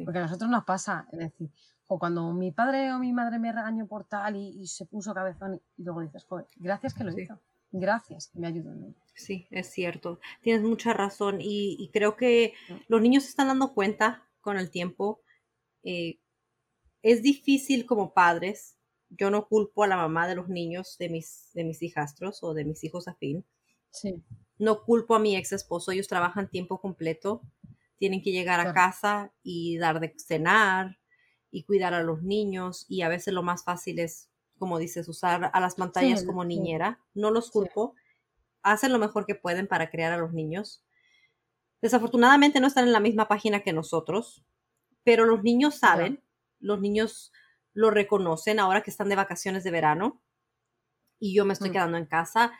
Porque 0.05 0.19
a 0.19 0.21
nosotros 0.21 0.49
nos 0.49 0.63
pasa, 0.63 1.07
es 1.11 1.19
decir, 1.19 1.51
o 1.91 1.97
cuando 1.97 2.31
mi 2.33 2.51
padre 2.51 2.93
o 2.93 2.99
mi 2.99 3.11
madre 3.11 3.39
me 3.39 3.51
regañó 3.51 3.87
por 3.87 4.05
tal 4.05 4.35
y, 4.35 4.67
se 4.67 4.85
puso 4.85 5.11
cabezón 5.11 5.59
y 5.75 5.83
luego 5.83 6.01
dices, 6.01 6.23
joder, 6.23 6.45
gracias 6.57 6.93
que 6.93 7.03
lo 7.03 7.19
hizo. 7.19 7.39
Gracias, 7.71 8.27
que 8.27 8.39
me 8.39 8.47
ayudó. 8.47 8.75
Sí, 9.15 9.47
es 9.49 9.71
cierto. 9.71 10.19
Tienes 10.41 10.61
mucha 10.61 10.93
razón 10.93 11.41
y, 11.41 11.77
y 11.79 11.89
creo 11.89 12.15
que 12.15 12.53
mm. 12.69 12.73
los 12.87 13.01
niños 13.01 13.23
se 13.23 13.29
están 13.29 13.47
dando 13.47 13.73
cuenta 13.73 14.27
con 14.39 14.57
el 14.57 14.69
tiempo. 14.69 15.21
Eh, 15.83 16.19
es 17.01 17.23
difícil 17.23 17.87
como 17.87 18.13
padres. 18.13 18.77
Yo 19.09 19.31
no 19.31 19.47
culpo 19.47 19.83
a 19.83 19.87
la 19.87 19.97
mamá 19.97 20.27
de 20.27 20.35
los 20.35 20.47
niños 20.47 20.95
de 20.99 21.09
mis, 21.09 21.49
de 21.55 21.63
mis 21.63 21.81
hijastros 21.81 22.43
o 22.43 22.53
de 22.53 22.65
mis 22.65 22.83
hijos 22.83 23.07
afín. 23.07 23.45
Sí. 23.89 24.23
No 24.59 24.83
culpo 24.83 25.15
a 25.15 25.19
mi 25.19 25.35
ex 25.35 25.53
esposo. 25.53 25.91
Ellos 25.91 26.07
trabajan 26.07 26.51
tiempo 26.51 26.79
completo. 26.79 27.41
Tienen 27.97 28.21
que 28.21 28.31
llegar 28.31 28.59
a 28.59 28.73
casa 28.73 29.33
y 29.41 29.77
dar 29.79 29.99
de 29.99 30.13
cenar 30.17 30.98
y 31.51 31.63
cuidar 31.63 31.93
a 31.93 32.03
los 32.03 32.21
niños. 32.23 32.85
Y 32.89 33.01
a 33.01 33.09
veces 33.09 33.33
lo 33.33 33.43
más 33.43 33.63
fácil 33.63 33.99
es, 33.99 34.29
como 34.57 34.77
dices, 34.77 35.07
usar 35.07 35.49
a 35.53 35.59
las 35.59 35.75
pantallas 35.75 36.23
como 36.23 36.45
niñera. 36.45 36.99
No 37.13 37.31
los 37.31 37.51
culpo. 37.51 37.95
Hacen 38.61 38.91
lo 38.91 38.99
mejor 38.99 39.25
que 39.25 39.35
pueden 39.35 39.67
para 39.67 39.89
crear 39.89 40.11
a 40.11 40.17
los 40.17 40.33
niños. 40.33 40.83
Desafortunadamente 41.81 42.59
no 42.59 42.67
están 42.67 42.85
en 42.85 42.93
la 42.93 42.99
misma 42.99 43.27
página 43.27 43.61
que 43.61 43.71
nosotros, 43.71 44.43
pero 45.03 45.25
los 45.25 45.43
niños 45.43 45.75
saben, 45.75 46.21
los 46.59 46.81
niños 46.81 47.31
lo 47.73 47.89
reconocen 47.89 48.59
ahora 48.59 48.81
que 48.81 48.91
están 48.91 49.07
de 49.07 49.15
vacaciones 49.15 49.63
de 49.63 49.71
verano 49.71 50.21
y 51.19 51.33
yo 51.33 51.45
me 51.45 51.53
estoy 51.53 51.69
mm. 51.69 51.73
quedando 51.73 51.97
en 51.97 52.05
casa. 52.05 52.51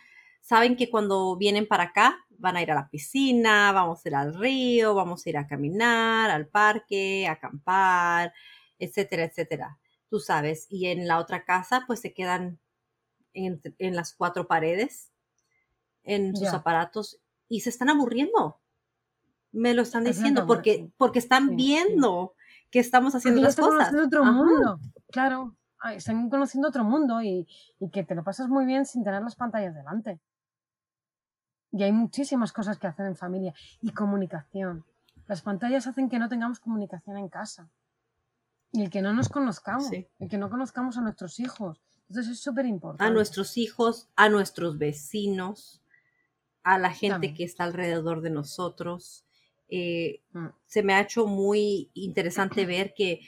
Saben 0.42 0.78
que 0.78 0.90
cuando 0.90 1.36
vienen 1.38 1.68
para 1.68 1.86
acá 1.86 2.18
van 2.30 2.56
a 2.56 2.62
ir 2.62 2.72
a 2.72 2.76
la 2.76 2.90
piscina, 2.90 3.72
vamos 3.72 4.06
a 4.06 4.10
ir 4.10 4.16
al 4.16 4.36
río, 4.36 4.96
vamos 4.96 5.26
a 5.26 5.30
ir 5.30 5.38
a 5.38 5.48
caminar, 5.48 6.30
al 6.30 6.48
parque, 6.48 7.28
a 7.28 7.34
acampar, 7.34 8.34
etcétera, 8.80 9.24
etcétera. 9.24 9.80
Tú 10.10 10.20
sabes. 10.20 10.66
Y 10.70 10.88
en 10.88 11.08
la 11.08 11.20
otra 11.20 11.46
casa, 11.46 11.84
pues 11.86 12.00
se 12.00 12.14
quedan 12.14 12.60
en, 13.34 13.62
las 13.96 14.14
cuatro 14.16 14.48
paredes, 14.48 15.12
en 16.04 16.36
sus 16.36 16.50
aparatos 16.50 17.20
y 17.48 17.62
se 17.62 17.70
están 17.70 17.90
aburriendo 17.90 18.60
me 19.52 19.74
lo 19.74 19.82
están 19.82 20.04
diciendo 20.04 20.46
porque, 20.46 20.92
porque 20.98 21.20
están 21.20 21.56
viendo 21.56 22.34
que 22.70 22.80
estamos 22.80 23.16
haciendo 23.16 23.42
las 23.42 23.56
cosas. 23.56 23.90
Conociendo 23.90 24.06
otro 24.06 24.26
mundo, 24.26 24.80
claro. 25.12 25.56
están 25.96 26.30
conociendo 26.30 26.68
otro 26.68 26.84
mundo 26.84 27.22
y, 27.22 27.48
que 27.92 28.04
te 28.04 28.16
lo 28.16 28.24
pasas 28.24 28.48
muy 28.48 28.66
bien 28.66 28.86
sin 28.86 29.04
tener 29.04 29.22
las 29.22 29.36
pantallas 29.36 29.74
delante. 29.74 30.20
Y 31.72 31.84
hay 31.84 31.92
muchísimas 31.92 32.52
cosas 32.52 32.78
que 32.78 32.88
hacer 32.88 33.06
en 33.06 33.16
familia 33.16 33.54
y 33.82 33.92
comunicación. 33.92 34.86
Las 35.28 35.42
pantallas 35.42 35.86
hacen 35.86 36.10
que 36.10 36.18
no 36.18 36.28
tengamos 36.28 36.60
comunicación 36.60 37.18
en 37.18 37.30
casa. 37.30 37.70
Y 38.72 38.84
el 38.84 38.90
que 38.90 39.02
no 39.02 39.14
nos 39.14 39.30
conozcamos, 39.30 39.92
el 39.92 40.30
que 40.30 40.38
no 40.38 40.50
conozcamos 40.50 40.98
a 40.98 41.02
nuestros 41.02 41.40
hijos. 41.40 41.82
Entonces 42.10 42.34
es 42.34 42.40
súper 42.40 42.66
importante. 42.66 43.04
A 43.04 43.10
nuestros 43.10 43.58
hijos, 43.58 44.10
a 44.16 44.30
nuestros 44.30 44.78
vecinos, 44.78 45.82
a 46.64 46.78
la 46.78 46.92
gente 46.92 47.34
que 47.34 47.44
está 47.44 47.64
alrededor 47.64 48.22
de 48.22 48.30
nosotros. 48.30 49.26
Eh, 49.70 50.22
mm. 50.34 50.48
se 50.66 50.84
me 50.84 50.94
ha 50.94 51.02
hecho 51.02 51.28
muy 51.28 51.92
interesante 51.94 52.66
ver 52.66 52.94
que, 52.96 53.22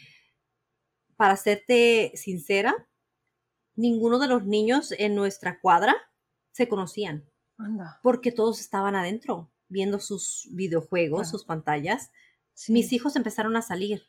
para 1.15 1.37
serte 1.37 2.11
sincera, 2.15 2.87
ninguno 3.75 4.19
de 4.19 4.27
los 4.27 4.45
niños 4.45 4.93
en 4.97 5.15
nuestra 5.15 5.59
cuadra 5.59 5.95
se 6.51 6.67
conocían. 6.67 7.25
Porque 8.01 8.31
todos 8.31 8.59
estaban 8.59 8.95
adentro, 8.95 9.51
viendo 9.67 9.99
sus 9.99 10.49
videojuegos, 10.51 11.29
sus 11.29 11.45
pantallas. 11.45 12.09
Mis 12.67 12.91
hijos 12.91 13.15
empezaron 13.15 13.55
a 13.55 13.61
salir 13.61 14.01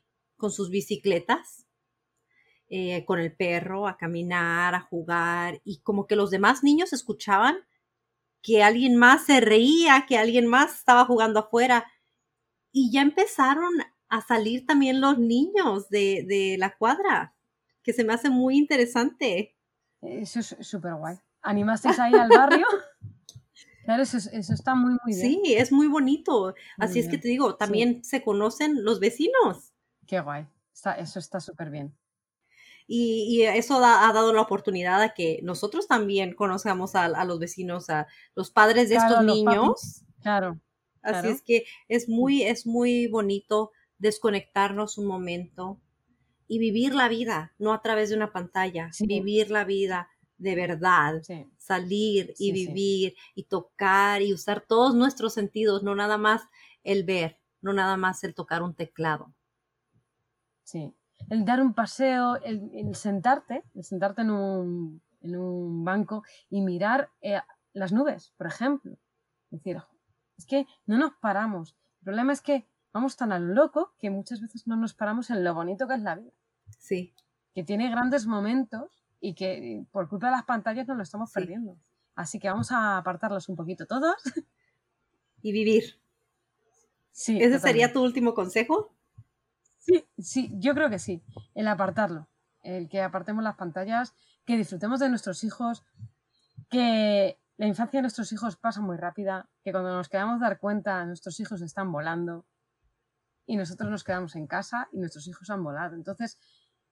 con 0.42 0.50
sus 0.50 0.70
bicicletas, 0.70 1.68
eh, 2.68 3.04
con 3.04 3.20
el 3.20 3.32
perro, 3.32 3.86
a 3.86 3.96
caminar, 3.96 4.74
a 4.74 4.80
jugar, 4.80 5.60
y 5.62 5.82
como 5.82 6.08
que 6.08 6.16
los 6.16 6.32
demás 6.32 6.64
niños 6.64 6.92
escuchaban 6.92 7.58
que 8.42 8.64
alguien 8.64 8.96
más 8.96 9.24
se 9.24 9.40
reía, 9.40 10.04
que 10.08 10.18
alguien 10.18 10.48
más 10.48 10.80
estaba 10.80 11.04
jugando 11.04 11.38
afuera 11.38 11.86
y 12.72 12.90
ya 12.90 13.02
empezaron 13.02 13.72
a 14.08 14.20
salir 14.20 14.66
también 14.66 15.00
los 15.00 15.16
niños 15.16 15.88
de, 15.90 16.56
la 16.58 16.76
cuadra, 16.76 17.36
que 17.84 17.92
se 17.92 18.02
me 18.02 18.14
hace 18.14 18.30
muy 18.30 18.58
interesante. 18.58 19.54
Eso 20.00 20.40
es 20.40 20.56
súper 20.60 20.94
guay. 20.94 21.18
¿Animasteis 21.42 22.00
ahí 22.00 22.14
al 22.14 22.30
barrio? 22.30 22.66
Claro, 23.84 24.04
eso, 24.04 24.16
está 24.16 24.76
muy, 24.76 24.96
muy 25.04 25.12
bien. 25.12 25.40
Sí, 25.42 25.54
es 25.54 25.72
muy 25.72 25.88
bonito. 25.88 26.54
Así 26.78 27.00
es 27.00 27.08
que 27.08 27.18
te 27.18 27.26
digo, 27.26 27.56
también 27.56 28.04
se 28.04 28.22
conocen 28.22 28.84
los 28.84 29.00
vecinos. 29.00 29.71
Qué 30.12 30.20
guay. 30.20 30.46
Está, 30.74 30.92
eso 30.98 31.18
está 31.18 31.40
súper 31.40 31.70
bien. 31.70 31.96
Y, 32.86 33.40
eso 33.44 33.82
ha 33.82 34.12
dado 34.12 34.34
la 34.34 34.42
oportunidad 34.42 35.00
a 35.00 35.14
que 35.14 35.40
nosotros 35.42 35.88
también 35.88 36.34
conozcamos 36.34 36.94
a, 36.96 37.24
los 37.24 37.38
vecinos, 37.38 37.88
a 37.88 38.06
los 38.34 38.50
padres 38.50 38.90
de 38.90 38.96
estos 38.96 39.24
niños. 39.24 40.02
Claro 40.20 40.60
Así 41.00 41.28
es 41.28 41.40
que 41.40 41.64
es 41.88 42.10
muy, 42.10 42.42
es 42.42 42.66
muy 42.66 43.06
bonito 43.06 43.70
desconectarnos 43.96 44.98
un 44.98 45.06
momento 45.06 45.80
y 46.46 46.58
vivir 46.58 46.94
la 46.94 47.08
vida, 47.08 47.54
no 47.58 47.72
a 47.72 47.80
través 47.80 48.10
de 48.10 48.16
una 48.16 48.32
pantalla, 48.32 48.90
vivir 49.00 49.50
la 49.50 49.64
vida 49.64 50.10
de 50.36 50.54
verdad, 50.54 51.22
salir 51.56 52.34
y 52.38 52.52
vivir 52.52 53.14
y 53.34 53.44
tocar 53.44 54.20
y 54.20 54.34
usar 54.34 54.60
todos 54.60 54.94
nuestros 54.94 55.32
sentidos, 55.32 55.82
no 55.82 55.94
nada 55.94 56.18
más 56.18 56.42
el 56.84 57.04
ver, 57.04 57.38
no 57.62 57.72
nada 57.72 57.96
más 57.96 58.22
el 58.24 58.34
tocar 58.34 58.62
un 58.62 58.74
teclado. 58.74 59.32
Sí, 60.64 60.94
el 61.30 61.44
dar 61.44 61.60
un 61.60 61.74
paseo, 61.74 62.36
el, 62.42 62.94
sentarte, 62.94 63.62
el 63.74 63.84
sentarte 63.84 64.22
en 64.22 64.30
un, 64.30 65.84
banco 65.84 66.24
y 66.50 66.60
mirar 66.60 67.10
eh, 67.20 67.40
las 67.72 67.92
nubes, 67.92 68.32
por 68.36 68.46
ejemplo. 68.46 68.92
Es 69.50 69.58
decir, 69.58 69.82
es 70.36 70.46
que 70.46 70.66
no 70.86 70.98
nos 70.98 71.12
paramos. 71.20 71.76
El 72.00 72.04
problema 72.04 72.32
es 72.32 72.40
que 72.40 72.66
vamos 72.92 73.16
tan 73.16 73.32
al 73.32 73.54
loco 73.54 73.94
que 73.98 74.10
muchas 74.10 74.40
veces 74.40 74.66
no 74.66 74.76
nos 74.76 74.94
paramos 74.94 75.30
en 75.30 75.44
lo 75.44 75.54
bonito 75.54 75.86
que 75.86 75.94
es 75.94 76.00
la 76.00 76.16
vida. 76.16 76.32
Sí. 76.78 77.14
Que 77.54 77.62
tiene 77.62 77.90
grandes 77.90 78.26
momentos 78.26 79.04
y 79.20 79.34
que 79.34 79.84
por 79.92 80.08
culpa 80.08 80.26
de 80.26 80.32
las 80.32 80.44
pantallas 80.44 80.88
nos 80.88 80.96
lo 80.96 81.02
estamos 81.02 81.30
perdiendo. 81.32 81.76
Así 82.14 82.38
que 82.38 82.48
vamos 82.48 82.72
a 82.72 82.98
apartarlos 82.98 83.48
un 83.48 83.56
poquito 83.56 83.86
todos. 83.86 84.16
Y 85.44 85.50
vivir. 85.50 86.00
Sí. 87.10 87.42
¿Ese 87.42 87.58
sería 87.58 87.92
tu 87.92 88.00
último 88.00 88.32
consejo? 88.32 88.94
Sí, 89.82 90.04
sí, 90.16 90.52
yo 90.58 90.74
creo 90.74 90.88
que 90.90 91.00
sí. 91.00 91.24
El 91.54 91.66
apartarlo. 91.66 92.28
El 92.62 92.88
que 92.88 93.02
apartemos 93.02 93.42
las 93.42 93.56
pantallas, 93.56 94.14
que 94.46 94.56
disfrutemos 94.56 95.00
de 95.00 95.08
nuestros 95.08 95.42
hijos, 95.42 95.82
que 96.70 97.40
la 97.56 97.66
infancia 97.66 97.98
de 97.98 98.02
nuestros 98.02 98.32
hijos 98.32 98.56
pasa 98.56 98.80
muy 98.80 98.96
rápida, 98.96 99.50
que 99.64 99.72
cuando 99.72 99.92
nos 99.92 100.08
quedamos 100.08 100.40
dar 100.40 100.60
cuenta 100.60 101.04
nuestros 101.04 101.40
hijos 101.40 101.60
están 101.62 101.90
volando 101.90 102.46
y 103.44 103.56
nosotros 103.56 103.90
nos 103.90 104.04
quedamos 104.04 104.36
en 104.36 104.46
casa 104.46 104.88
y 104.92 104.98
nuestros 104.98 105.26
hijos 105.26 105.50
han 105.50 105.64
volado. 105.64 105.96
Entonces, 105.96 106.38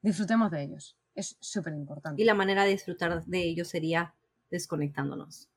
disfrutemos 0.03 0.51
de 0.51 0.65
ellos. 0.65 0.99
Es 1.15 1.37
súper 1.41 1.75
importante. 1.75 2.21
Y 2.21 2.25
la 2.25 2.35
manera 2.35 2.65
de 2.65 2.71
disfrutar 2.71 3.25
de 3.25 3.43
ellos 3.45 3.69
sería 3.69 4.17
desconectándonos. 4.51 5.49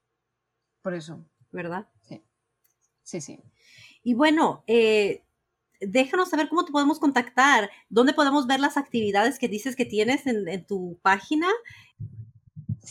Por 0.84 0.94
eso. 0.94 1.26
¿Verdad? 1.52 1.88
Sí. 2.02 2.24
Sí, 3.02 3.22
sí. 3.22 3.44
Y 4.04 4.14
bueno, 4.14 4.64
eh, 4.68 5.24
déjanos 5.88 6.30
saber 6.30 6.50
cómo 6.50 6.66
te 6.66 6.72
podemos 6.72 7.00
contactar, 7.00 7.70
dónde 7.90 8.14
podemos 8.14 8.48
ver 8.48 8.60
las 8.60 8.78
actividades 8.78 9.40
que 9.40 9.48
dices 9.48 9.76
que 9.76 9.86
tienes 9.86 10.26
en, 10.28 10.66
tu 10.66 11.00
página, 11.02 11.48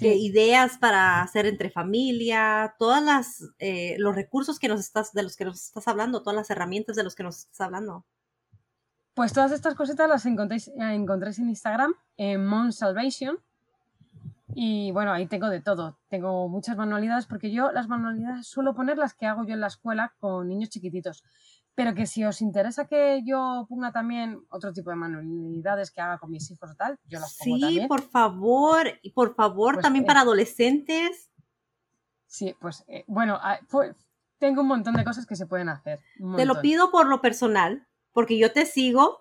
ideas 0.01 0.79
para 0.79 1.23
hacer 1.23 1.47
entre 1.47 1.71
familia, 1.71 2.75
todas 2.79 3.03
las 3.03 3.45
eh, 3.59 3.97
los 3.99 4.15
recursos 4.15 4.59
que 4.59 4.69
nos 4.69 4.81
estás, 4.81 5.13
de 5.13 5.23
los 5.23 5.37
que 5.37 5.45
nos 5.45 5.63
estás 5.63 5.87
hablando, 5.87 6.23
todas 6.23 6.37
las 6.37 6.51
herramientas 6.51 6.97
de 6.97 7.05
los 7.05 7.15
que 7.15 7.23
nos 7.23 7.39
estás 7.39 7.61
hablando. 7.61 8.05
Pues 9.15 9.33
todas 9.35 9.53
estas 9.53 9.75
cositas 9.75 10.09
las 10.09 10.25
encontréis, 10.25 10.69
eh, 10.69 10.73
encontréis 10.79 11.39
en 11.39 11.51
Instagram, 11.51 11.95
en 12.17 12.47
Mon 12.47 12.73
Salvation. 12.73 13.39
Y 14.55 14.91
bueno, 14.93 15.13
ahí 15.13 15.27
tengo 15.27 15.49
de 15.49 15.61
todo. 15.61 15.99
Tengo 16.09 16.49
muchas 16.49 16.77
manualidades 16.77 17.27
porque 17.27 17.51
yo 17.51 17.73
las 17.73 17.89
manualidades 17.89 18.47
suelo 18.47 18.75
poner 18.75 18.99
las 18.99 19.15
que 19.15 19.27
hago 19.27 19.45
yo 19.45 19.55
en 19.55 19.61
la 19.61 19.67
escuela 19.67 20.15
con 20.19 20.49
niños 20.49 20.71
chiquititos. 20.71 21.25
Pero 21.75 21.95
que 21.95 22.07
si 22.07 22.25
os 22.25 22.43
interesa 22.43 22.87
que 22.87 23.23
yo 23.25 23.67
ponga 23.69 23.93
también 23.93 24.45
otro 24.51 24.73
tipo 24.73 24.91
de 24.91 24.97
manualidades 24.97 25.91
que 25.91 26.03
haga 26.03 26.19
con 26.19 26.31
mis 26.31 26.51
hijos 26.51 26.71
o 26.71 26.75
tal, 26.75 26.99
yo 27.05 27.19
las 27.19 27.37
pongo 27.39 27.69
sí, 27.69 27.81
por 27.89 28.03
favor. 28.03 28.87
Y 29.03 29.13
por 29.13 29.35
favor, 29.35 29.75
pues, 29.75 29.83
también 29.83 30.05
eh, 30.05 30.07
para 30.07 30.21
adolescentes. 30.21 31.31
Sí, 32.27 32.55
pues 32.61 32.85
eh, 32.89 33.05
bueno, 33.07 33.39
ah, 33.41 33.59
pues, 33.71 33.95
tengo 34.39 34.63
un 34.63 34.69
montón 34.69 34.95
de 34.95 35.05
cosas 35.05 35.27
que 35.27 35.37
se 35.37 35.47
pueden 35.47 35.69
hacer. 35.69 36.01
Te 36.37 36.45
lo 36.45 36.61
pido 36.61 36.91
por 36.91 37.07
lo 37.07 37.21
personal 37.23 37.87
porque 38.13 38.39
yo 38.39 38.53
te 38.53 38.67
sigo. 38.67 39.21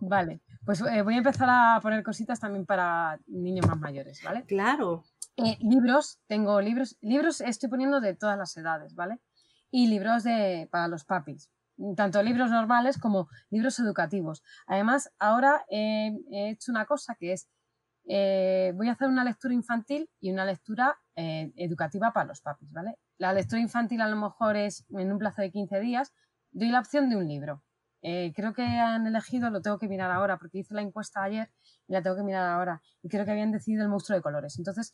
Vale, 0.00 0.40
pues 0.64 0.80
eh, 0.80 1.02
voy 1.02 1.14
a 1.14 1.18
empezar 1.18 1.48
a 1.50 1.80
poner 1.80 2.02
cositas 2.02 2.40
también 2.40 2.66
para 2.66 3.20
niños 3.26 3.66
más 3.66 3.78
mayores, 3.78 4.22
¿vale? 4.24 4.44
Claro. 4.44 5.04
Libros, 5.60 6.20
tengo 6.26 6.60
libros, 6.60 6.96
libros 7.00 7.40
estoy 7.40 7.70
poniendo 7.70 8.00
de 8.00 8.14
todas 8.14 8.36
las 8.36 8.56
edades, 8.56 8.94
¿vale? 8.94 9.20
Y 9.70 9.86
libros 9.86 10.24
de, 10.24 10.68
para 10.70 10.88
los 10.88 11.04
papis, 11.04 11.50
tanto 11.96 12.22
libros 12.22 12.50
normales 12.50 12.98
como 12.98 13.28
libros 13.50 13.78
educativos. 13.78 14.42
Además, 14.66 15.12
ahora 15.18 15.64
he 15.68 16.12
hecho 16.32 16.72
una 16.72 16.86
cosa 16.86 17.14
que 17.14 17.32
es, 17.32 17.48
eh, 18.08 18.72
voy 18.74 18.88
a 18.88 18.92
hacer 18.92 19.08
una 19.08 19.24
lectura 19.24 19.54
infantil 19.54 20.10
y 20.20 20.32
una 20.32 20.44
lectura 20.44 20.98
educativa 21.14 22.12
para 22.12 22.26
los 22.26 22.40
papis, 22.40 22.72
¿vale? 22.72 22.96
La 23.18 23.34
lectura 23.34 23.60
infantil 23.60 24.00
a 24.00 24.08
lo 24.08 24.16
mejor 24.16 24.56
es 24.56 24.86
en 24.88 25.12
un 25.12 25.18
plazo 25.18 25.42
de 25.42 25.50
15 25.50 25.78
días, 25.80 26.14
doy 26.52 26.70
la 26.70 26.80
opción 26.80 27.10
de 27.10 27.16
un 27.16 27.28
libro. 27.28 27.62
Eh, 28.02 28.32
creo 28.34 28.54
que 28.54 28.62
han 28.62 29.06
elegido, 29.06 29.50
lo 29.50 29.60
tengo 29.60 29.78
que 29.78 29.88
mirar 29.88 30.10
ahora, 30.10 30.38
porque 30.38 30.58
hice 30.58 30.74
la 30.74 30.82
encuesta 30.82 31.22
ayer 31.22 31.50
y 31.86 31.92
la 31.92 32.02
tengo 32.02 32.16
que 32.16 32.22
mirar 32.22 32.48
ahora. 32.48 32.82
Y 33.02 33.08
creo 33.08 33.24
que 33.24 33.30
habían 33.32 33.52
decidido 33.52 33.82
el 33.82 33.90
monstruo 33.90 34.16
de 34.16 34.22
colores. 34.22 34.58
Entonces, 34.58 34.92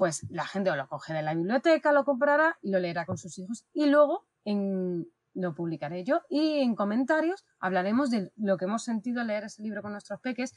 pues 0.00 0.26
la 0.30 0.46
gente 0.46 0.74
lo 0.74 0.88
coge 0.88 1.12
de 1.12 1.20
la 1.20 1.34
biblioteca, 1.34 1.92
lo 1.92 2.06
comprará 2.06 2.56
y 2.62 2.70
lo 2.70 2.78
leerá 2.78 3.04
con 3.04 3.18
sus 3.18 3.38
hijos. 3.38 3.66
Y 3.74 3.84
luego 3.84 4.26
en, 4.46 5.06
lo 5.34 5.54
publicaré 5.54 6.04
yo 6.04 6.22
y 6.30 6.60
en 6.60 6.74
comentarios 6.74 7.44
hablaremos 7.58 8.10
de 8.10 8.32
lo 8.36 8.56
que 8.56 8.64
hemos 8.64 8.82
sentido 8.82 9.22
leer 9.24 9.44
ese 9.44 9.62
libro 9.62 9.82
con 9.82 9.92
nuestros 9.92 10.18
peques. 10.22 10.54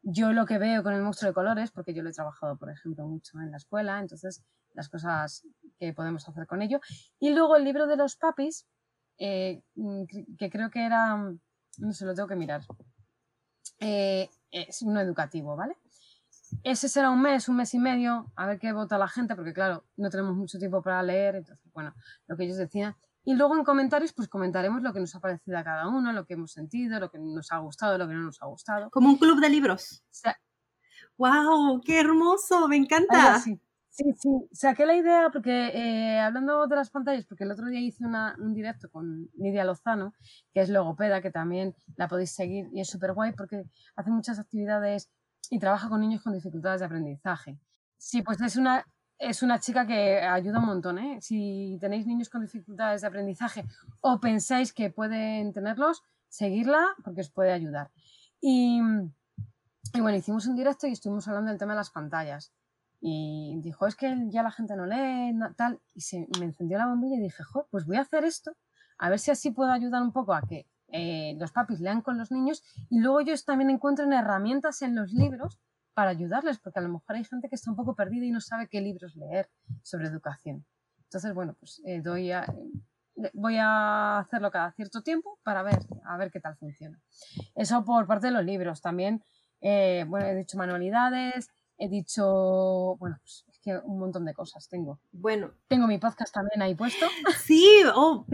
Yo 0.00 0.32
lo 0.32 0.46
que 0.46 0.56
veo 0.56 0.82
con 0.82 0.94
el 0.94 1.02
monstruo 1.02 1.28
de 1.28 1.34
colores, 1.34 1.72
porque 1.72 1.92
yo 1.92 2.02
lo 2.02 2.08
he 2.08 2.14
trabajado, 2.14 2.56
por 2.56 2.70
ejemplo, 2.70 3.06
mucho 3.06 3.38
en 3.38 3.50
la 3.50 3.58
escuela, 3.58 3.98
entonces 3.98 4.42
las 4.72 4.88
cosas 4.88 5.46
que 5.78 5.92
podemos 5.92 6.26
hacer 6.26 6.46
con 6.46 6.62
ello. 6.62 6.80
Y 7.20 7.34
luego 7.34 7.56
el 7.56 7.64
libro 7.64 7.86
de 7.86 7.98
los 7.98 8.16
papis, 8.16 8.66
eh, 9.18 9.62
mm, 9.74 10.04
que 10.38 10.48
creo 10.48 10.70
que 10.70 10.86
era, 10.86 11.14
mm, 11.16 11.38
no 11.80 11.92
sé, 11.92 12.06
lo 12.06 12.14
tengo 12.14 12.28
que 12.28 12.36
mirar. 12.36 12.62
Eh, 13.78 14.30
es 14.50 14.80
uno 14.80 15.02
educativo, 15.02 15.54
¿vale? 15.54 15.76
Ese 16.62 16.88
será 16.88 17.10
un 17.10 17.22
mes, 17.22 17.48
un 17.48 17.56
mes 17.56 17.72
y 17.74 17.78
medio, 17.78 18.30
a 18.36 18.46
ver 18.46 18.58
qué 18.58 18.72
vota 18.72 18.98
la 18.98 19.08
gente, 19.08 19.34
porque 19.36 19.52
claro, 19.52 19.84
no 19.96 20.10
tenemos 20.10 20.34
mucho 20.34 20.58
tiempo 20.58 20.82
para 20.82 21.02
leer, 21.02 21.36
entonces, 21.36 21.72
bueno, 21.72 21.94
lo 22.26 22.36
que 22.36 22.44
ellos 22.44 22.56
decían. 22.56 22.94
Y 23.24 23.34
luego 23.34 23.56
en 23.56 23.64
comentarios, 23.64 24.12
pues 24.12 24.28
comentaremos 24.28 24.82
lo 24.82 24.92
que 24.92 25.00
nos 25.00 25.14
ha 25.14 25.20
parecido 25.20 25.58
a 25.58 25.64
cada 25.64 25.88
uno, 25.88 26.12
lo 26.12 26.24
que 26.24 26.34
hemos 26.34 26.52
sentido, 26.52 27.00
lo 27.00 27.10
que 27.10 27.18
nos 27.18 27.50
ha 27.50 27.58
gustado, 27.58 27.98
lo 27.98 28.06
que 28.06 28.14
no 28.14 28.20
nos 28.20 28.40
ha 28.40 28.46
gustado. 28.46 28.90
Como 28.90 29.08
un 29.08 29.16
club 29.16 29.40
de 29.40 29.48
libros. 29.48 30.04
¡Wow! 31.18 31.80
¡Qué 31.84 32.00
hermoso! 32.00 32.68
Me 32.68 32.76
encanta. 32.76 33.40
Sí, 33.96 34.04
sí, 34.18 34.28
saqué 34.52 34.84
la 34.84 34.94
idea 34.94 35.30
porque 35.32 35.68
eh, 35.68 36.20
hablando 36.20 36.66
de 36.66 36.76
las 36.76 36.90
pantallas, 36.90 37.24
porque 37.24 37.44
el 37.44 37.50
otro 37.50 37.66
día 37.66 37.80
hice 37.80 38.04
un 38.04 38.52
directo 38.52 38.90
con 38.90 39.30
Nidia 39.36 39.64
Lozano, 39.64 40.12
que 40.52 40.60
es 40.60 40.68
logopeda, 40.68 41.22
que 41.22 41.30
también 41.30 41.74
la 41.96 42.06
podéis 42.06 42.34
seguir 42.34 42.68
y 42.74 42.80
es 42.80 42.90
súper 42.90 43.14
guay 43.14 43.32
porque 43.32 43.64
hace 43.96 44.10
muchas 44.10 44.38
actividades 44.38 45.10
y 45.50 45.58
trabaja 45.58 45.88
con 45.88 46.00
niños 46.00 46.22
con 46.22 46.32
dificultades 46.32 46.80
de 46.80 46.86
aprendizaje. 46.86 47.58
Sí, 47.96 48.22
pues 48.22 48.40
es 48.40 48.56
una, 48.56 48.84
es 49.18 49.42
una 49.42 49.58
chica 49.58 49.86
que 49.86 50.20
ayuda 50.20 50.58
un 50.58 50.66
montón. 50.66 50.98
¿eh? 50.98 51.18
Si 51.20 51.78
tenéis 51.80 52.06
niños 52.06 52.28
con 52.28 52.42
dificultades 52.42 53.00
de 53.00 53.06
aprendizaje 53.06 53.64
o 54.00 54.20
pensáis 54.20 54.72
que 54.72 54.90
pueden 54.90 55.52
tenerlos, 55.52 56.02
seguirla 56.28 56.84
porque 57.04 57.22
os 57.22 57.30
puede 57.30 57.52
ayudar. 57.52 57.90
Y, 58.40 58.80
bueno, 59.94 60.16
hicimos 60.16 60.46
un 60.46 60.56
directo 60.56 60.86
y 60.86 60.92
estuvimos 60.92 61.26
hablando 61.28 61.50
del 61.50 61.58
tema 61.58 61.72
de 61.72 61.78
las 61.78 61.90
pantallas. 61.90 62.52
Y 63.00 63.60
dijo, 63.62 63.86
es 63.86 63.94
que 63.94 64.14
ya 64.28 64.42
la 64.42 64.50
gente 64.50 64.74
no 64.74 64.86
lee, 64.86 65.38
tal. 65.56 65.80
Y 65.94 66.00
se 66.00 66.26
me 66.38 66.46
encendió 66.46 66.78
la 66.78 66.86
bombilla 66.86 67.16
y 67.16 67.20
dije, 67.20 67.42
pues 67.70 67.86
voy 67.86 67.96
a 67.96 68.02
hacer 68.02 68.24
esto, 68.24 68.56
a 68.98 69.10
ver 69.10 69.18
si 69.18 69.30
así 69.30 69.50
puedo 69.50 69.70
ayudar 69.70 70.02
un 70.02 70.12
poco 70.12 70.34
a 70.34 70.42
que 70.42 70.66
eh, 70.88 71.34
los 71.38 71.52
papis 71.52 71.80
lean 71.80 72.02
con 72.02 72.18
los 72.18 72.30
niños 72.30 72.62
y 72.90 73.00
luego 73.00 73.20
ellos 73.20 73.44
también 73.44 73.70
encuentren 73.70 74.12
herramientas 74.12 74.82
en 74.82 74.94
los 74.94 75.12
libros 75.12 75.60
para 75.94 76.10
ayudarles, 76.10 76.58
porque 76.58 76.78
a 76.78 76.82
lo 76.82 76.88
mejor 76.90 77.16
hay 77.16 77.24
gente 77.24 77.48
que 77.48 77.54
está 77.54 77.70
un 77.70 77.76
poco 77.76 77.94
perdida 77.94 78.26
y 78.26 78.30
no 78.30 78.40
sabe 78.40 78.68
qué 78.68 78.80
libros 78.80 79.16
leer 79.16 79.48
sobre 79.82 80.08
educación. 80.08 80.64
Entonces, 81.04 81.32
bueno, 81.34 81.56
pues 81.58 81.80
eh, 81.84 82.00
doy 82.02 82.32
a, 82.32 82.44
eh, 83.16 83.30
voy 83.32 83.56
a 83.58 84.18
hacerlo 84.18 84.50
cada 84.50 84.72
cierto 84.72 85.02
tiempo 85.02 85.38
para 85.42 85.62
ver, 85.62 85.78
a 86.04 86.16
ver 86.16 86.30
qué 86.30 86.40
tal 86.40 86.56
funciona. 86.56 87.00
Eso 87.54 87.84
por 87.84 88.06
parte 88.06 88.26
de 88.26 88.32
los 88.32 88.44
libros. 88.44 88.82
También, 88.82 89.24
bueno, 89.60 90.26
he 90.26 90.34
dicho 90.34 90.58
manualidades, 90.58 91.48
he 91.78 91.88
dicho, 91.88 92.96
bueno, 92.98 93.16
pues 93.20 93.44
es 93.48 93.55
que 93.66 93.76
un 93.84 93.98
montón 93.98 94.24
de 94.24 94.32
cosas 94.32 94.68
tengo. 94.68 95.00
Bueno. 95.10 95.50
Tengo 95.66 95.88
mi 95.88 95.98
podcast 95.98 96.32
también 96.32 96.62
ahí 96.62 96.76
puesto. 96.76 97.06
Sí, 97.44 97.68
oh, 97.96 98.24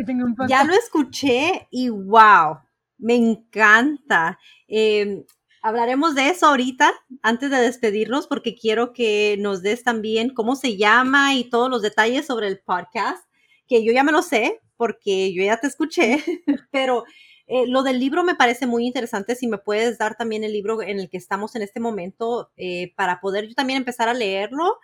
ya 0.47 0.63
lo 0.65 0.75
escuché 0.75 1.69
y 1.71 1.89
wow, 1.89 2.59
me 2.99 3.15
encanta. 3.17 4.39
Em, 4.69 5.25
hablaremos 5.63 6.15
de 6.15 6.29
eso 6.29 6.47
ahorita, 6.47 6.93
antes 7.23 7.51
de 7.51 7.57
despedirnos, 7.57 8.27
porque 8.27 8.55
quiero 8.55 8.93
que 8.93 9.37
nos 9.39 9.63
des 9.63 9.83
también 9.83 10.35
cómo 10.35 10.55
se 10.55 10.77
llama 10.77 11.35
y 11.35 11.49
todos 11.49 11.71
los 11.71 11.81
detalles 11.81 12.27
sobre 12.27 12.49
el 12.49 12.59
podcast, 12.59 13.27
que 13.67 13.83
yo 13.83 13.93
ya 13.93 14.05
me 14.05 14.13
lo 14.13 14.21
sé, 14.21 14.61
porque 14.77 15.33
yo 15.33 15.43
ya 15.43 15.57
te 15.57 15.67
escuché, 15.67 16.23
pero 16.71 17.05
eh, 17.47 17.67
lo 17.67 17.83
del 17.83 17.99
libro 17.99 18.23
me 18.23 18.35
parece 18.35 18.67
muy 18.67 18.87
interesante. 18.87 19.35
Si 19.35 19.47
me 19.47 19.59
puedes 19.59 19.97
dar 19.97 20.15
también 20.15 20.45
el 20.45 20.53
libro 20.53 20.83
en 20.83 21.01
el 21.01 21.09
que 21.09 21.17
estamos 21.17 21.57
en 21.57 21.63
este 21.63 21.81
momento 21.81 22.51
eh, 22.57 22.93
para 22.97 23.21
poder 23.21 23.49
yo 23.49 23.55
también 23.55 23.79
empezar 23.79 24.11
a 24.11 24.15
leerlo 24.15 24.79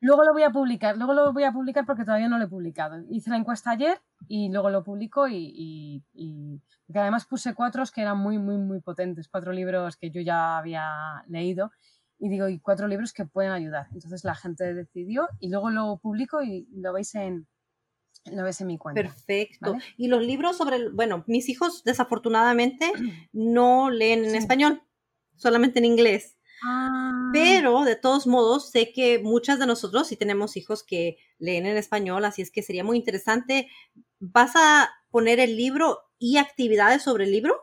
Luego 0.00 0.22
lo 0.22 0.32
voy 0.32 0.42
a 0.42 0.50
publicar, 0.50 0.96
luego 0.96 1.12
lo 1.12 1.32
voy 1.32 1.42
a 1.42 1.52
publicar 1.52 1.84
porque 1.84 2.04
todavía 2.04 2.28
no 2.28 2.38
lo 2.38 2.44
he 2.44 2.48
publicado. 2.48 3.02
Hice 3.10 3.30
la 3.30 3.36
encuesta 3.36 3.70
ayer 3.70 4.00
y 4.28 4.48
luego 4.48 4.70
lo 4.70 4.84
publico 4.84 5.26
y, 5.26 6.04
y, 6.14 6.62
además 6.94 7.26
puse 7.26 7.54
cuatro 7.54 7.82
que 7.92 8.02
eran 8.02 8.18
muy, 8.18 8.38
muy, 8.38 8.58
muy 8.58 8.80
potentes, 8.80 9.28
cuatro 9.28 9.52
libros 9.52 9.96
que 9.96 10.10
yo 10.10 10.20
ya 10.20 10.58
había 10.58 11.24
leído 11.26 11.72
y 12.18 12.28
digo, 12.28 12.48
y 12.48 12.60
cuatro 12.60 12.86
libros 12.86 13.12
que 13.12 13.24
pueden 13.24 13.52
ayudar. 13.52 13.86
Entonces 13.92 14.24
la 14.24 14.34
gente 14.34 14.72
decidió 14.74 15.28
y 15.40 15.50
luego 15.50 15.70
lo 15.70 15.98
publico 15.98 16.42
y 16.42 16.68
lo 16.72 16.92
veis 16.92 17.14
en, 17.14 17.48
lo 18.24 18.44
ves 18.44 18.60
en 18.60 18.68
mi 18.68 18.78
cuenta. 18.78 19.02
Perfecto. 19.02 19.76
Y 19.96 20.08
los 20.08 20.22
libros 20.22 20.56
sobre, 20.56 20.90
bueno, 20.90 21.24
mis 21.26 21.48
hijos 21.48 21.82
desafortunadamente 21.84 22.92
no 23.32 23.90
leen 23.90 24.24
en 24.24 24.34
español, 24.34 24.82
solamente 25.36 25.78
en 25.78 25.84
inglés. 25.86 26.37
Ah. 26.64 27.30
Pero 27.32 27.84
de 27.84 27.96
todos 27.96 28.26
modos, 28.26 28.70
sé 28.70 28.92
que 28.92 29.18
muchas 29.18 29.58
de 29.58 29.66
nosotros 29.66 30.08
sí 30.08 30.16
tenemos 30.16 30.56
hijos 30.56 30.82
que 30.82 31.16
leen 31.38 31.66
en 31.66 31.76
español, 31.76 32.24
así 32.24 32.42
es 32.42 32.50
que 32.50 32.62
sería 32.62 32.84
muy 32.84 32.96
interesante. 32.96 33.68
¿Vas 34.18 34.52
a 34.56 34.90
poner 35.10 35.40
el 35.40 35.56
libro 35.56 36.00
y 36.18 36.36
actividades 36.38 37.02
sobre 37.02 37.24
el 37.24 37.32
libro 37.32 37.56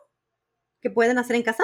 que 0.81 0.89
pueden 0.89 1.17
hacer 1.17 1.35
en 1.35 1.43
casa? 1.43 1.63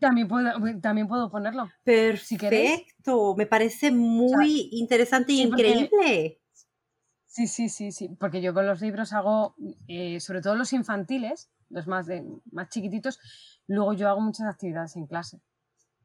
También 0.00 0.28
puedo, 0.28 0.50
también 0.80 1.06
puedo 1.06 1.30
ponerlo. 1.30 1.70
Perfecto, 1.84 3.34
me 3.36 3.46
parece 3.46 3.90
muy 3.90 4.68
interesante 4.72 5.32
y 5.32 5.42
increíble. 5.42 6.40
sí, 7.26 7.46
sí, 7.46 7.68
sí, 7.68 7.92
sí, 7.92 8.08
porque 8.18 8.40
yo 8.40 8.54
con 8.54 8.66
los 8.66 8.80
libros 8.80 9.12
hago, 9.12 9.54
eh, 9.88 10.18
sobre 10.20 10.40
todo 10.40 10.56
los 10.56 10.72
infantiles, 10.72 11.50
los 11.68 11.86
más, 11.86 12.06
de, 12.06 12.24
más 12.50 12.68
chiquititos, 12.70 13.18
luego 13.66 13.92
yo 13.92 14.08
hago 14.08 14.20
muchas 14.20 14.46
actividades 14.46 14.96
en 14.96 15.06
clase. 15.06 15.40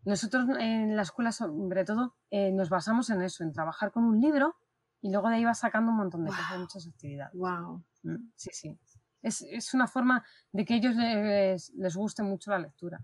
Nosotros 0.07 0.47
en 0.57 0.95
la 0.95 1.01
escuela, 1.01 1.33
sobre 1.33 1.83
todo, 1.83 2.15
eh, 2.31 2.53
nos 2.53 2.69
basamos 2.69 3.09
en 3.09 3.21
eso, 3.21 3.43
en 3.43 3.51
trabajar 3.51 3.91
con 3.91 4.05
un 4.05 4.21
libro 4.21 4.55
y 5.01 5.11
luego 5.11 5.27
de 5.27 5.35
ahí 5.35 5.43
vas 5.43 5.59
sacando 5.59 5.91
un 5.91 5.97
montón 5.97 6.23
de 6.23 6.29
cosas, 6.29 6.59
muchas 6.59 6.87
actividades. 6.87 7.33
Wow. 7.33 7.83
Mm, 8.03 8.31
sí, 8.33 8.49
sí. 8.53 8.79
Es, 9.21 9.41
es, 9.41 9.73
una 9.73 9.85
forma 9.85 10.23
de 10.53 10.63
que 10.63 10.75
a 10.75 10.77
ellos 10.77 10.95
les, 10.95 11.73
les 11.73 11.95
guste 11.97 12.23
mucho 12.23 12.51
la 12.51 12.59
lectura. 12.59 13.01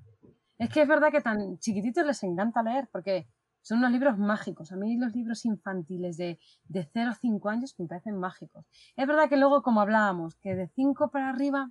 Es 0.58 0.70
que 0.70 0.84
es 0.84 0.88
verdad 0.88 1.12
que 1.12 1.20
tan 1.20 1.60
chiquititos 1.60 2.06
les 2.06 2.24
encanta 2.24 2.64
leer 2.64 2.88
porque 2.90 3.28
son 3.62 3.80
unos 3.80 3.92
libros 3.92 4.18
mágicos. 4.18 4.72
A 4.72 4.78
mí 4.78 4.96
los 4.98 5.14
libros 5.14 5.44
infantiles 5.44 6.16
de, 6.16 6.40
de 6.70 6.90
0 6.94 7.12
a 7.12 7.16
5 7.16 7.50
años 7.50 7.76
me 7.80 7.86
parecen 7.86 8.18
mágicos. 8.18 8.66
Es 8.96 9.06
verdad 9.06 9.28
que 9.28 9.36
luego, 9.36 9.62
como 9.62 9.82
hablábamos, 9.82 10.38
que 10.38 10.56
de 10.56 10.70
5 10.70 11.12
para 11.12 11.28
arriba 11.28 11.70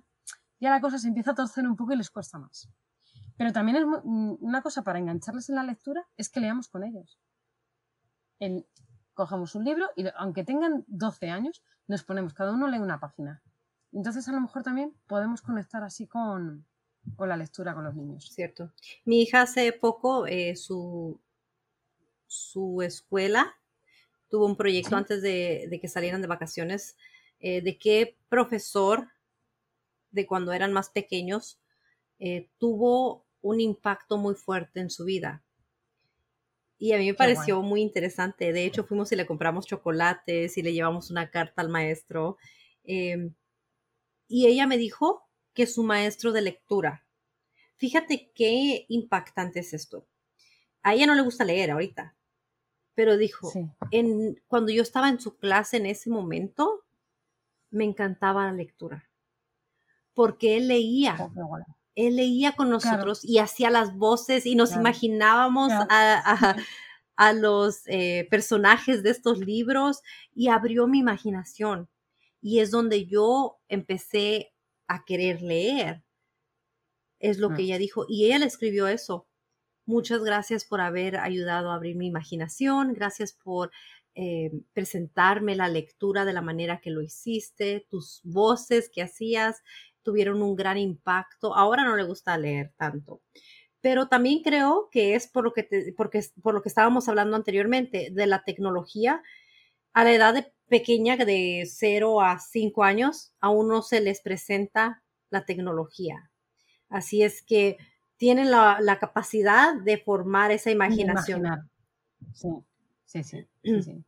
ya 0.59 0.69
la 0.69 0.79
cosa 0.79 0.99
se 0.99 1.07
empieza 1.07 1.31
a 1.31 1.35
torcer 1.35 1.67
un 1.67 1.75
poco 1.75 1.93
y 1.93 1.97
les 1.97 2.11
cuesta 2.11 2.37
más. 2.37 2.69
Pero 3.37 3.51
también 3.51 3.77
es 3.77 3.85
mm, 3.85 4.35
una 4.39 4.61
cosa 4.61 4.83
para 4.83 4.99
engancharles 4.99 5.49
en 5.49 5.55
la 5.55 5.63
lectura 5.63 6.07
es 6.17 6.29
que 6.29 6.39
leamos 6.39 6.67
con 6.67 6.83
ellos. 6.83 7.19
cogemos 9.13 9.55
un 9.55 9.63
libro 9.63 9.89
y 9.95 10.05
aunque 10.17 10.43
tengan 10.43 10.83
12 10.87 11.29
años, 11.29 11.63
nos 11.87 12.03
ponemos, 12.03 12.33
cada 12.33 12.53
uno 12.53 12.67
lee 12.67 12.79
una 12.79 12.99
página. 12.99 13.41
Entonces 13.91 14.27
a 14.27 14.31
lo 14.31 14.41
mejor 14.41 14.63
también 14.63 14.93
podemos 15.07 15.41
conectar 15.41 15.83
así 15.83 16.07
con, 16.07 16.65
la 17.19 17.37
lectura 17.37 17.73
con 17.73 17.83
los 17.83 17.95
niños. 17.95 18.29
Cierto. 18.31 18.71
Mi 19.05 19.21
hija 19.21 19.41
hace 19.43 19.71
poco, 19.71 20.25
eh, 20.25 20.55
su, 20.55 21.19
su 22.27 22.81
escuela 22.81 23.55
tuvo 24.29 24.47
un 24.47 24.57
proyecto 24.57 24.95
antes 24.95 25.21
de, 25.21 25.77
que 25.79 25.87
salieran 25.87 26.21
de 26.21 26.27
vacaciones 26.27 26.97
eh, 27.39 27.61
de 27.61 27.77
qué 27.77 28.17
profesor 28.29 29.09
de 30.09 30.25
cuando 30.25 30.53
eran 30.53 30.73
más 30.73 30.89
pequeños 30.89 31.59
eh, 32.17 32.49
tuvo 32.57 33.22
un 33.43 33.59
impacto 33.59 34.17
muy 34.17 34.33
fuerte 34.33 34.79
en 34.79 34.89
su 34.89 35.03
vida. 35.05 35.43
Y 36.79 36.93
a 36.93 36.97
mí 36.97 37.05
me 37.05 37.13
pareció 37.13 37.61
muy 37.61 37.81
interesante. 37.81 38.51
De 38.51 38.65
hecho, 38.65 38.83
fuimos 38.83 39.11
y 39.11 39.15
le 39.15 39.27
compramos 39.27 39.67
chocolates 39.67 40.57
y 40.57 40.61
le 40.63 40.73
llevamos 40.73 41.11
una 41.11 41.29
carta 41.29 41.61
al 41.61 41.69
maestro. 41.69 42.37
Em, 42.83 43.35
y 44.27 44.47
ella 44.47 44.65
me 44.65 44.77
dijo 44.77 45.29
que 45.53 45.67
su 45.67 45.83
maestro 45.83 46.31
de 46.31 46.41
lectura. 46.41 47.05
Fíjate 47.75 48.31
qué 48.33 48.85
impactante 48.89 49.59
es 49.59 49.73
esto. 49.73 50.07
A 50.81 50.93
ella 50.93 51.05
no 51.05 51.15
le 51.15 51.21
gusta 51.21 51.45
leer 51.45 51.71
ahorita, 51.71 52.15
pero 52.95 53.17
dijo, 53.17 53.51
en, 53.91 54.41
cuando 54.47 54.71
yo 54.71 54.81
estaba 54.81 55.09
en 55.09 55.19
su 55.19 55.37
clase 55.37 55.77
en 55.77 55.85
ese 55.85 56.09
momento, 56.09 56.83
me 57.71 57.85
encantaba 57.85 58.45
la 58.45 58.53
lectura, 58.53 59.09
porque 60.13 60.57
él 60.57 60.67
leía. 60.67 61.17
Él 61.95 62.15
leía 62.15 62.53
con 62.53 62.69
nosotros 62.69 63.23
y 63.23 63.39
hacía 63.39 63.69
las 63.69 63.95
voces 63.95 64.45
y 64.45 64.55
nos 64.55 64.73
imaginábamos 64.73 65.71
a, 67.15 67.33
los 67.33 67.83
eh, 67.85 68.27
personajes 68.29 69.03
de 69.03 69.11
estos 69.11 69.39
libros 69.39 70.01
y 70.33 70.49
abrió 70.49 70.87
mi 70.87 70.99
imaginación. 70.99 71.89
Y 72.41 72.59
es 72.59 72.71
donde 72.71 73.05
yo 73.05 73.59
empecé 73.69 74.53
a 74.87 75.05
querer 75.05 75.41
leer. 75.41 76.03
Es 77.19 77.37
lo 77.37 77.53
que 77.53 77.61
ella 77.61 77.77
dijo. 77.77 78.05
Y 78.09 78.25
ella 78.25 78.39
le 78.39 78.45
escribió 78.45 78.87
eso. 78.87 79.27
Muchas 79.85 80.23
gracias 80.23 80.65
por 80.65 80.81
haber 80.81 81.17
ayudado 81.17 81.71
a 81.71 81.75
abrir 81.75 81.95
mi 81.95 82.07
imaginación. 82.07 82.93
Gracias 82.93 83.31
por 83.31 83.71
eh, 84.15 84.51
presentarme 84.73 85.55
la 85.55 85.69
lectura 85.69 86.25
de 86.25 86.33
la 86.33 86.41
manera 86.41 86.79
que 86.81 86.91
lo 86.91 87.01
hiciste, 87.01 87.85
tus 87.89 88.21
voces 88.23 88.89
que 88.93 89.01
hacías 89.01 89.63
tuvieron 90.03 90.41
un 90.41 90.55
gran 90.55 90.77
impacto. 90.77 91.55
Ahora 91.55 91.83
no 91.83 91.95
le 91.95 92.03
gusta 92.03 92.37
leer 92.37 92.73
tanto. 92.77 93.21
Pero 93.81 94.07
también 94.07 94.41
creo 94.41 94.89
que 94.91 95.15
es 95.15 95.27
por 95.27 95.43
lo 95.43 95.53
que, 95.53 95.93
porque, 95.97 96.21
por 96.41 96.53
lo 96.53 96.61
que 96.61 96.69
estábamos 96.69 97.09
hablando 97.09 97.35
anteriormente, 97.35 98.09
de 98.11 98.27
la 98.27 98.43
tecnología. 98.43 99.21
A 99.93 100.03
la 100.03 100.13
edad 100.13 100.33
de 100.33 100.51
pequeña, 100.67 101.17
de 101.17 101.63
0 101.67 102.21
a 102.21 102.39
5 102.39 102.83
años, 102.83 103.33
aún 103.39 103.67
no 103.67 103.81
se 103.81 104.01
les 104.01 104.21
presenta 104.21 105.03
la 105.29 105.45
tecnología. 105.45 106.31
Así 106.89 107.23
es 107.23 107.41
que 107.41 107.77
tienen 108.17 108.51
la, 108.51 108.97
capacidad 108.99 109.75
de 109.75 109.97
formar 109.97 110.51
esa 110.51 110.71
imaginación. 110.71 111.69
Sí, 112.33 112.49
sí, 113.05 113.23
sí. 113.23 113.47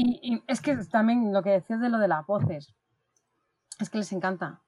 Y, 0.00 0.20
y, 0.22 0.42
es 0.46 0.60
que 0.60 0.76
también 0.92 1.32
lo 1.32 1.42
que 1.42 1.50
decías 1.50 1.80
de 1.80 1.88
lo 1.88 1.98
de 1.98 2.06
las 2.06 2.24
voces, 2.24 2.72
es 3.80 3.90
que 3.90 3.98
les 3.98 4.12
encanta. 4.12 4.62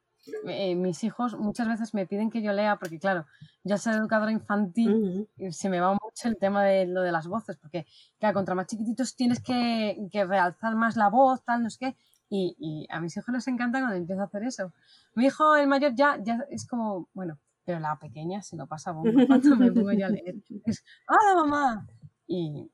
Eh, 0.46 0.74
mis 0.74 1.02
hijos 1.04 1.38
muchas 1.38 1.66
veces 1.66 1.94
me 1.94 2.06
piden 2.06 2.30
que 2.30 2.42
yo 2.42 2.52
lea, 2.52 2.76
porque 2.76 2.98
claro, 2.98 3.26
yo 3.64 3.78
soy 3.78 3.94
educadora 3.94 4.30
infantil 4.30 5.28
y 5.36 5.52
se 5.52 5.68
me 5.70 5.80
va 5.80 5.92
mucho 5.92 6.28
el 6.28 6.36
tema 6.36 6.62
de 6.62 6.86
lo 6.86 7.02
de 7.02 7.12
las 7.12 7.26
voces, 7.26 7.56
porque 7.56 7.86
claro, 8.18 8.34
contra 8.34 8.54
más 8.54 8.66
chiquititos 8.66 9.16
tienes 9.16 9.40
que, 9.40 9.96
realzar 10.12 10.76
más 10.76 10.96
la 10.96 11.08
voz, 11.08 11.42
tal, 11.44 11.62
no 11.62 11.70
sé 11.70 11.78
qué, 11.78 11.96
y, 12.28 12.86
a 12.90 13.00
mis 13.00 13.16
hijos 13.16 13.34
les 13.34 13.48
encanta 13.48 13.80
cuando 13.80 13.96
empiezo 13.96 14.20
a 14.20 14.26
hacer 14.26 14.44
eso. 14.44 14.72
Mi 15.14 15.26
hijo, 15.26 15.56
el 15.56 15.66
mayor, 15.66 15.94
ya, 15.94 16.18
ya 16.22 16.44
es 16.50 16.66
como, 16.66 17.08
bueno, 17.14 17.38
pero 17.64 17.80
la 17.80 17.98
pequeña 17.98 18.42
se 18.42 18.56
lo 18.56 18.66
pasa 18.66 18.92
bomba 18.92 19.10
cuando 19.26 19.56
me 19.56 19.72
pongo 19.72 19.92
yo 19.92 20.06
a 20.06 20.10
leer. 20.10 20.36
Es, 20.64 20.84
¡ah, 21.08 21.34
mamá! 21.34 21.88
Y, 22.26 22.70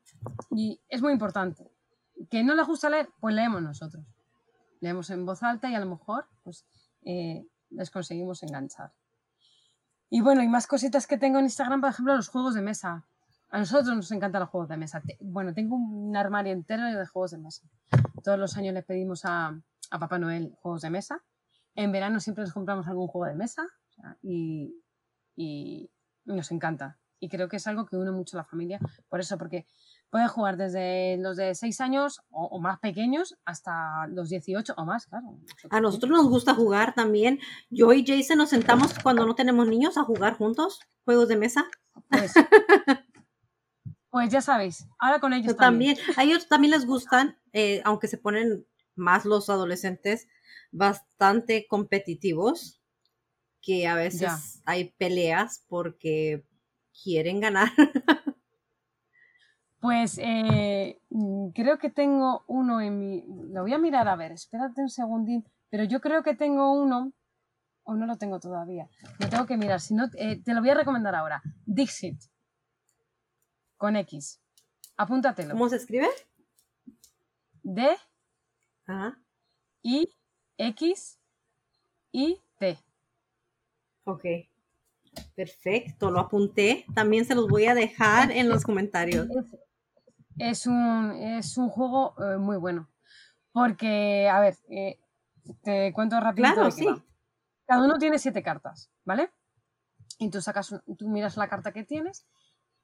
y 0.50 0.80
es 0.88 1.00
muy 1.00 1.12
importante. 1.12 1.70
Que 2.28 2.42
no 2.44 2.54
le 2.54 2.62
gusta 2.64 2.90
leer, 2.90 3.08
pues 3.20 3.34
leemos 3.34 3.62
nosotros. 3.62 4.04
Leemos 4.80 5.08
en 5.10 5.24
voz 5.24 5.42
alta 5.42 5.70
y 5.70 5.74
a 5.74 5.80
lo 5.80 5.86
mejor, 5.86 6.26
pues 6.42 6.66
eh, 7.06 7.46
les 7.70 7.90
conseguimos 7.90 8.42
enganchar. 8.42 8.92
Y 10.10 10.20
bueno, 10.20 10.42
y 10.42 10.48
más 10.48 10.66
cositas 10.66 11.06
que 11.06 11.18
tengo 11.18 11.38
en 11.38 11.44
Instagram, 11.44 11.80
por 11.80 11.90
ejemplo, 11.90 12.16
los 12.16 12.28
juegos 12.28 12.54
de 12.54 12.62
mesa. 12.62 13.06
A 13.48 13.58
nosotros 13.58 13.94
nos 13.94 14.10
encantan 14.10 14.40
los 14.40 14.50
juegos 14.50 14.68
de 14.68 14.76
mesa. 14.76 15.02
Bueno, 15.20 15.54
tengo 15.54 15.76
un 15.76 16.16
armario 16.16 16.52
entero 16.52 16.84
de 16.84 17.06
juegos 17.06 17.30
de 17.30 17.38
mesa. 17.38 17.62
Todos 18.24 18.38
los 18.38 18.56
años 18.56 18.74
le 18.74 18.82
pedimos 18.82 19.24
a, 19.24 19.56
Papá 19.88 20.18
Noel 20.18 20.52
juegos 20.60 20.82
de 20.82 20.90
mesa. 20.90 21.22
En 21.76 21.92
verano 21.92 22.18
siempre 22.18 22.42
les 22.44 22.52
compramos 22.52 22.88
algún 22.88 23.06
juego 23.06 23.26
de 23.26 23.36
mesa 23.36 23.66
y, 24.20 24.82
y, 25.36 25.88
nos 26.24 26.50
encanta. 26.50 26.98
Y 27.20 27.28
creo 27.28 27.48
que 27.48 27.56
es 27.56 27.66
algo 27.68 27.86
que 27.86 27.96
une 27.96 28.10
mucho 28.10 28.36
a 28.36 28.40
la 28.40 28.44
familia. 28.44 28.80
Por 29.08 29.20
eso, 29.20 29.38
porque 29.38 29.66
Pueden 30.10 30.28
jugar 30.28 30.56
desde 30.56 31.16
los 31.18 31.36
de 31.36 31.54
6 31.54 31.80
años 31.80 32.20
o, 32.30 32.58
más 32.60 32.78
pequeños 32.78 33.36
hasta 33.44 34.06
los 34.08 34.28
18 34.28 34.74
o 34.76 34.84
más, 34.84 35.06
claro. 35.06 35.38
A 35.70 35.80
nosotros 35.80 36.10
nos 36.10 36.28
gusta 36.28 36.54
jugar 36.54 36.94
también. 36.94 37.40
Yo 37.70 37.92
y 37.92 38.04
Jason 38.06 38.38
nos 38.38 38.50
sentamos 38.50 38.94
cuando 39.02 39.26
no 39.26 39.34
tenemos 39.34 39.66
niños 39.66 39.98
a 39.98 40.04
jugar 40.04 40.36
juntos, 40.38 40.80
juegos 41.04 41.28
de 41.28 41.36
mesa. 41.36 41.66
Pues, 42.08 42.32
pues 44.10 44.30
ya 44.30 44.40
sabéis, 44.40 44.86
ahora 44.98 45.18
con 45.18 45.32
ellos 45.32 45.56
también. 45.56 45.96
A 46.16 46.22
ellos 46.22 46.48
también 46.48 46.70
les 46.70 46.86
gustan, 46.86 47.36
eh, 47.52 47.82
aunque 47.84 48.08
se 48.08 48.18
ponen 48.18 48.66
más 48.94 49.24
los 49.24 49.50
adolescentes, 49.50 50.28
bastante 50.70 51.66
competitivos, 51.68 52.80
que 53.60 53.86
a 53.88 53.96
veces 53.96 54.62
hay 54.64 54.92
peleas 54.92 55.64
porque 55.68 56.46
quieren 57.02 57.40
ganar. 57.40 57.72
Pues 59.80 60.18
eh, 60.18 61.00
mm, 61.10 61.50
creo 61.50 61.78
que 61.78 61.90
tengo 61.90 62.44
uno 62.46 62.80
en 62.80 62.98
mi... 62.98 63.24
Lo 63.52 63.62
voy 63.62 63.74
a 63.74 63.78
mirar 63.78 64.08
a 64.08 64.16
ver, 64.16 64.32
espérate 64.32 64.80
un 64.80 64.88
segundín. 64.88 65.44
Pero 65.68 65.84
yo 65.84 66.00
creo 66.00 66.22
que 66.22 66.34
tengo 66.34 66.72
uno, 66.72 67.12
o 67.84 67.94
no 67.94 68.06
lo 68.06 68.16
tengo 68.16 68.40
todavía. 68.40 68.88
Lo 69.18 69.28
tengo 69.28 69.46
que 69.46 69.56
mirar, 69.56 69.80
si 69.80 69.94
no, 69.94 70.08
eh, 70.14 70.42
te 70.42 70.54
lo 70.54 70.60
voy 70.60 70.70
a 70.70 70.74
recomendar 70.74 71.14
ahora. 71.14 71.42
Dixit. 71.64 72.20
Con 73.76 73.96
X. 73.96 74.40
Apúntatelo. 74.96 75.52
¿Cómo 75.52 75.68
se 75.68 75.76
escribe? 75.76 76.08
D, 77.62 77.96
Ajá. 78.86 79.18
I, 79.82 80.08
X, 80.56 81.18
I, 82.12 82.40
T. 82.58 82.78
Ok. 84.04 84.24
Perfecto, 85.34 86.10
lo 86.10 86.20
apunté. 86.20 86.86
También 86.94 87.24
se 87.24 87.34
los 87.34 87.48
voy 87.48 87.66
a 87.66 87.74
dejar 87.74 88.30
en 88.30 88.48
los 88.48 88.62
comentarios. 88.62 89.26
Es, 90.38 90.66
un, 90.66 91.12
es 91.12 91.56
un 91.56 91.68
juego 91.68 92.14
eh, 92.22 92.36
muy 92.38 92.56
bueno. 92.56 92.88
Porque, 93.52 94.28
a 94.28 94.40
ver, 94.40 94.56
eh, 94.68 95.00
te 95.62 95.92
cuento 95.92 96.20
rápido. 96.20 96.52
Claro, 96.52 96.70
sí. 96.70 96.86
Cada 97.66 97.84
uno 97.84 97.98
tiene 97.98 98.18
siete 98.18 98.42
cartas, 98.42 98.90
¿vale? 99.04 99.30
Y 100.18 100.30
tú 100.30 100.40
sacas, 100.40 100.74
tú 100.98 101.08
miras 101.08 101.36
la 101.36 101.48
carta 101.48 101.72
que 101.72 101.84
tienes 101.84 102.26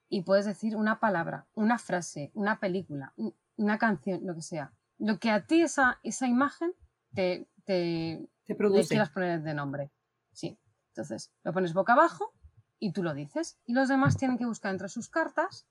y 0.09 0.23
puedes 0.23 0.45
decir 0.45 0.75
una 0.75 0.99
palabra, 0.99 1.47
una 1.53 1.77
frase, 1.79 2.31
una 2.33 2.59
película, 2.59 3.13
un- 3.15 3.35
una 3.55 3.77
canción, 3.77 4.21
lo 4.25 4.35
que 4.35 4.41
sea. 4.41 4.73
Lo 4.97 5.19
que 5.19 5.31
a 5.31 5.45
ti 5.45 5.61
esa, 5.61 5.99
esa 6.03 6.27
imagen 6.27 6.73
te, 7.13 7.47
te, 7.65 8.27
le 8.47 8.55
produce. 8.55 8.89
quieras 8.89 9.09
poner 9.09 9.41
de 9.41 9.53
nombre. 9.53 9.91
Sí. 10.31 10.59
Entonces, 10.89 11.31
lo 11.43 11.53
pones 11.53 11.73
boca 11.73 11.93
abajo 11.93 12.33
y 12.79 12.91
tú 12.93 13.03
lo 13.03 13.13
dices. 13.13 13.57
Y 13.65 13.73
los 13.73 13.87
demás 13.87 14.17
tienen 14.17 14.37
que 14.37 14.45
buscar 14.45 14.71
entre 14.71 14.89
sus 14.89 15.07
cartas 15.09 15.67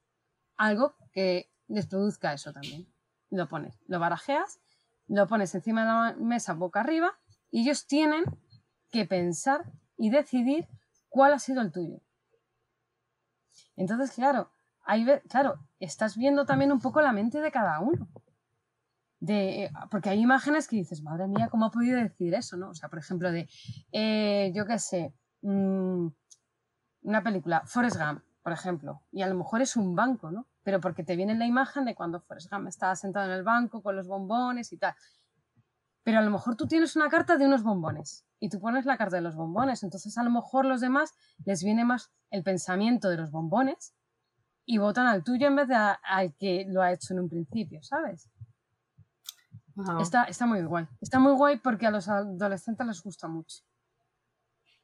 algo 0.57 0.95
que 1.13 1.52
les 1.73 1.87
produzca 1.87 2.33
eso 2.33 2.53
también. 2.53 2.87
Lo 3.31 3.49
pones, 3.49 3.79
lo 3.87 3.99
barajeas, 3.99 4.61
lo 5.09 5.27
pones 5.27 5.55
encima 5.55 5.83
de 5.83 5.87
la 6.19 6.25
mesa 6.25 6.53
boca 6.55 6.81
arriba 6.81 7.13
y 7.51 7.63
ellos 7.63 7.87
tienen 7.87 8.25
que 8.91 9.07
pensar 9.07 9.65
y 9.97 10.11
decidir 10.11 10.69
cuál 11.09 11.33
ha 11.33 11.39
sido 11.39 11.63
el 11.63 11.73
tuyo. 11.73 12.01
Entonces, 13.77 14.13
claro, 14.13 14.51
ve- 14.87 15.23
claro, 15.29 15.59
estás 15.81 16.17
viendo 16.17 16.45
también 16.45 16.73
un 16.73 16.81
poco 16.81 17.01
la 17.01 17.13
mente 17.13 17.41
de 17.41 17.51
cada 17.51 17.81
uno. 17.81 18.09
De, 19.21 19.65
eh, 19.65 19.71
porque 19.91 20.11
hay 20.11 20.21
imágenes 20.21 20.67
que 20.67 20.77
dices, 20.77 21.03
madre 21.03 21.29
mía, 21.29 21.49
¿cómo 21.49 21.67
ha 21.67 21.71
podido 21.71 21.97
decir 21.99 22.35
eso? 22.35 22.57
¿no? 22.57 22.71
O 22.71 22.75
sea, 22.75 22.89
por 22.89 22.99
ejemplo, 22.99 23.31
de, 23.31 23.49
eh, 23.93 24.53
yo 24.55 24.67
qué 24.67 24.79
sé, 24.81 25.15
mm, 25.43 26.09
una 27.03 27.23
película, 27.23 27.63
Forrest 27.65 27.97
Gump, 27.99 28.23
por 28.43 28.53
ejemplo, 28.53 29.03
y 29.13 29.23
a 29.23 29.29
lo 29.29 29.37
mejor 29.37 29.63
es 29.63 29.77
un 29.77 29.95
banco, 29.95 30.31
¿no? 30.33 30.47
Pero 30.65 30.81
porque 30.81 31.03
te 31.03 31.17
viene 31.17 31.35
la 31.35 31.47
imagen 31.47 31.85
de 31.85 31.95
cuando 31.95 32.21
Forrest 32.21 32.51
Gump 32.51 32.69
estaba 32.69 32.95
sentado 32.97 33.27
en 33.27 33.33
el 33.33 33.43
banco 33.43 33.83
con 33.83 33.97
los 33.97 34.07
bombones 34.07 34.73
y 34.73 34.79
tal. 34.79 34.95
Pero 36.05 36.19
a 36.19 36.23
lo 36.23 36.31
mejor 36.31 36.57
tú 36.57 36.67
tienes 36.67 36.97
una 36.97 37.09
carta 37.09 37.37
de 37.37 37.47
unos 37.47 37.63
bombones 37.63 38.25
y 38.41 38.49
tú 38.49 38.61
pones 38.61 38.85
la 38.87 38.97
carta 38.97 39.17
de 39.17 39.23
los 39.23 39.37
bombones, 39.37 39.83
entonces 39.85 40.17
a 40.19 40.23
lo 40.25 40.31
mejor 40.31 40.65
los 40.65 40.81
demás 40.81 41.15
les 41.45 41.63
viene 41.63 41.85
más 41.85 42.11
el 42.31 42.43
pensamiento 42.43 43.09
de 43.09 43.17
los 43.19 43.31
bombones 43.31 43.95
y 44.65 44.79
votan 44.79 45.07
al 45.07 45.23
tuyo 45.23 45.47
en 45.47 45.57
vez 45.57 45.69
de 45.69 45.75
a- 45.77 45.93
al 46.05 46.35
que 46.35 46.65
lo 46.69 46.83
ha 46.83 46.93
hecho 46.93 47.15
en 47.15 47.21
un 47.21 47.29
principio, 47.29 47.83
¿sabes? 47.83 48.29
Wow. 49.75 50.01
Está, 50.01 50.25
está 50.25 50.45
muy 50.47 50.63
guay. 50.63 50.87
Está 51.01 51.19
muy 51.19 51.33
guay 51.33 51.59
porque 51.59 51.87
a 51.87 51.91
los 51.91 52.09
adolescentes 52.09 52.87
les 52.87 53.03
gusta 53.03 53.27
mucho. 53.29 53.63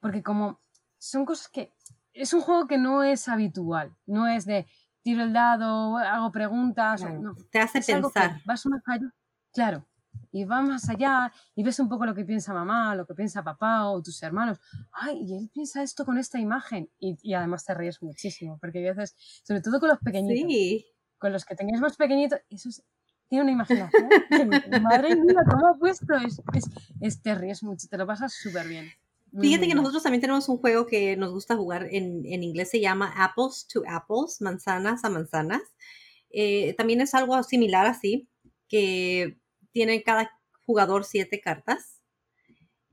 Porque 0.01 0.23
como 0.23 0.61
son 0.99 1.25
cosas 1.25 1.49
que... 1.49 1.73
Es 2.15 2.33
un 2.33 2.41
juego 2.41 2.67
que 2.67 2.79
no 2.79 3.03
es 3.05 3.29
habitual. 3.29 3.95
No 4.07 4.27
es 4.27 4.45
de 4.47 4.67
tiro 5.09 5.23
el 5.23 5.33
dado, 5.33 5.97
hago 5.97 6.31
preguntas. 6.31 7.01
Claro, 7.01 7.21
No. 7.21 7.35
Te 7.51 7.61
hace 7.61 7.79
Es 7.79 7.87
pensar. 7.87 8.41
vas 8.45 8.67
más 8.67 8.83
allá. 8.87 9.11
Claro. 9.53 9.87
Y 10.31 10.45
vas 10.45 10.63
más 10.67 10.89
allá 10.91 11.33
y 11.55 11.63
ves 11.63 11.79
un 11.81 11.89
poco 11.89 12.05
lo 12.05 12.15
que 12.15 12.25
piensa 12.25 12.53
mamá, 12.53 12.95
lo 12.95 13.07
que 13.07 13.15
piensa 13.15 13.43
papá 13.43 13.87
o 13.89 14.03
tus 14.03 14.23
hermanos. 14.23 14.59
Ay, 14.93 15.23
y 15.25 15.37
él 15.39 15.51
piensa 15.53 15.83
esto 15.83 16.05
con 16.05 16.19
esta 16.19 16.39
imagen. 16.39 16.91
Y, 16.99 17.17
y 17.23 17.33
además 17.35 17.65
te 17.65 17.73
ríes 17.75 18.03
muchísimo. 18.03 18.59
Porque 18.61 18.79
hay 18.79 18.95
veces, 18.95 19.15
sobre 19.45 19.63
todo 19.63 19.81
con 19.81 19.89
los 19.89 19.99
pequeñitos, 19.99 20.51
Sí. 20.51 20.87
con 21.19 21.33
los 21.33 21.45
que 21.47 21.55
tengáis 21.55 21.81
más 21.81 21.97
pequeñitos, 21.97 22.41
eso 22.51 22.69
es- 22.69 22.83
tiene 23.29 23.45
una 23.45 23.53
imaginación. 23.53 24.09
Madre 24.83 25.17
mía, 25.17 25.41
¿cómo 25.51 25.69
ha 25.69 25.75
puesto? 25.79 26.15
Es, 26.17 26.41
es, 26.55 26.65
es- 27.01 27.23
te 27.23 27.35
ríes 27.35 27.63
mucho, 27.63 27.87
te 27.89 27.97
lo 27.99 28.07
pasas 28.07 28.33
súper 28.35 28.67
bien. 28.69 28.87
Fíjate 29.41 29.69
que 29.69 29.75
nosotros 29.75 30.03
también 30.03 30.21
tenemos 30.21 30.49
un 30.49 30.59
juego 30.59 30.87
que 30.87 31.17
nos 31.17 31.33
gusta 31.33 31.57
jugar 31.57 31.89
en, 31.91 32.25
en 32.25 32.43
inglés, 32.43 32.71
se 32.71 32.81
llama 32.81 33.13
Apples 33.17 33.67
to 33.73 33.83
Apples, 33.87 34.41
manzanas 34.41 35.05
a 35.05 35.11
manzanas. 35.11 35.63
Eh, 36.31 36.75
también 36.75 37.01
es 37.01 37.15
algo 37.15 37.43
similar 37.43 37.87
así, 37.87 38.29
que 38.69 39.39
tiene 39.73 40.03
cada 40.03 40.31
jugador 40.65 41.05
siete 41.05 41.41
cartas 41.41 42.01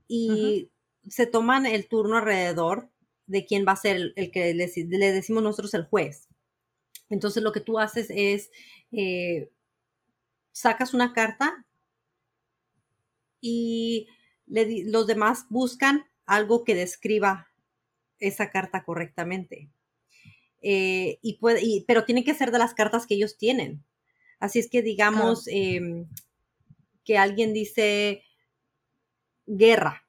y 0.08 0.70
se 1.08 1.26
toman 1.26 1.66
el 1.66 1.88
turno 1.88 2.18
alrededor 2.18 2.90
de 3.26 3.44
quién 3.44 3.64
va 3.66 3.72
a 3.72 3.76
ser 3.76 3.96
el, 3.96 4.12
el 4.16 4.30
que 4.30 4.54
le, 4.54 4.70
le 4.88 5.12
decimos 5.12 5.42
nosotros 5.42 5.74
el 5.74 5.86
juez. 5.86 6.28
Entonces 7.08 7.42
lo 7.42 7.52
que 7.52 7.60
tú 7.60 7.78
haces 7.78 8.08
es, 8.10 8.50
eh, 8.92 9.50
sacas 10.52 10.94
una 10.94 11.12
carta 11.12 11.66
y 13.40 14.08
le 14.46 14.84
los 14.90 15.06
demás 15.06 15.46
buscan 15.50 16.06
algo 16.26 16.64
que 16.64 16.74
describa 16.74 17.48
esa 18.18 18.50
carta 18.50 18.84
correctamente. 18.84 19.70
Eh, 20.62 21.18
y 21.22 21.38
puede, 21.38 21.62
y- 21.64 21.84
pero 21.86 22.04
tiene 22.04 22.24
que 22.24 22.34
ser 22.34 22.50
de 22.50 22.58
las 22.58 22.74
cartas 22.74 23.06
que 23.06 23.14
ellos 23.14 23.38
tienen. 23.38 23.84
Así 24.40 24.58
es 24.58 24.68
que 24.70 24.82
digamos 24.82 25.44
em, 25.48 26.06
que 27.04 27.18
alguien 27.18 27.52
dice 27.52 28.22
guerra 29.46 30.02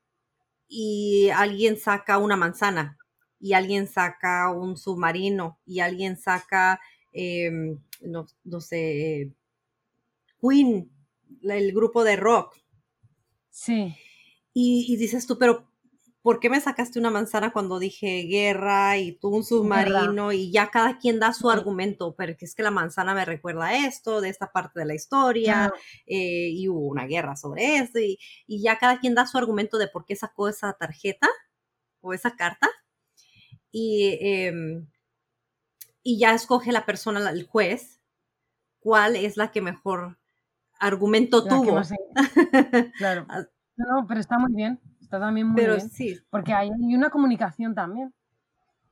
y 0.68 1.30
alguien 1.30 1.78
saca 1.78 2.18
una 2.18 2.36
manzana 2.38 2.97
y 3.39 3.53
alguien 3.53 3.88
saca 3.88 4.51
un 4.51 4.78
submarino 4.78 5.59
y 5.65 5.80
alguien 5.82 6.18
saca, 6.18 6.82
em, 7.13 7.80
no, 8.01 8.28
no 8.43 8.61
sé, 8.61 9.32
Queen, 10.41 10.89
el 11.43 11.72
grupo 11.74 12.03
de 12.03 12.15
rock. 12.15 12.55
Sí, 13.49 13.95
Y, 14.53 14.86
y 14.91 14.97
dices 14.97 15.28
tú, 15.28 15.38
pero 15.38 15.66
¿por 16.28 16.41
qué 16.41 16.49
me 16.49 16.59
sacaste 16.59 16.99
una 16.99 17.09
manzana 17.09 17.53
cuando 17.53 17.80
dije 17.80 18.23
guerra 18.23 18.97
y 18.97 19.13
tú 19.13 19.30
un 19.30 19.45
submarino? 19.45 20.34
Y 20.34 20.51
ya 20.51 20.69
cada 20.69 20.97
quien 20.97 21.21
da 21.21 21.32
su 21.32 21.49
argumento, 21.49 22.15
pero 22.17 22.36
es 22.38 22.53
que 22.53 22.63
la 22.63 22.69
manzana 22.69 23.13
me 23.13 23.23
recuerda 23.23 23.67
a 23.67 23.88
esto, 23.88 24.19
de 24.19 24.28
esta 24.28 24.51
parte 24.51 24.82
de 24.82 24.88
la 24.88 24.93
historia, 24.93 25.71
eh, 26.05 26.49
y 26.51 26.67
hubo 26.67 26.86
una 26.86 27.05
guerra 27.05 27.38
sobre 27.38 27.78
esto, 27.78 27.99
y, 27.99 28.19
y 28.45 28.61
ya 28.61 28.78
cada 28.78 28.99
quien 28.99 29.15
da 29.15 29.25
su 29.25 29.38
argumento 29.38 29.78
de 29.78 29.88
por 29.88 30.03
qué 30.03 30.17
sacó 30.17 30.49
esa 30.49 30.73
tarjeta 30.73 31.30
o 32.01 32.13
esa 32.13 32.36
carta. 32.36 32.67
Y, 33.71 34.17
em, 34.19 34.86
y 36.03 36.19
ya 36.19 36.34
escoge 36.34 36.73
la 36.73 36.86
persona, 36.86 37.30
el 37.30 37.47
juez, 37.47 38.01
cuál 38.82 39.15
es 39.15 39.38
la 39.38 39.53
que 39.53 39.61
mejor 39.61 40.19
argumento 40.78 41.45
la 41.45 41.49
tuvo. 41.49 41.82
claro. 42.97 43.25
Ah. 43.30 43.45
No, 43.78 44.07
pero 44.07 44.19
está 44.19 44.39
muy 44.39 44.53
bien, 44.55 44.82
está 45.07 45.19
también 45.21 45.47
muy 45.47 45.55
Pero 45.55 45.75
bien. 45.75 45.89
sí, 45.89 46.19
Porque 46.29 46.53
hay, 46.53 46.69
hay 46.69 46.95
una 46.95 47.09
comunicación 47.09 47.73
también. 47.73 48.13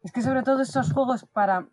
Es 0.02 0.14
que 0.14 0.22
sobre 0.22 0.44
todo 0.44 0.62
estos 0.62 0.94
juegos 0.94 1.26
para 1.26 1.68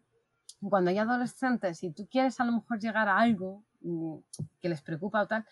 cuando 0.69 0.91
hay 0.91 0.99
adolescentes 0.99 1.83
y 1.83 1.93
tú 1.93 2.09
quieres 2.11 2.41
a 2.41 2.45
lo 2.45 2.53
mejor 2.53 2.79
llegar 2.81 3.09
a 3.09 3.19
algo 3.19 3.65
mm, 3.83 4.17
que 4.61 4.69
les 4.69 4.83
preocupa 4.83 5.23
o 5.23 5.27
tal, 5.27 5.47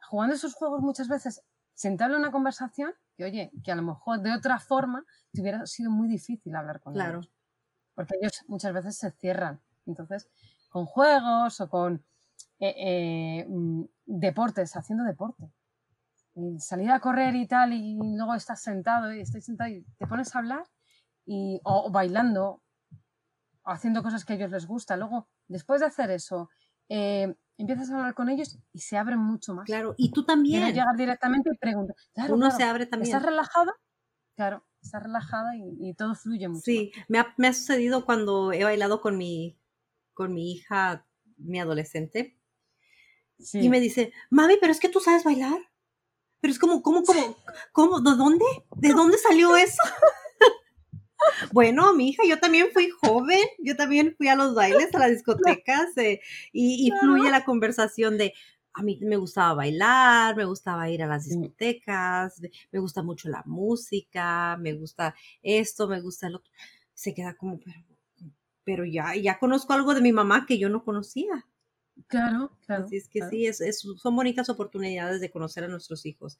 jugando 0.00 0.34
esos 0.34 0.54
juegos 0.54 0.80
muchas 0.80 1.08
veces 1.08 1.42
se 1.74 1.88
entabla 1.88 2.16
una 2.16 2.30
conversación 2.30 2.92
que, 3.16 3.24
oye, 3.24 3.50
que 3.64 3.72
a 3.72 3.74
lo 3.74 3.82
mejor 3.82 4.20
de 4.20 4.32
otra 4.32 4.60
forma 4.60 5.04
te 5.32 5.40
hubiera 5.42 5.66
sido 5.66 5.90
muy 5.90 6.08
difícil 6.08 6.54
hablar 6.54 6.80
con 6.80 6.94
claro. 6.94 7.18
ellos. 7.18 7.32
Porque 7.94 8.14
ellos 8.20 8.44
muchas 8.46 8.72
veces 8.72 8.96
se 8.96 9.10
cierran. 9.10 9.60
Entonces, 9.86 10.28
con 10.68 10.86
juegos 10.86 11.60
o 11.60 11.68
con 11.68 12.04
eh, 12.60 12.74
eh, 12.76 13.46
mm, 13.48 13.84
deportes, 14.06 14.76
haciendo 14.76 15.04
deporte. 15.04 15.50
Y 16.38 16.60
salir 16.60 16.90
a 16.90 17.00
correr 17.00 17.34
y 17.34 17.46
tal, 17.48 17.72
y 17.72 17.96
luego 18.16 18.34
estás 18.34 18.62
sentado 18.62 19.12
y 19.12 19.20
estás 19.20 19.42
sentado 19.44 19.70
y 19.70 19.84
te 19.98 20.06
pones 20.06 20.34
a 20.34 20.38
hablar 20.40 20.64
y, 21.24 21.60
o, 21.64 21.86
o 21.86 21.90
bailando 21.90 22.62
o 23.62 23.70
haciendo 23.70 24.02
cosas 24.02 24.24
que 24.24 24.34
a 24.34 24.36
ellos 24.36 24.50
les 24.50 24.66
gusta. 24.66 24.96
Luego, 24.96 25.28
después 25.48 25.80
de 25.80 25.86
hacer 25.86 26.10
eso, 26.10 26.50
eh, 26.90 27.34
empiezas 27.56 27.90
a 27.90 27.96
hablar 27.96 28.14
con 28.14 28.28
ellos 28.28 28.58
y 28.72 28.80
se 28.80 28.98
abren 28.98 29.18
mucho 29.18 29.54
más. 29.54 29.64
Claro, 29.64 29.94
y 29.96 30.10
tú 30.12 30.20
Que 30.22 30.32
no 30.32 30.34
también. 30.34 30.66
llegar 30.66 30.94
directamente 30.96 31.50
y 31.52 31.56
preguntar. 31.56 31.96
Claro, 32.14 32.34
Uno 32.34 32.46
claro, 32.46 32.56
se 32.56 32.64
abre 32.64 32.86
también. 32.86 33.14
¿Estás 33.16 33.26
relajado? 33.28 33.72
Claro, 34.36 34.66
estás 34.82 35.02
relajada 35.02 35.56
y, 35.56 35.88
y 35.88 35.94
todo 35.94 36.14
fluye 36.14 36.48
mucho. 36.48 36.60
Sí, 36.62 36.92
me 37.08 37.18
ha, 37.18 37.34
me 37.38 37.48
ha 37.48 37.54
sucedido 37.54 38.04
cuando 38.04 38.52
he 38.52 38.62
bailado 38.62 39.00
con 39.00 39.16
mi, 39.16 39.58
con 40.12 40.34
mi 40.34 40.52
hija, 40.52 41.06
mi 41.38 41.58
adolescente. 41.58 42.38
Sí. 43.38 43.60
y 43.60 43.68
me 43.68 43.80
dice, 43.80 44.12
mami, 44.30 44.56
pero 44.60 44.72
es 44.72 44.80
que 44.80 44.88
tú 44.88 45.00
sabes 45.00 45.24
bailar. 45.24 45.58
Pero 46.40 46.52
es 46.52 46.58
como, 46.58 46.82
¿cómo, 46.82 47.02
cómo, 47.02 47.36
cómo, 47.72 48.00
de 48.00 48.16
dónde? 48.16 48.44
¿De 48.76 48.90
dónde 48.90 49.18
salió 49.18 49.56
eso? 49.56 49.82
Bueno, 51.52 51.94
mi 51.94 52.10
hija, 52.10 52.22
yo 52.28 52.38
también 52.38 52.68
fui 52.72 52.90
joven, 52.90 53.40
yo 53.58 53.76
también 53.76 54.14
fui 54.16 54.28
a 54.28 54.36
los 54.36 54.54
bailes, 54.54 54.94
a 54.94 54.98
las 54.98 55.10
discotecas, 55.10 55.96
eh, 55.96 56.20
y, 56.52 56.86
y 56.86 56.90
Claro. 56.90 57.06
fluye 57.06 57.30
la 57.30 57.44
conversación 57.44 58.18
de, 58.18 58.34
a 58.74 58.82
mí 58.82 58.98
me 59.02 59.16
gustaba 59.16 59.54
bailar, 59.54 60.36
me 60.36 60.44
gustaba 60.44 60.88
ir 60.90 61.02
a 61.02 61.06
las 61.06 61.24
Sí. 61.24 61.30
discotecas, 61.30 62.40
me 62.70 62.78
gusta 62.78 63.02
mucho 63.02 63.28
la 63.28 63.42
música, 63.46 64.56
me 64.58 64.74
gusta 64.74 65.14
esto, 65.42 65.88
me 65.88 66.00
gusta 66.00 66.26
el 66.28 66.36
otro. 66.36 66.52
Se 66.94 67.14
queda 67.14 67.34
como, 67.34 67.58
pero, 67.60 67.80
pero 68.64 68.84
ya, 68.84 69.14
ya 69.16 69.38
conozco 69.38 69.72
algo 69.72 69.94
de 69.94 70.02
mi 70.02 70.12
mamá 70.12 70.44
que 70.46 70.58
yo 70.58 70.68
no 70.68 70.84
conocía. 70.84 71.46
Claro, 72.08 72.52
claro. 72.66 72.84
Así 72.84 72.96
es 72.96 73.08
que 73.08 73.20
claro. 73.20 73.30
sí, 73.30 73.46
es, 73.46 73.60
es- 73.60 73.80
son 73.80 74.16
bonitas 74.16 74.48
oportunidades 74.48 75.20
de 75.20 75.30
conocer 75.30 75.64
a 75.64 75.68
nuestros 75.68 76.06
hijos. 76.06 76.38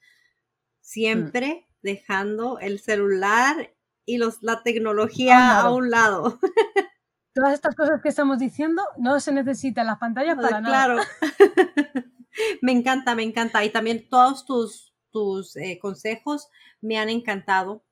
Siempre 0.81 1.67
dejando 1.81 2.59
el 2.59 2.79
celular 2.79 3.73
y 4.05 4.17
los, 4.17 4.41
la 4.41 4.63
tecnología 4.63 5.59
A 5.59 5.71
un 5.71 5.89
lado. 5.89 6.39
Todas 7.33 7.53
estas 7.53 7.75
cosas 7.75 8.01
que 8.01 8.09
estamos 8.09 8.39
diciendo 8.39 8.81
no 8.97 9.19
se 9.19 9.31
necesitan 9.31 9.85
las 9.85 9.99
pantallas 9.99 10.35
para 10.35 10.61
nada. 10.61 10.85
claro. 10.95 11.01
me 12.61 12.71
encanta, 12.71 13.15
me 13.15 13.23
encanta. 13.23 13.63
Y 13.63 13.69
también 13.69 14.07
todos 14.09 14.45
tus, 14.45 14.93
tus 15.11 15.55
eh, 15.55 15.77
consejos 15.79 16.47
me 16.81 16.97
han 16.97 17.09
encantado. 17.09 17.83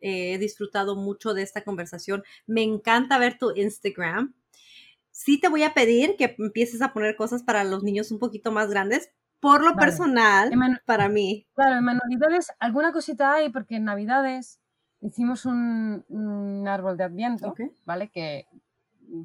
Eh, 0.00 0.34
he 0.34 0.38
disfrutado 0.38 0.94
mucho 0.94 1.34
de 1.34 1.42
esta 1.42 1.64
conversación. 1.64 2.22
Me 2.46 2.62
encanta 2.62 3.18
ver 3.18 3.38
tu 3.38 3.50
Instagram. 3.56 4.34
Sí 5.18 5.40
te 5.40 5.48
voy 5.48 5.62
a 5.62 5.72
pedir 5.72 6.16
que 6.18 6.36
empieces 6.38 6.82
a 6.82 6.92
poner 6.92 7.16
cosas 7.16 7.42
para 7.42 7.64
los 7.64 7.82
niños 7.82 8.10
un 8.10 8.18
poquito 8.18 8.52
más 8.52 8.68
grandes. 8.68 9.08
Por 9.40 9.60
lo 9.62 9.74
Vale. 9.74 9.78
personal, 9.78 10.50
para 10.84 11.08
mí. 11.08 11.46
Claro, 11.54 11.78
en 11.78 11.84
manualidades 11.84 12.48
alguna 12.58 12.92
cosita 12.92 13.32
hay 13.32 13.48
porque 13.48 13.76
en 13.76 13.84
Navidades 13.84 14.60
hicimos 15.00 15.46
un, 15.46 16.04
un 16.08 16.68
árbol 16.68 16.98
de 16.98 17.04
Adviento. 17.04 17.54
¿vale? 17.86 18.10
Que 18.10 18.46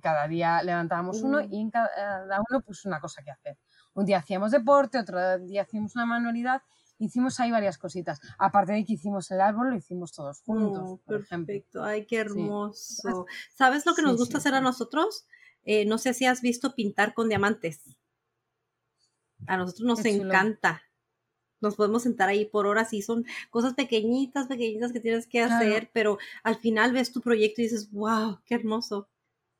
cada 0.01 0.29
día 0.29 0.63
levantábamos 0.63 1.23
uno 1.23 1.39
Mm. 1.45 1.53
y 1.53 1.61
en 1.61 1.71
cada 1.71 2.39
uno 2.49 2.61
pues 2.61 2.85
una 2.85 3.01
cosa 3.01 3.21
que 3.21 3.31
hacer. 3.31 3.57
Un 3.93 4.05
día 4.05 4.19
hacíamos 4.19 4.51
deporte, 4.51 4.97
otro 4.97 5.39
día 5.39 5.63
hacíamos 5.63 5.93
una 5.95 6.05
manualidad, 6.05 6.61
hicimos 6.99 7.37
ahí 7.41 7.51
varias 7.51 7.77
cositas. 7.77 8.21
Aparte 8.37 8.71
de 8.71 8.85
que 8.85 8.93
hicimos 8.93 9.29
el 9.31 9.41
árbol, 9.41 9.71
lo 9.71 9.75
hicimos 9.75 10.13
todos 10.13 10.41
juntos, 10.41 10.83
Oh, 10.85 11.01
por 11.05 11.15
ejemplo. 11.17 11.47
perfecto. 11.47 11.83
Ay, 11.83 12.05
qué 12.05 12.17
hermoso. 12.17 13.25
¿Sabes 13.53 13.85
lo 13.85 13.93
que 13.93 14.03
nos 14.03 14.13
Sí, 14.13 14.17
gusta 14.19 14.37
sí, 14.37 14.37
hacer 14.39 14.53
a 14.53 14.59
sí. 14.59 14.63
nosotros? 14.63 15.25
Eh, 15.65 15.85
no 15.85 15.97
sé 15.97 16.13
si 16.13 16.25
has 16.25 16.41
visto 16.41 16.75
pintar 16.75 17.13
con 17.13 17.29
diamantes. 17.29 17.97
A 19.47 19.57
nosotros 19.57 19.85
nos 19.87 20.05
encanta. 20.05 20.83
Nos 21.61 21.75
podemos 21.75 22.03
sentar 22.03 22.29
ahí 22.29 22.45
por 22.45 22.65
horas 22.65 22.91
y 22.93 23.01
son 23.03 23.25
cosas 23.51 23.75
pequeñitas, 23.75 24.47
pequeñitas 24.47 24.91
que 24.91 24.99
tienes 24.99 25.27
que 25.27 25.39
Claro. 25.43 25.55
hacer, 25.55 25.89
pero 25.93 26.17
al 26.43 26.55
final 26.57 26.91
ves 26.91 27.11
tu 27.11 27.21
proyecto 27.21 27.61
y 27.61 27.65
dices, 27.65 27.91
wow, 27.91 28.39
qué 28.45 28.55
hermoso. 28.55 29.09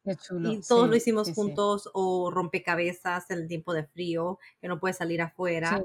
Qué 0.03 0.15
chulo. 0.15 0.51
Y 0.51 0.61
todos 0.61 0.89
lo 0.89 0.95
hicimos 0.95 1.27
sí, 1.27 1.33
sí. 1.33 1.39
juntos 1.39 1.89
o 1.93 2.31
rompecabezas 2.31 3.29
en 3.29 3.39
el 3.39 3.47
tiempo 3.47 3.71
de 3.73 3.83
frío, 3.85 4.39
que 4.59 4.67
no 4.67 4.79
puedes 4.79 4.97
salir 4.97 5.21
afuera. 5.21 5.83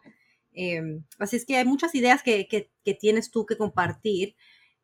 Eh, 0.52 1.00
así 1.18 1.36
es 1.36 1.44
que 1.44 1.56
hay 1.58 1.66
muchas 1.66 1.94
ideas 1.94 2.22
que, 2.22 2.48
que- 2.48 2.70
que 2.82 2.94
tienes 2.94 3.30
tú 3.30 3.44
que 3.44 3.58
compartir. 3.58 4.34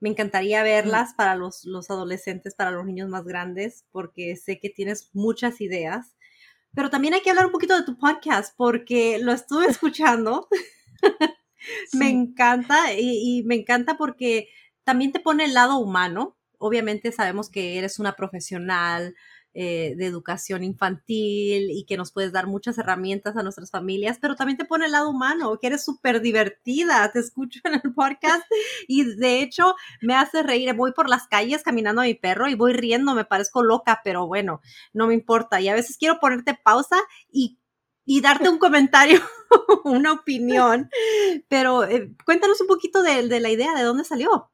Me 0.02 0.08
encantaría 0.08 0.64
verlas 0.64 1.14
para 1.14 1.36
los, 1.36 1.64
los 1.64 1.88
adolescentes, 1.88 2.56
para 2.56 2.72
los 2.72 2.84
niños 2.84 3.08
más 3.08 3.22
grandes, 3.22 3.84
porque 3.92 4.34
sé 4.34 4.58
que 4.58 4.68
tienes 4.68 5.10
muchas 5.12 5.60
ideas. 5.60 6.16
Pero 6.74 6.90
también 6.90 7.14
hay 7.14 7.20
que 7.20 7.30
hablar 7.30 7.46
un 7.46 7.52
poquito 7.52 7.76
de 7.76 7.84
tu 7.84 7.96
podcast, 7.96 8.52
porque 8.56 9.20
lo 9.20 9.30
estuve 9.30 9.66
escuchando. 9.66 10.48
Me 11.92 12.10
encanta 12.10 12.92
y, 12.94 13.38
y 13.38 13.44
me 13.44 13.54
encanta 13.54 13.96
porque 13.96 14.48
también 14.82 15.12
te 15.12 15.20
pone 15.20 15.44
el 15.44 15.54
lado 15.54 15.78
humano. 15.78 16.36
Obviamente 16.58 17.12
sabemos 17.12 17.48
que 17.48 17.78
eres 17.78 18.00
una 18.00 18.16
profesional 18.16 19.14
eh, 19.54 19.94
de 19.96 20.06
educación 20.06 20.64
infantil 20.64 21.70
y 21.70 21.84
que 21.84 21.98
nos 21.98 22.10
puedes 22.10 22.32
dar 22.32 22.46
muchas 22.46 22.78
herramientas 22.78 23.36
a 23.36 23.42
nuestras 23.42 23.70
familias, 23.70 24.18
pero 24.18 24.34
también 24.34 24.56
te 24.56 24.64
pone 24.64 24.86
el 24.86 24.92
lado 24.92 25.10
humano, 25.10 25.58
que 25.60 25.66
eres 25.66 25.84
súper 25.84 26.22
divertida. 26.22 27.10
Te 27.12 27.18
escucho 27.18 27.60
en 27.64 27.74
el 27.74 27.94
podcast 27.94 28.44
y 28.88 29.04
de 29.04 29.42
hecho 29.42 29.74
me 30.00 30.14
hace 30.14 30.42
reír. 30.42 30.72
Voy 30.74 30.92
por 30.92 31.08
las 31.08 31.26
calles 31.26 31.62
caminando 31.62 32.00
a 32.00 32.04
mi 32.04 32.14
perro 32.14 32.48
y 32.48 32.54
voy 32.54 32.72
riendo, 32.72 33.14
me 33.14 33.26
parezco 33.26 33.62
loca, 33.62 34.00
pero 34.02 34.26
bueno, 34.26 34.62
no 34.92 35.06
me 35.06 35.14
importa. 35.14 35.60
Y 35.60 35.68
a 35.68 35.74
veces 35.74 35.98
quiero 35.98 36.18
ponerte 36.18 36.54
pausa 36.54 36.96
y, 37.30 37.58
y 38.04 38.20
darte 38.20 38.48
un 38.48 38.58
comentario, 38.58 39.20
una 39.84 40.12
opinión. 40.12 40.88
Pero 41.48 41.84
eh, 41.84 42.10
cuéntanos 42.24 42.60
un 42.60 42.66
poquito 42.66 43.02
de, 43.02 43.28
de 43.28 43.40
la 43.40 43.50
idea, 43.50 43.74
de 43.74 43.82
dónde 43.82 44.04
salió. 44.04 44.50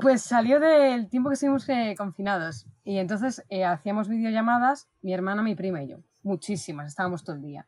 Pues 0.00 0.22
salió 0.22 0.60
del 0.60 1.08
tiempo 1.08 1.30
que 1.30 1.34
estuvimos 1.34 1.68
eh, 1.68 1.94
confinados 1.96 2.66
y 2.84 2.98
entonces 2.98 3.44
eh, 3.48 3.64
hacíamos 3.64 4.08
videollamadas, 4.08 4.88
mi 5.02 5.12
hermana, 5.12 5.42
mi 5.42 5.54
prima 5.54 5.82
y 5.82 5.88
yo, 5.88 5.98
muchísimas, 6.22 6.88
estábamos 6.88 7.24
todo 7.24 7.36
el 7.36 7.42
día. 7.42 7.66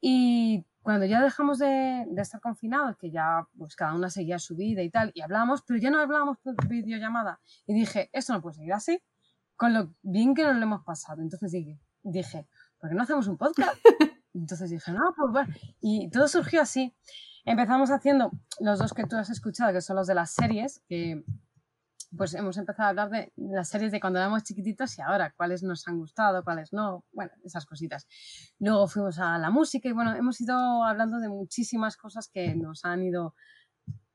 Y 0.00 0.66
cuando 0.82 1.06
ya 1.06 1.22
dejamos 1.22 1.58
de, 1.58 2.06
estar 2.16 2.40
confinados, 2.40 2.96
que 2.96 3.10
ya 3.10 3.46
pues 3.56 3.74
cada 3.74 3.94
una 3.94 4.10
seguía 4.10 4.38
su 4.38 4.54
vida 4.56 4.82
y 4.82 4.90
tal, 4.90 5.10
y 5.14 5.20
hablábamos, 5.20 5.62
pero 5.62 5.78
ya 5.80 5.90
no 5.90 5.98
hablábamos 5.98 6.38
por 6.38 6.68
videollamada. 6.68 7.40
Y 7.66 7.74
dije, 7.74 8.10
esto 8.12 8.32
no 8.32 8.40
puede 8.40 8.54
seguir 8.54 8.72
así, 8.72 9.02
con 9.56 9.72
lo 9.72 9.94
bien 10.02 10.34
que 10.34 10.44
nos 10.44 10.56
lo 10.56 10.62
hemos 10.62 10.84
pasado. 10.84 11.22
Entonces 11.22 11.50
dije, 11.52 11.80
dije 12.02 12.46
¿por 12.78 12.90
qué 12.90 12.94
no 12.94 13.02
hacemos 13.02 13.26
un 13.26 13.36
podcast? 13.36 13.76
Entonces 14.36 14.70
dije, 14.70 14.92
no, 14.92 15.14
pues 15.16 15.32
bueno. 15.32 15.54
Y 15.80 16.10
todo 16.10 16.28
surgió 16.28 16.62
así. 16.62 16.94
Empezamos 17.44 17.90
haciendo 17.90 18.30
los 18.60 18.78
dos 18.78 18.92
que 18.92 19.04
tú 19.04 19.16
has 19.16 19.30
escuchado, 19.30 19.72
que 19.72 19.80
son 19.80 19.96
los 19.96 20.06
de 20.06 20.14
las 20.14 20.32
series, 20.32 20.82
que 20.88 21.24
pues 22.16 22.34
hemos 22.34 22.56
empezado 22.56 22.86
a 22.86 22.90
hablar 22.90 23.10
de 23.10 23.32
las 23.36 23.68
series 23.68 23.92
de 23.92 24.00
cuando 24.00 24.18
éramos 24.18 24.42
chiquititos 24.42 24.98
y 24.98 25.02
ahora, 25.02 25.32
cuáles 25.36 25.62
nos 25.62 25.86
han 25.86 25.98
gustado, 25.98 26.44
cuáles 26.44 26.72
no, 26.72 27.04
bueno, 27.12 27.32
esas 27.44 27.66
cositas. 27.66 28.06
Luego 28.58 28.88
fuimos 28.88 29.18
a 29.18 29.38
la 29.38 29.50
música 29.50 29.88
y 29.88 29.92
bueno, 29.92 30.14
hemos 30.14 30.40
ido 30.40 30.84
hablando 30.84 31.18
de 31.18 31.28
muchísimas 31.28 31.96
cosas 31.96 32.28
que 32.28 32.54
nos 32.54 32.84
han 32.84 33.02
ido 33.02 33.34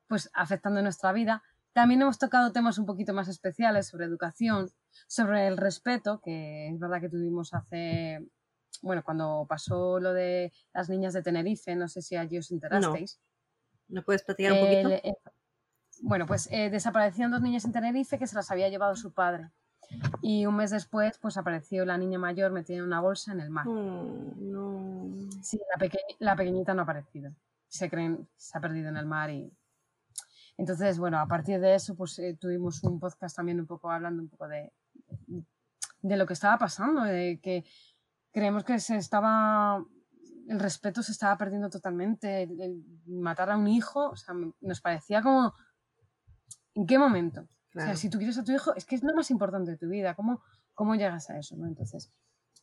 pues 0.08 0.30
afectando 0.34 0.82
nuestra 0.82 1.12
vida. 1.12 1.44
También 1.74 2.02
hemos 2.02 2.18
tocado 2.18 2.52
temas 2.52 2.78
un 2.78 2.86
poquito 2.86 3.14
más 3.14 3.28
especiales 3.28 3.88
sobre 3.88 4.06
educación, 4.06 4.70
sobre 5.08 5.48
el 5.48 5.58
respeto, 5.58 6.20
que 6.22 6.70
es 6.70 6.80
verdad 6.80 7.00
que 7.00 7.10
tuvimos 7.10 7.54
hace, 7.54 8.20
bueno, 8.82 9.04
cuando 9.04 9.46
pasó 9.48 10.00
lo 10.00 10.14
de 10.14 10.52
las 10.74 10.90
niñas 10.90 11.14
de 11.14 11.22
Tenerife, 11.22 11.76
no 11.76 11.88
sé 11.88 12.02
si 12.02 12.16
allí 12.16 12.38
os 12.38 12.52
enterasteis. 12.52 13.20
¿Me 13.88 14.02
puedes 14.02 14.24
platicar 14.24 14.54
un 14.54 14.60
poquito? 14.60 14.90
eh, 14.90 15.14
bueno, 16.02 16.26
pues 16.26 16.48
eh, 16.52 16.70
desaparecieron 16.70 17.32
dos 17.32 17.42
niñas 17.42 17.66
en 17.66 17.72
Tenerife 17.74 18.18
que 18.18 18.28
se 18.28 18.36
las 18.36 18.50
había 18.52 18.70
llevado 18.70 18.96
su 18.96 19.14
padre. 19.14 19.50
Y 20.22 20.46
un 20.46 20.56
mes 20.56 20.72
después, 20.72 21.18
pues 21.18 21.36
apareció 21.38 21.84
la 21.86 21.98
niña 21.98 22.18
mayor 22.18 22.52
metida 22.52 22.78
en 22.78 22.84
una 22.86 23.02
bolsa 23.02 23.34
en 23.34 23.42
el 23.42 23.50
mar. 23.50 23.68
Oh, 23.68 24.34
no. 24.38 25.10
Sí, 25.44 25.60
la, 25.70 25.78
peque- 25.78 26.00
la 26.20 26.36
pequeñita 26.36 26.74
no 26.74 26.82
ha 26.82 26.84
aparecido. 26.84 27.34
Se 27.68 27.90
creen, 27.90 28.28
se 28.38 28.58
ha 28.58 28.62
perdido 28.62 28.88
en 28.90 28.98
el 28.98 29.06
mar 29.06 29.30
y... 29.30 29.52
Entonces, 30.58 30.98
bueno, 30.98 31.20
a 31.20 31.28
partir 31.28 31.60
de 31.60 31.76
eso, 31.76 31.96
pues 31.96 32.18
eh, 32.20 32.38
tuvimos 32.40 32.84
un 32.84 33.00
podcast 33.00 33.36
también 33.36 33.60
un 33.60 33.66
poco 33.68 33.90
hablando 33.92 34.22
un 34.22 34.30
poco 34.30 34.48
de, 34.48 34.72
de 36.02 36.18
lo 36.18 36.26
que 36.26 36.34
estaba 36.34 36.58
pasando, 36.58 37.04
de 37.04 37.40
que 37.42 37.66
creemos 38.32 38.64
que 38.64 38.80
se 38.80 38.98
estaba... 38.98 39.84
El 40.48 40.60
respeto 40.60 41.02
se 41.04 41.12
estaba 41.12 41.38
perdiendo 41.38 41.70
totalmente. 41.70 42.44
El, 42.44 42.60
el 42.62 42.84
matar 43.08 43.52
a 43.52 43.58
un 43.58 43.68
hijo, 43.68 44.10
o 44.10 44.16
sea, 44.16 44.34
nos 44.62 44.82
parecía 44.82 45.22
como... 45.22 45.54
¿En 46.74 46.86
qué 46.88 46.98
momento? 46.98 47.48
O 47.76 47.80
sea, 47.80 47.96
si 47.96 48.10
tú 48.10 48.18
quieres 48.18 48.38
a 48.38 48.44
tu 48.44 48.52
hijo, 48.52 48.74
es 48.76 48.86
que 48.86 48.96
es 48.96 49.04
lo 49.04 49.14
más 49.16 49.32
importante 49.32 49.72
de 49.72 49.78
tu 49.78 49.88
vida. 49.88 50.14
¿Cómo, 50.16 50.42
cómo 50.74 50.96
llegas 50.96 51.30
a 51.30 51.38
eso? 51.38 51.56
¿no? 51.56 51.68
Entonces, 51.68 52.12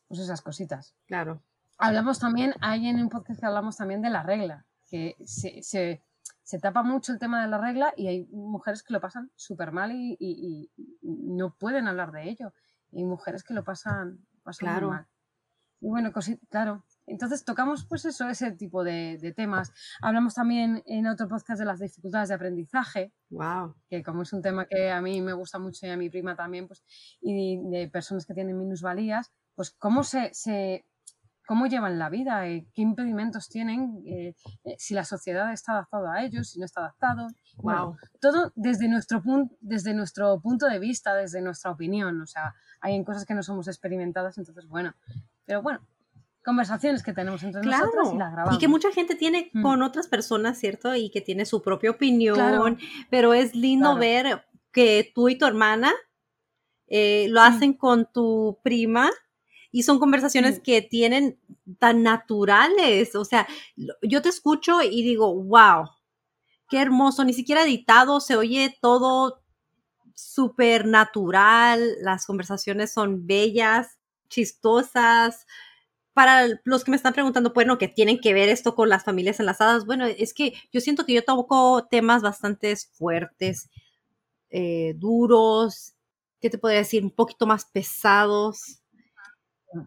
pues 0.07 0.19
esas 0.19 0.41
cositas. 0.41 0.95
Claro. 1.07 1.43
Hablamos 1.77 2.19
también, 2.19 2.53
hay 2.61 2.87
en 2.87 3.01
un 3.01 3.09
podcast 3.09 3.39
que 3.39 3.45
hablamos 3.45 3.77
también 3.77 4.01
de 4.01 4.09
la 4.09 4.21
regla, 4.21 4.65
que 4.87 5.15
se, 5.25 5.63
se, 5.63 6.03
se 6.43 6.59
tapa 6.59 6.83
mucho 6.83 7.11
el 7.13 7.19
tema 7.19 7.41
de 7.41 7.47
la 7.47 7.57
regla 7.57 7.93
y 7.95 8.07
hay 8.07 8.25
mujeres 8.27 8.83
que 8.83 8.93
lo 8.93 8.99
pasan 8.99 9.31
súper 9.35 9.71
mal 9.71 9.91
y, 9.93 10.17
y- 10.19 10.69
y 10.75 10.91
no 11.01 11.55
pueden 11.55 11.87
hablar 11.87 12.11
de 12.11 12.29
ello. 12.29 12.53
Y 12.91 12.99
hay 12.99 13.05
mujeres 13.05 13.43
que 13.43 13.53
lo 13.53 13.63
pasan, 13.63 14.19
pasan 14.43 14.67
muy 14.67 14.73
Claro. 14.73 14.89
mal. 14.89 15.07
Y 15.81 15.87
bueno, 15.87 16.11
claro. 16.49 16.83
Entonces 17.07 17.43
tocamos 17.43 17.85
pues 17.85 18.05
eso, 18.05 18.27
ese 18.29 18.51
tipo 18.51 18.83
de, 18.83 19.17
de 19.19 19.31
temas. 19.33 19.71
Hablamos 20.01 20.35
también 20.35 20.83
en 20.85 21.07
otro 21.07 21.27
podcast 21.27 21.59
de 21.59 21.65
las 21.65 21.79
dificultades 21.79 22.29
de 22.29 22.35
aprendizaje, 22.35 23.13
Wow. 23.31 23.75
que 23.89 24.03
como 24.03 24.21
es 24.23 24.33
un 24.33 24.41
tema 24.41 24.65
que 24.65 24.91
a 24.91 25.01
mí 25.01 25.21
me 25.21 25.33
gusta 25.33 25.57
mucho 25.57 25.87
y 25.87 25.89
a 25.89 25.97
mi 25.97 26.09
prima 26.09 26.35
también, 26.35 26.67
pues, 26.67 26.83
y 27.21 27.57
de 27.69 27.87
personas 27.89 28.25
que 28.25 28.33
tienen 28.33 28.57
minusvalías, 28.57 29.31
pues 29.55 29.71
cómo 29.71 30.03
se, 30.03 30.33
se 30.33 30.85
cómo 31.47 31.65
llevan 31.65 31.97
la 31.97 32.09
vida, 32.09 32.47
eh, 32.47 32.67
qué 32.75 32.83
impedimentos 32.83 33.49
tienen, 33.49 34.03
eh, 34.05 34.35
eh, 34.65 34.75
si 34.77 34.93
la 34.93 35.03
sociedad 35.03 35.51
está 35.51 35.71
adaptada 35.71 36.13
a 36.13 36.23
ellos, 36.23 36.49
si 36.51 36.59
no 36.59 36.65
está 36.65 36.81
adaptado. 36.81 37.27
Bueno, 37.57 37.85
Wow. 37.87 37.97
todo 38.21 38.53
desde 38.55 38.87
nuestro, 38.87 39.23
punto 39.23 39.55
desde 39.59 39.95
nuestro 39.95 40.39
punto 40.41 40.67
de 40.67 40.77
vista, 40.77 41.15
desde 41.15 41.41
nuestra 41.41 41.71
opinión. 41.71 42.21
O 42.21 42.27
sea, 42.27 42.53
hay 42.81 42.93
en 42.93 43.03
cosas 43.03 43.25
que 43.25 43.33
no 43.33 43.41
somos 43.41 43.67
experimentadas, 43.67 44.37
entonces 44.37 44.67
bueno. 44.67 44.93
Pero 45.49 45.63
bueno, 45.63 45.79
conversaciones 46.45 47.01
que 47.01 47.11
tenemos 47.11 47.41
entre 47.41 47.61
Claro. 47.61 47.89
y 48.13 48.17
las 48.19 48.31
grabamos. 48.31 48.55
Y 48.55 48.59
que 48.59 48.67
mucha 48.67 48.91
gente 48.91 49.15
tiene 49.15 49.49
Mm. 49.51 49.63
con 49.63 49.81
otras 49.81 50.07
personas, 50.07 50.59
¿cierto? 50.59 50.93
Y 50.95 51.09
que 51.09 51.21
tiene 51.21 51.43
su 51.47 51.63
propia 51.63 51.89
opinión. 51.89 52.35
Claro. 52.35 52.77
Pero 53.09 53.33
es 53.33 53.55
lindo 53.55 53.95
Claro. 53.95 53.99
ver 53.99 54.45
que 54.71 55.11
tú 55.15 55.27
y 55.27 55.39
tu 55.39 55.45
hermana 55.47 55.91
eh, 56.91 57.27
lo 57.29 57.41
Sí. 57.41 57.47
hacen 57.47 57.73
con 57.73 58.07
tu 58.11 58.59
prima 58.63 59.09
y 59.71 59.83
son 59.83 59.99
conversaciones 59.99 60.55
Sí. 60.57 60.61
que 60.61 60.81
tienen 60.83 61.39
tan 61.79 62.01
naturales. 62.03 63.15
O 63.15 63.25
sea, 63.25 63.47
yo 64.03 64.21
te 64.23 64.29
escucho 64.29 64.81
y 64.83 65.01
digo, 65.03 65.33
wow, 65.43 65.85
qué 66.69 66.79
hermoso. 66.81 67.23
Ni 67.25 67.33
siquiera 67.33 67.63
editado, 67.63 68.19
se 68.19 68.35
oye 68.35 68.75
todo 68.81 69.41
súper 70.15 70.85
natural. 70.87 71.79
Las 72.01 72.25
conversaciones 72.25 72.91
son 72.91 73.27
bellas, 73.27 73.98
chistosas 74.29 75.45
para 76.13 76.47
los 76.65 76.83
que 76.83 76.91
me 76.91 76.97
están 76.97 77.13
preguntando, 77.13 77.53
bueno, 77.53 77.77
que 77.77 77.87
tienen 77.87 78.19
que 78.19 78.33
ver 78.33 78.49
esto 78.49 78.75
con 78.75 78.89
las 78.89 79.05
familias 79.05 79.39
enlazadas, 79.39 79.85
bueno, 79.85 80.05
es 80.05 80.33
que 80.33 80.53
yo 80.71 80.81
siento 80.81 81.05
que 81.05 81.13
yo 81.13 81.23
toco 81.23 81.87
temas 81.89 82.21
bastante 82.21 82.75
fuertes, 82.75 83.69
eh, 84.49 84.95
duros, 84.97 85.93
¿qué 86.41 86.49
te 86.49 86.57
podría 86.57 86.79
decir? 86.79 87.03
Un 87.03 87.11
poquito 87.11 87.45
más 87.45 87.65
pesados, 87.65 88.81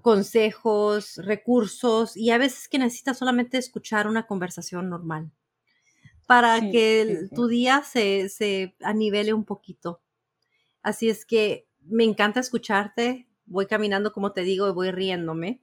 consejos, 0.01 1.17
recursos, 1.17 2.17
y 2.17 2.31
a 2.31 2.39
veces 2.39 2.69
que 2.69 2.79
necesitas 2.79 3.19
solamente 3.19 3.59
escuchar 3.59 4.07
una 4.07 4.27
conversación 4.27 4.89
normal 4.89 5.31
para 6.27 6.61
que 6.71 7.29
tu 7.35 7.47
día 7.47 7.83
se, 7.83 8.31
se 8.31 8.75
anivele 8.81 9.35
un 9.35 9.45
poquito. 9.45 10.01
Así 10.83 11.11
es 11.11 11.27
que 11.27 11.69
me 11.81 12.05
encanta 12.05 12.41
escucharte, 12.41 13.29
voy 13.53 13.67
caminando 13.67 14.13
como 14.13 14.33
te 14.33 14.43
digo 14.43 14.69
y 14.69 14.73
voy 14.73 14.91
riéndome. 14.91 15.61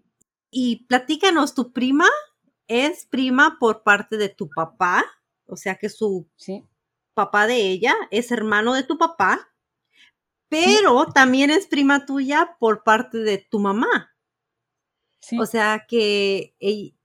Y 0.51 0.85
platícanos, 0.85 1.53
¿tu 1.53 1.73
prima 1.73 2.07
es 2.67 3.05
prima 3.05 3.57
por 3.59 3.83
parte 3.83 4.17
de 4.17 4.29
tu 4.29 4.49
papá? 4.49 5.03
O 5.45 5.57
sea 5.57 5.75
que 5.75 5.89
su 5.89 6.27
papá 7.13 7.47
de 7.47 7.57
ella 7.57 7.95
es 8.11 8.31
hermano 8.31 8.73
de 8.73 8.83
tu 8.83 8.97
papá, 8.97 9.51
pero 10.47 11.07
también 11.07 11.49
es 11.49 11.67
prima 11.67 12.05
tuya 12.05 12.55
por 12.59 12.83
parte 12.83 13.17
de 13.17 13.37
tu 13.37 13.59
mamá. 13.59 14.15
O 15.39 15.45
sea 15.45 15.85
que 15.87 16.55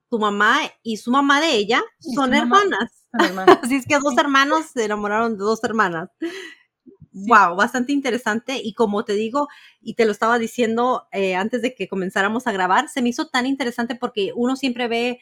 tu 0.08 0.18
mamá 0.18 0.60
y 0.82 0.98
su 0.98 1.10
mamá 1.10 1.40
de 1.40 1.54
ella 1.56 1.82
son 1.98 2.32
hermanas. 2.34 3.08
Así 3.62 3.76
es 3.76 3.86
que 3.86 3.98
dos 3.98 4.16
hermanos 4.18 4.66
se 4.72 4.84
enamoraron 4.84 5.36
de 5.36 5.44
dos 5.44 5.62
hermanas. 5.64 6.10
Wow, 7.14 7.54
bastante 7.54 7.92
interesante. 7.92 8.60
Y 8.62 8.74
como 8.74 9.04
te 9.04 9.12
digo, 9.12 9.48
y 9.80 9.94
te 9.94 10.04
lo 10.04 10.10
estaba 10.10 10.38
diciendo 10.38 11.06
eh, 11.12 11.36
antes 11.36 11.62
de 11.62 11.74
que 11.74 11.88
comenzáramos 11.88 12.48
a 12.48 12.52
grabar, 12.52 12.88
se 12.88 13.02
me 13.02 13.10
hizo 13.10 13.28
tan 13.28 13.46
interesante 13.46 13.94
porque 13.94 14.32
uno 14.34 14.56
siempre 14.56 14.88
ve 14.88 15.20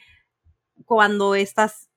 cuando 0.85 1.35
estás 1.35 1.91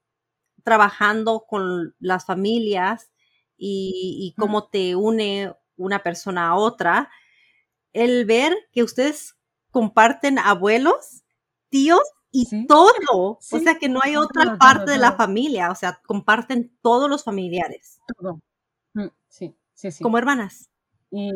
trabajando 0.65 1.47
con 1.49 1.95
las 1.99 2.27
familias 2.27 3.11
y, 3.57 4.35
cómo 4.37 4.69
te 4.69 4.97
une 4.97 5.55
una 5.77 6.03
persona 6.03 6.49
a 6.49 6.57
otra, 6.57 7.11
el 7.95 8.27
ver 8.27 8.55
que 8.73 8.83
ustedes 8.83 9.37
comparten 9.71 10.39
abuelos, 10.39 11.25
tíos 11.71 12.03
y 12.31 12.67
todo. 12.67 12.93
o 13.09 13.39
sea 13.41 13.79
que 13.79 13.89
no 13.89 14.01
hay 14.03 14.17
otra 14.17 14.59
parte 14.59 14.91
de 14.91 14.99
la 14.99 15.13
familia, 15.13 15.71
o 15.71 15.75
sea, 15.75 16.03
comparten 16.05 16.77
todos 16.83 17.09
los 17.09 17.25
familiares. 17.25 17.99
Todo. 18.19 18.41
Mm, 18.93 19.09
sí. 19.77 20.03
Como 20.03 20.19
hermanas. 20.19 20.71
Y 21.11 21.33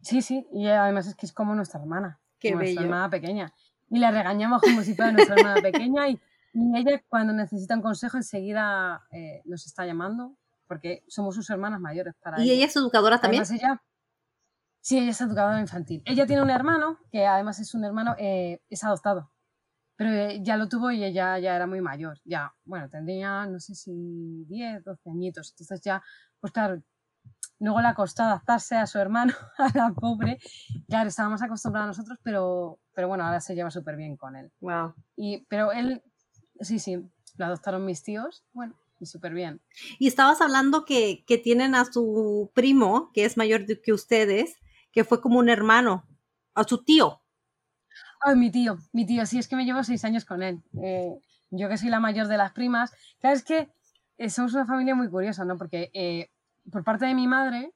sí, 0.00 0.22
sí, 0.22 0.46
y 0.52 0.66
además 0.66 1.06
es 1.06 1.14
que 1.14 1.26
es 1.26 1.32
como 1.32 1.54
nuestra 1.54 1.80
hermana. 1.80 2.20
Qué 2.38 2.52
nuestra 2.52 2.82
hermana 2.82 3.10
pequeña. 3.10 3.52
Y 3.88 3.98
la 3.98 4.10
regañamos 4.10 4.62
como 4.62 4.82
si 4.82 4.94
fuera 4.94 5.12
nuestra 5.12 5.36
hermana 5.36 5.60
pequeña 5.62 6.08
y, 6.08 6.20
ella 6.54 7.02
cuando 7.08 7.32
necesita 7.32 7.74
un 7.74 7.80
consejo 7.80 8.18
enseguida 8.18 9.06
eh, 9.10 9.40
nos 9.46 9.64
está 9.64 9.86
llamando 9.86 10.36
porque 10.72 11.04
somos 11.08 11.34
sus 11.34 11.48
hermanas 11.50 11.80
mayores 11.80 12.14
para 12.22 12.40
¿Y 12.42 12.50
ella, 12.50 12.66
es 12.66 12.76
educadora 12.76 13.20
también? 13.20 13.42
ella, 13.42 13.82
sí, 14.80 14.98
ella 14.98 15.10
es 15.10 15.20
educadora 15.20 15.60
infantil. 15.60 16.02
Ella 16.06 16.26
tiene 16.26 16.42
un 16.42 16.50
hermano 16.50 16.98
que 17.10 17.26
además 17.26 17.60
es 17.60 17.74
un 17.74 17.84
hermano, 17.84 18.14
eh, 18.18 18.60
es 18.70 18.82
adoptado. 18.84 19.30
Pero 19.96 20.10
eh, 20.10 20.40
ya 20.42 20.56
lo 20.56 20.68
tuvo 20.68 20.90
y 20.90 21.04
ella 21.04 21.38
ya 21.38 21.54
era 21.54 21.66
muy 21.66 21.82
mayor. 21.82 22.20
Ya, 22.24 22.54
bueno, 22.64 22.88
tendría, 22.88 23.44
no 23.46 23.60
sé 23.60 23.74
si 23.74 24.44
10, 24.46 24.84
12 24.84 25.10
añitos. 25.10 25.50
Entonces 25.50 25.82
ya, 25.82 26.02
pues 26.40 26.52
claro, 26.52 26.82
Luego 27.58 27.80
le 27.80 27.88
ha 27.88 27.94
costado 27.94 28.30
adaptarse 28.30 28.74
a 28.76 28.86
su 28.86 28.98
hermano, 28.98 29.34
a 29.58 29.70
la 29.74 29.92
pobre. 29.92 30.38
Claro, 30.88 31.08
estábamos 31.08 31.42
acostumbrados 31.42 31.96
nosotros, 31.96 32.18
pero, 32.22 32.80
pero 32.92 33.08
bueno, 33.08 33.24
ahora 33.24 33.40
se 33.40 33.54
lleva 33.54 33.70
súper 33.70 33.96
bien 33.96 34.16
con 34.16 34.34
él. 34.34 34.50
Wow. 34.60 34.94
Y, 35.16 35.46
pero 35.48 35.70
él, 35.70 36.02
sí, 36.60 36.78
sí, 36.78 36.98
lo 37.36 37.44
adoptaron 37.44 37.84
mis 37.84 38.02
tíos, 38.02 38.44
bueno, 38.52 38.74
y 38.98 39.06
súper 39.06 39.32
bien. 39.32 39.60
Y 39.98 40.08
estabas 40.08 40.40
hablando 40.40 40.84
que, 40.84 41.24
que, 41.26 41.38
tienen 41.38 41.74
a 41.74 41.84
su 41.84 42.50
primo, 42.52 43.10
que 43.12 43.24
es 43.24 43.36
mayor 43.36 43.64
que 43.80 43.92
ustedes, 43.92 44.56
que 44.90 45.04
fue 45.04 45.20
como 45.20 45.38
un 45.38 45.48
hermano, 45.48 46.04
a 46.54 46.64
su 46.64 46.82
tío. 46.82 47.22
Ay, 48.20 48.36
mi 48.36 48.50
tío, 48.50 48.78
mi 48.92 49.06
tío, 49.06 49.24
sí, 49.26 49.38
es 49.38 49.48
que 49.48 49.56
me 49.56 49.64
llevo 49.64 49.82
seis 49.84 50.04
años 50.04 50.24
con 50.24 50.42
él. 50.42 50.62
Eh, 50.82 51.14
yo 51.50 51.68
que 51.68 51.78
soy 51.78 51.90
la 51.90 52.00
mayor 52.00 52.28
de 52.28 52.38
las 52.38 52.52
primas. 52.52 52.92
Claro, 53.20 53.36
es 53.36 53.44
que 53.44 53.68
somos 54.28 54.54
una 54.54 54.66
familia 54.66 54.94
muy 54.94 55.08
curiosa, 55.08 55.44
¿no? 55.44 55.56
Porque 55.58 55.90
eh, 55.94 56.30
por 56.70 56.84
parte 56.84 57.06
de 57.06 57.14
mi 57.14 57.26
madre, 57.26 57.74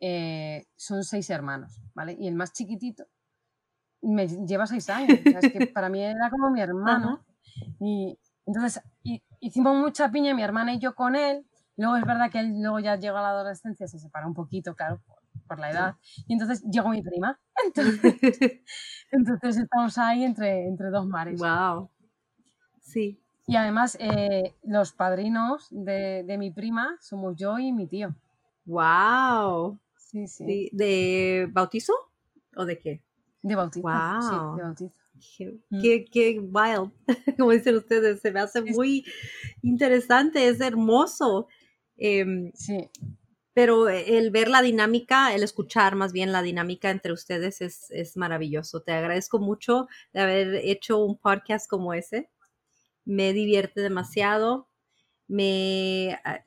eh, 0.00 0.66
son 0.76 1.04
seis 1.04 1.30
hermanos, 1.30 1.80
¿vale? 1.94 2.16
Y 2.18 2.28
el 2.28 2.34
más 2.34 2.52
chiquitito 2.52 3.06
me 4.04 4.28
lleva 4.28 4.66
seis 4.66 4.88
años. 4.90 5.18
es 5.24 5.52
que 5.52 5.66
para 5.66 5.88
mí 5.88 6.02
era 6.02 6.30
como 6.30 6.50
mi 6.50 6.60
hermano. 6.60 7.24
Y 7.80 8.18
entonces 8.46 8.82
hicimos 9.40 9.76
mucha 9.76 10.10
piña, 10.10 10.34
mi 10.34 10.42
hermana 10.42 10.74
y 10.74 10.78
yo 10.78 10.94
con 10.94 11.16
él. 11.16 11.46
Luego 11.76 11.96
es 11.96 12.04
verdad 12.04 12.30
que 12.30 12.40
él 12.40 12.60
luego 12.60 12.78
ya 12.78 12.96
llegó 12.96 13.18
a 13.18 13.22
la 13.22 13.30
adolescencia, 13.30 13.88
se 13.88 13.98
separó 13.98 14.28
un 14.28 14.34
poquito, 14.34 14.76
claro, 14.76 15.00
por, 15.48 15.58
la 15.58 15.70
edad. 15.70 15.96
Y 16.28 16.34
entonces 16.34 16.62
llegó 16.70 16.90
mi 16.90 17.02
prima. 17.02 17.40
Entonces, 19.12 19.56
estamos 19.56 19.96
ahí 19.98 20.24
entre, 20.24 20.66
entre 20.66 20.90
dos 20.90 21.06
mares. 21.06 21.40
Wow. 21.40 21.90
Sí. 22.80 23.20
Y 23.46 23.56
además, 23.56 23.96
eh, 24.00 24.56
los 24.64 24.92
padrinos 24.92 25.68
de, 25.70 26.24
de 26.24 26.38
mi 26.38 26.50
prima 26.50 26.96
somos 27.00 27.36
yo 27.36 27.58
y 27.58 27.72
mi 27.72 27.86
tío. 27.86 28.14
Wow. 28.64 29.78
Sí, 29.96 30.26
sí. 30.26 30.70
¿De 30.72 31.48
bautizo 31.50 31.92
o 32.56 32.64
de 32.64 32.78
qué? 32.78 33.02
De 33.42 33.54
bautizo. 33.54 33.82
Wow. 33.82 34.56
de 34.56 34.62
bautizo. 34.62 35.04
Mm. 35.70 35.82
Qué, 35.82 36.04
qué, 36.10 36.40
wild, 36.40 36.92
como 37.38 37.50
dicen 37.52 37.76
ustedes, 37.76 38.20
se 38.20 38.30
me 38.30 38.40
hace 38.40 38.62
muy 38.62 39.04
interesante, 39.62 40.48
es 40.48 40.60
hermoso. 40.60 41.48
Em, 41.96 42.52
sí. 42.54 42.90
Pero 43.52 43.88
el 43.88 44.30
ver 44.30 44.48
la 44.48 44.62
dinámica, 44.62 45.32
el 45.32 45.44
escuchar 45.44 45.94
más 45.94 46.12
bien 46.12 46.32
la 46.32 46.42
dinámica 46.42 46.90
entre 46.90 47.12
ustedes 47.12 47.60
es, 47.60 47.88
es 47.90 48.16
maravilloso. 48.16 48.82
Te 48.82 48.92
agradezco 48.92 49.38
mucho 49.38 49.86
de 50.12 50.20
haber 50.20 50.54
hecho 50.56 50.98
un 50.98 51.16
podcast 51.16 51.70
como 51.70 51.94
ese. 51.94 52.28
Me 53.04 53.32
divierte 53.32 53.80
demasiado. 53.80 54.68
Me 55.28 56.18
ah, 56.24 56.44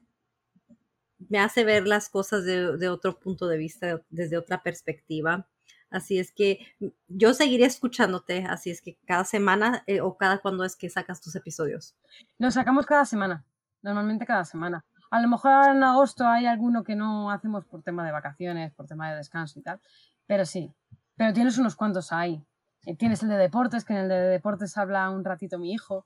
me 1.29 1.39
hace 1.39 1.63
ver 1.63 1.87
las 1.87 2.09
cosas 2.09 2.45
de, 2.45 2.89
otro 2.89 3.19
punto 3.19 3.47
de 3.47 3.57
vista, 3.57 4.01
desde 4.09 4.37
otra 4.37 4.63
perspectiva. 4.63 5.47
Así 5.89 6.19
es 6.19 6.31
que 6.31 6.59
mm, 6.79 6.87
yo 7.07 7.33
seguiré 7.33 7.65
escuchándote, 7.65 8.45
así 8.45 8.69
es 8.69 8.81
que 8.81 8.97
cada 9.05 9.23
semana 9.23 9.83
eh, 9.87 10.01
o 10.01 10.17
cada 10.17 10.39
cuando 10.39 10.63
es 10.63 10.75
que 10.75 10.89
sacas 10.89 11.21
tus 11.21 11.35
episodios. 11.35 11.95
Los 12.37 12.55
sacamos 12.55 12.85
cada 12.85 13.05
semana, 13.05 13.45
normalmente 13.81 14.25
cada 14.25 14.45
semana. 14.45 14.85
A 15.09 15.21
lo 15.21 15.29
mejor 15.29 15.75
en 15.75 15.83
agosto 15.83 16.27
hay 16.27 16.45
alguno 16.45 16.83
que 16.83 16.95
no 16.95 17.31
hacemos 17.31 17.65
por 17.65 17.81
tema 17.81 18.05
de 18.05 18.11
vacaciones, 18.11 18.73
por 18.73 18.87
tema 18.87 19.09
de 19.09 19.17
descanso 19.17 19.59
y 19.59 19.63
tal, 19.63 19.79
pero 20.25 20.45
sí, 20.45 20.73
pero 21.15 21.33
tienes 21.33 21.57
unos 21.57 21.75
cuantos 21.75 22.11
ahí. 22.11 22.45
Eh, 22.85 22.95
tienes 22.95 23.23
el 23.23 23.29
de 23.29 23.37
deportes, 23.37 23.85
que 23.85 23.93
en 23.93 23.99
el 23.99 24.09
de 24.09 24.15
deportes 24.15 24.77
habla 24.77 25.09
un 25.09 25.23
ratito 25.23 25.57
mi 25.57 25.71
hijo, 25.71 26.05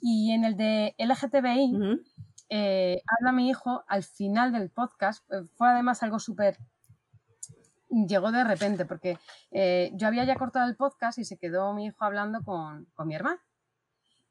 y 0.00 0.32
en 0.32 0.44
el 0.44 0.56
de 0.56 0.96
LGTBI, 0.98 2.02
eh, 2.54 3.02
habla 3.06 3.32
mi 3.32 3.48
hijo 3.48 3.82
al 3.88 4.02
final 4.02 4.52
del 4.52 4.68
podcast. 4.68 5.24
Eh, 5.32 5.46
fue 5.54 5.70
además 5.70 6.02
algo 6.02 6.18
súper... 6.18 6.58
Llegó 7.88 8.30
de 8.30 8.44
repente 8.44 8.84
porque 8.84 9.18
eh, 9.50 9.90
yo 9.94 10.06
había 10.06 10.24
ya 10.24 10.36
cortado 10.36 10.68
el 10.68 10.76
podcast 10.76 11.18
y 11.18 11.24
se 11.24 11.38
quedó 11.38 11.72
mi 11.72 11.86
hijo 11.86 12.04
hablando 12.04 12.42
con, 12.44 12.86
mi 13.06 13.14
hermana. 13.14 13.42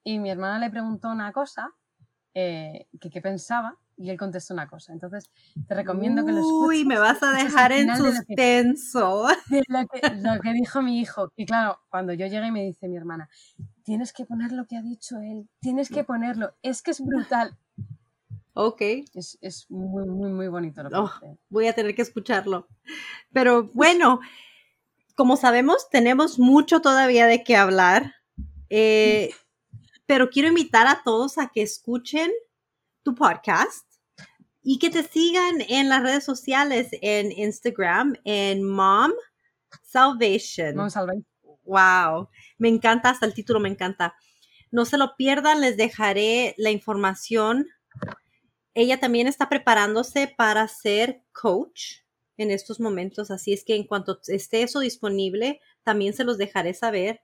Y 0.04 0.20
mi 0.20 0.30
hermana 0.30 0.60
le 0.60 0.70
preguntó 0.70 1.10
una 1.10 1.32
cosa, 1.32 1.70
que 2.34 2.88
qué 3.00 3.22
pensaba, 3.22 3.78
y 3.98 4.10
él 4.10 4.18
contestó 4.18 4.54
una 4.54 4.68
cosa. 4.68 4.94
Entonces, 4.94 5.32
te 5.68 5.76
recomiendo 5.76 6.26
que 6.26 6.32
lo 6.32 6.40
escuches. 6.40 6.80
Uy, 6.80 6.86
me 6.86 6.98
vas 6.98 7.22
a 7.22 7.32
dejar 7.32 7.72
en 7.72 7.96
suspenso. 7.96 9.28
lo, 9.68 9.88
que, 9.88 10.16
lo, 10.16 10.40
que, 10.42 10.54
dijo 10.54 10.82
mi 10.82 11.00
hijo. 11.00 11.32
Y 11.36 11.46
claro, 11.46 11.80
cuando 11.90 12.14
yo 12.14 12.26
llegué 12.26 12.52
me 12.52 12.64
dice 12.64 12.88
mi 12.88 12.98
hermana, 12.98 13.30
tienes 13.84 14.12
que 14.12 14.26
poner 14.26 14.52
lo 14.52 14.66
que 14.66 14.78
ha 14.78 14.82
dicho 14.82 15.20
él, 15.20 15.50
tienes 15.60 15.90
que 15.90 16.04
ponerlo, 16.04 16.56
es 16.64 16.82
que 16.82 16.92
es 16.92 17.02
brutal. 17.02 17.60
Ok. 18.54 18.82
Es, 19.14 19.38
es 19.42 19.70
muy, 19.70 20.06
muy, 20.06 20.32
muy 20.32 20.48
bonito. 20.48 20.84
Lo 20.84 20.90
que 20.90 20.96
oh, 20.98 21.38
voy 21.50 21.68
a 21.68 21.74
tener 21.74 21.96
que 21.96 22.02
escucharlo. 22.02 22.68
Pero 23.32 23.70
bueno, 23.74 24.20
como 25.16 25.38
sabemos, 25.38 25.90
tenemos 25.90 26.40
mucho 26.40 26.82
todavía 26.82 27.28
de 27.28 27.44
qué 27.44 27.56
hablar. 27.56 28.16
Eh, 28.70 29.32
pero 30.06 30.30
quiero 30.30 30.50
invitar 30.50 30.88
a 30.88 31.02
todos 31.04 31.38
a 31.38 31.48
que 31.48 31.62
escuchen 31.62 32.32
tu 33.04 33.16
podcast 33.16 33.86
y 34.64 34.80
que 34.80 34.90
te 34.90 35.04
sigan 35.04 35.62
en 35.70 35.90
las 35.90 36.04
redes 36.04 36.24
sociales, 36.24 36.90
en 37.02 37.32
Instagram, 37.32 38.16
en 38.24 38.64
Mom 38.64 39.12
Salvation. 39.84 40.76
Mom 40.76 40.90
Salvation. 40.90 41.26
Wow, 41.64 42.30
me 42.58 42.70
encanta, 42.70 43.10
hasta 43.10 43.26
el 43.26 43.34
título 43.34 43.60
me 43.60 43.70
encanta. 43.70 44.16
No 44.72 44.86
se 44.86 44.98
lo 44.98 45.16
pierdan, 45.16 45.62
les 45.62 45.78
dejaré 45.78 46.56
la 46.58 46.72
información 46.72 47.68
ella 48.74 49.00
también 49.00 49.28
está 49.28 49.50
preparándose 49.50 50.34
para 50.36 50.68
ser 50.68 51.24
coach 51.32 52.02
en 52.38 52.52
estos 52.52 52.80
momentos, 52.80 53.30
así 53.30 53.54
es 53.54 53.64
que 53.64 53.76
en 53.76 53.86
cuanto 53.86 54.20
esté 54.28 54.64
eso 54.64 54.80
disponible, 54.80 55.60
también 55.84 56.14
se 56.14 56.24
los 56.24 56.38
dejaré 56.38 56.74
saber 56.74 57.22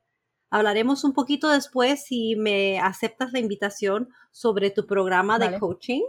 Hablaremos 0.49 1.03
un 1.03 1.13
poquito 1.13 1.49
después 1.49 2.05
si 2.05 2.35
me 2.35 2.79
aceptas 2.79 3.33
la 3.33 3.39
invitación 3.39 4.09
sobre 4.31 4.71
tu 4.71 4.87
programa 4.87 5.39
de 5.39 5.59
coaching. 5.59 6.03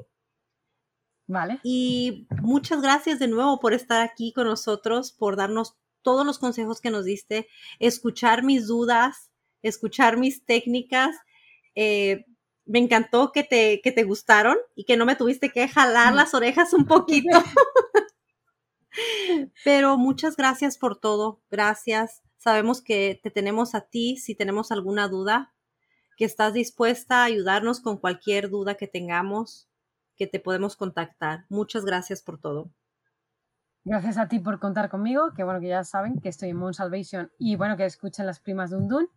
Vale. 1.26 1.59
Y 1.64 2.26
muchas 2.41 2.80
gracias 2.80 3.18
de 3.18 3.28
nuevo 3.28 3.59
por 3.59 3.74
estar 3.74 4.01
aquí 4.01 4.32
con 4.32 4.47
nosotros, 4.47 5.12
por 5.12 5.36
darnos 5.36 5.76
todos 6.03 6.24
los 6.24 6.39
consejos 6.39 6.80
que 6.80 6.91
nos 6.91 7.05
diste, 7.05 7.49
escuchar 7.80 8.45
mis 8.45 8.68
dudas, 8.68 9.30
escuchar 9.62 10.16
mis 10.16 10.45
técnicas. 10.45 11.16
Eh, 11.74 12.24
me 12.69 12.79
encantó 12.79 13.33
que 13.33 13.43
te, 13.45 13.81
que 13.83 13.91
te 13.93 14.05
gustaron 14.05 14.57
y 14.77 14.85
que 14.85 14.97
no 14.97 15.05
me 15.07 15.16
tuviste 15.16 15.51
que 15.51 15.66
jalar 15.69 16.11
Sí. 16.11 16.14
las 16.14 16.35
orejas 16.35 16.73
un 16.75 16.87
poquito. 16.87 17.31
Pero 19.64 19.97
muchas 19.97 20.37
gracias 20.37 20.79
por 20.79 20.99
todo. 20.99 21.41
Gracias. 21.51 22.23
Sabemos 22.37 22.83
que 22.83 23.21
te 23.23 23.31
tenemos 23.31 23.75
a 23.75 23.83
ti 23.83 24.16
si 24.16 24.35
tenemos 24.35 24.73
alguna 24.73 25.09
duda, 25.09 25.55
que 26.16 26.25
estás 26.25 26.53
dispuesta 26.53 27.21
a 27.23 27.25
ayudarnos 27.25 27.81
con 27.81 27.99
cualquier 27.99 28.49
duda 28.51 28.77
que 28.77 28.89
tengamos, 28.89 29.69
que 30.16 30.27
te 30.27 30.41
podemos 30.41 30.77
contactar. 30.77 31.45
Muchas 31.49 31.85
gracias 31.85 32.23
por 32.23 32.41
todo. 32.41 32.71
Gracias 33.85 34.19
a 34.19 34.29
ti 34.29 34.39
por 34.39 34.59
contar 34.59 34.91
conmigo, 34.91 35.33
que 35.35 35.45
bueno, 35.45 35.61
que 35.61 35.69
ya 35.69 35.85
saben 35.85 36.21
que 36.21 36.29
estoy 36.29 36.51
en 36.51 36.57
Moon 36.57 36.75
Salvation 36.75 37.31
y 37.39 37.57
bueno, 37.57 37.77
que 37.77 37.85
escuchen 37.87 38.27
las 38.27 38.41
primas 38.41 38.71
de 38.71 38.77
Undun. 38.77 39.09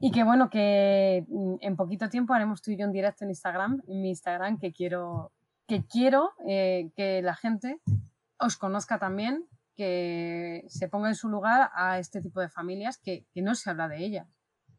Y 0.00 0.10
que 0.10 0.24
bueno, 0.24 0.48
que 0.48 1.26
mm, 1.28 1.56
en 1.60 1.76
poquito 1.76 2.08
tiempo 2.08 2.32
haremos 2.32 2.62
tú 2.62 2.70
y 2.70 2.76
yo 2.76 2.86
en 2.86 2.92
directo 2.92 3.24
en 3.24 3.30
Instagram, 3.30 3.82
en 3.86 4.00
mi 4.00 4.08
Instagram, 4.08 4.58
que 4.58 4.72
quiero, 4.72 5.32
que 5.66 5.84
quiero 5.86 6.32
eh, 6.48 6.90
que 6.96 7.20
la 7.22 7.34
gente 7.36 7.80
os 8.38 8.56
conozca 8.56 8.98
también, 8.98 9.46
que 9.76 10.64
se 10.68 10.88
ponga 10.88 11.08
en 11.08 11.14
su 11.14 11.28
lugar 11.28 11.70
a 11.74 11.98
este 11.98 12.22
tipo 12.22 12.40
de 12.40 12.48
familias 12.48 12.98
que, 12.98 13.26
que 13.32 13.42
no 13.42 13.54
se 13.54 13.68
habla 13.68 13.88
de 13.88 13.98
ellas, 14.04 14.26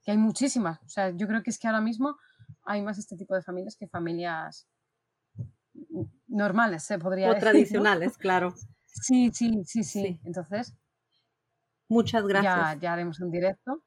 que 0.03 0.11
hay 0.11 0.17
muchísimas. 0.17 0.82
O 0.84 0.89
sea, 0.89 1.11
yo 1.11 1.28
creo 1.28 1.43
que 1.43 1.51
es 1.51 1.59
que 1.59 1.67
ahora 1.67 1.82
mismo 1.82 2.17
hay 2.65 2.82
más 2.82 2.97
este 2.97 3.15
tipo 3.15 3.36
de 3.36 3.43
familias 3.43 3.76
que 3.78 3.88
familias 3.88 4.67
normales, 6.28 6.84
se 6.84 6.97
podría 6.97 7.30
O 7.30 7.34
decir. 7.34 7.45
¿no? 7.45 7.51
tradicionales, 7.51 8.17
claro. 8.17 8.55
Sí, 8.86 9.32
sí, 9.32 9.63
sí, 9.65 9.84
sí. 9.84 10.01
Sí. 10.01 10.22
Entonces, 10.26 10.76
Muchas 11.88 12.24
ya, 12.24 12.28
gracias. 12.28 12.80
ya 12.82 12.93
haremos 12.93 13.19
un 13.19 13.32
directo. 13.32 13.84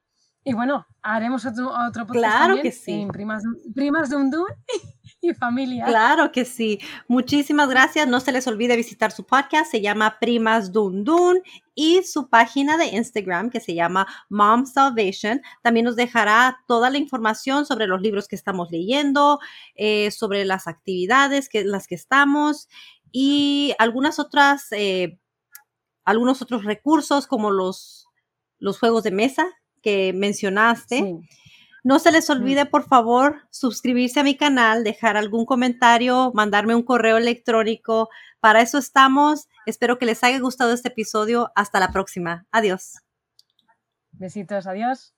Y 0.47 0.53
bueno, 0.53 0.85
haremos 1.01 1.43
otro, 1.43 1.69
otro 1.69 2.05
podcast 2.05 2.13
Claro 2.13 2.53
también 2.53 2.61
que 2.61 2.71
sí. 2.71 2.91
en 2.91 3.07
primas, 3.07 3.41
primas 3.73 4.11
de 4.11 4.15
Undun 4.15 4.45
y 5.21 5.33
familia. 5.33 5.85
Claro 5.85 6.31
que 6.31 6.45
sí. 6.45 6.79
Muchísimas 7.07 7.67
gracias. 7.67 8.07
No 8.07 8.19
se 8.19 8.31
les 8.31 8.45
olvide 8.45 8.75
visitar 8.75 9.11
su 9.11 9.25
podcast. 9.25 9.71
Se 9.71 9.81
llama 9.81 10.19
Primas 10.19 10.71
Dun 10.71 11.03
Dun 11.03 11.41
y 11.73 12.03
su 12.03 12.29
página 12.29 12.77
de 12.77 12.85
Instagram 12.85 13.49
que 13.49 13.59
se 13.59 13.73
llama 13.73 14.05
Mom 14.29 14.67
Salvation. 14.67 15.41
También 15.63 15.85
nos 15.85 15.95
dejará 15.95 16.59
toda 16.67 16.91
la 16.91 16.99
información 16.99 17.65
sobre 17.65 17.87
los 17.87 17.99
libros 17.99 18.27
que 18.27 18.35
estamos 18.35 18.69
leyendo, 18.69 19.39
eh, 19.73 20.11
sobre 20.11 20.45
las 20.45 20.67
actividades 20.67 21.49
que 21.49 21.61
en 21.61 21.71
las 21.71 21.87
que 21.87 21.95
estamos 21.95 22.69
y 23.11 23.73
algunas 23.79 24.19
otras, 24.19 24.67
eh, 24.73 25.19
algunos 26.03 26.43
otros 26.43 26.65
recursos 26.65 27.25
como 27.25 27.49
los, 27.49 28.07
los 28.59 28.77
juegos 28.77 29.01
de 29.01 29.09
mesa 29.09 29.47
que 29.85 30.13
mencionaste. 30.13 30.97
Sí. 30.97 31.19
No 31.83 31.99
se 31.99 32.11
les 32.11 32.27
olvide, 32.31 32.65
por 32.65 32.87
favor, 32.87 33.43
suscribirse 33.51 34.19
a 34.19 34.23
mi 34.23 34.35
canal, 34.35 34.83
dejar 34.83 35.15
algún 35.15 35.45
comentario, 35.45 36.31
mandarme 36.33 36.73
un 36.73 36.81
correo 36.81 37.17
electrónico. 37.17 38.09
Para 38.39 38.63
eso 38.63 38.79
estamos. 38.79 39.47
Espero 39.67 39.99
que 39.99 40.07
les 40.07 40.23
haya 40.23 40.39
gustado 40.39 40.73
este 40.73 40.87
episodio. 40.87 41.51
Hasta 41.53 41.79
la 41.79 41.91
próxima. 41.91 42.47
Adiós. 42.51 42.95
Besitos, 44.13 44.65
adiós. 44.65 45.13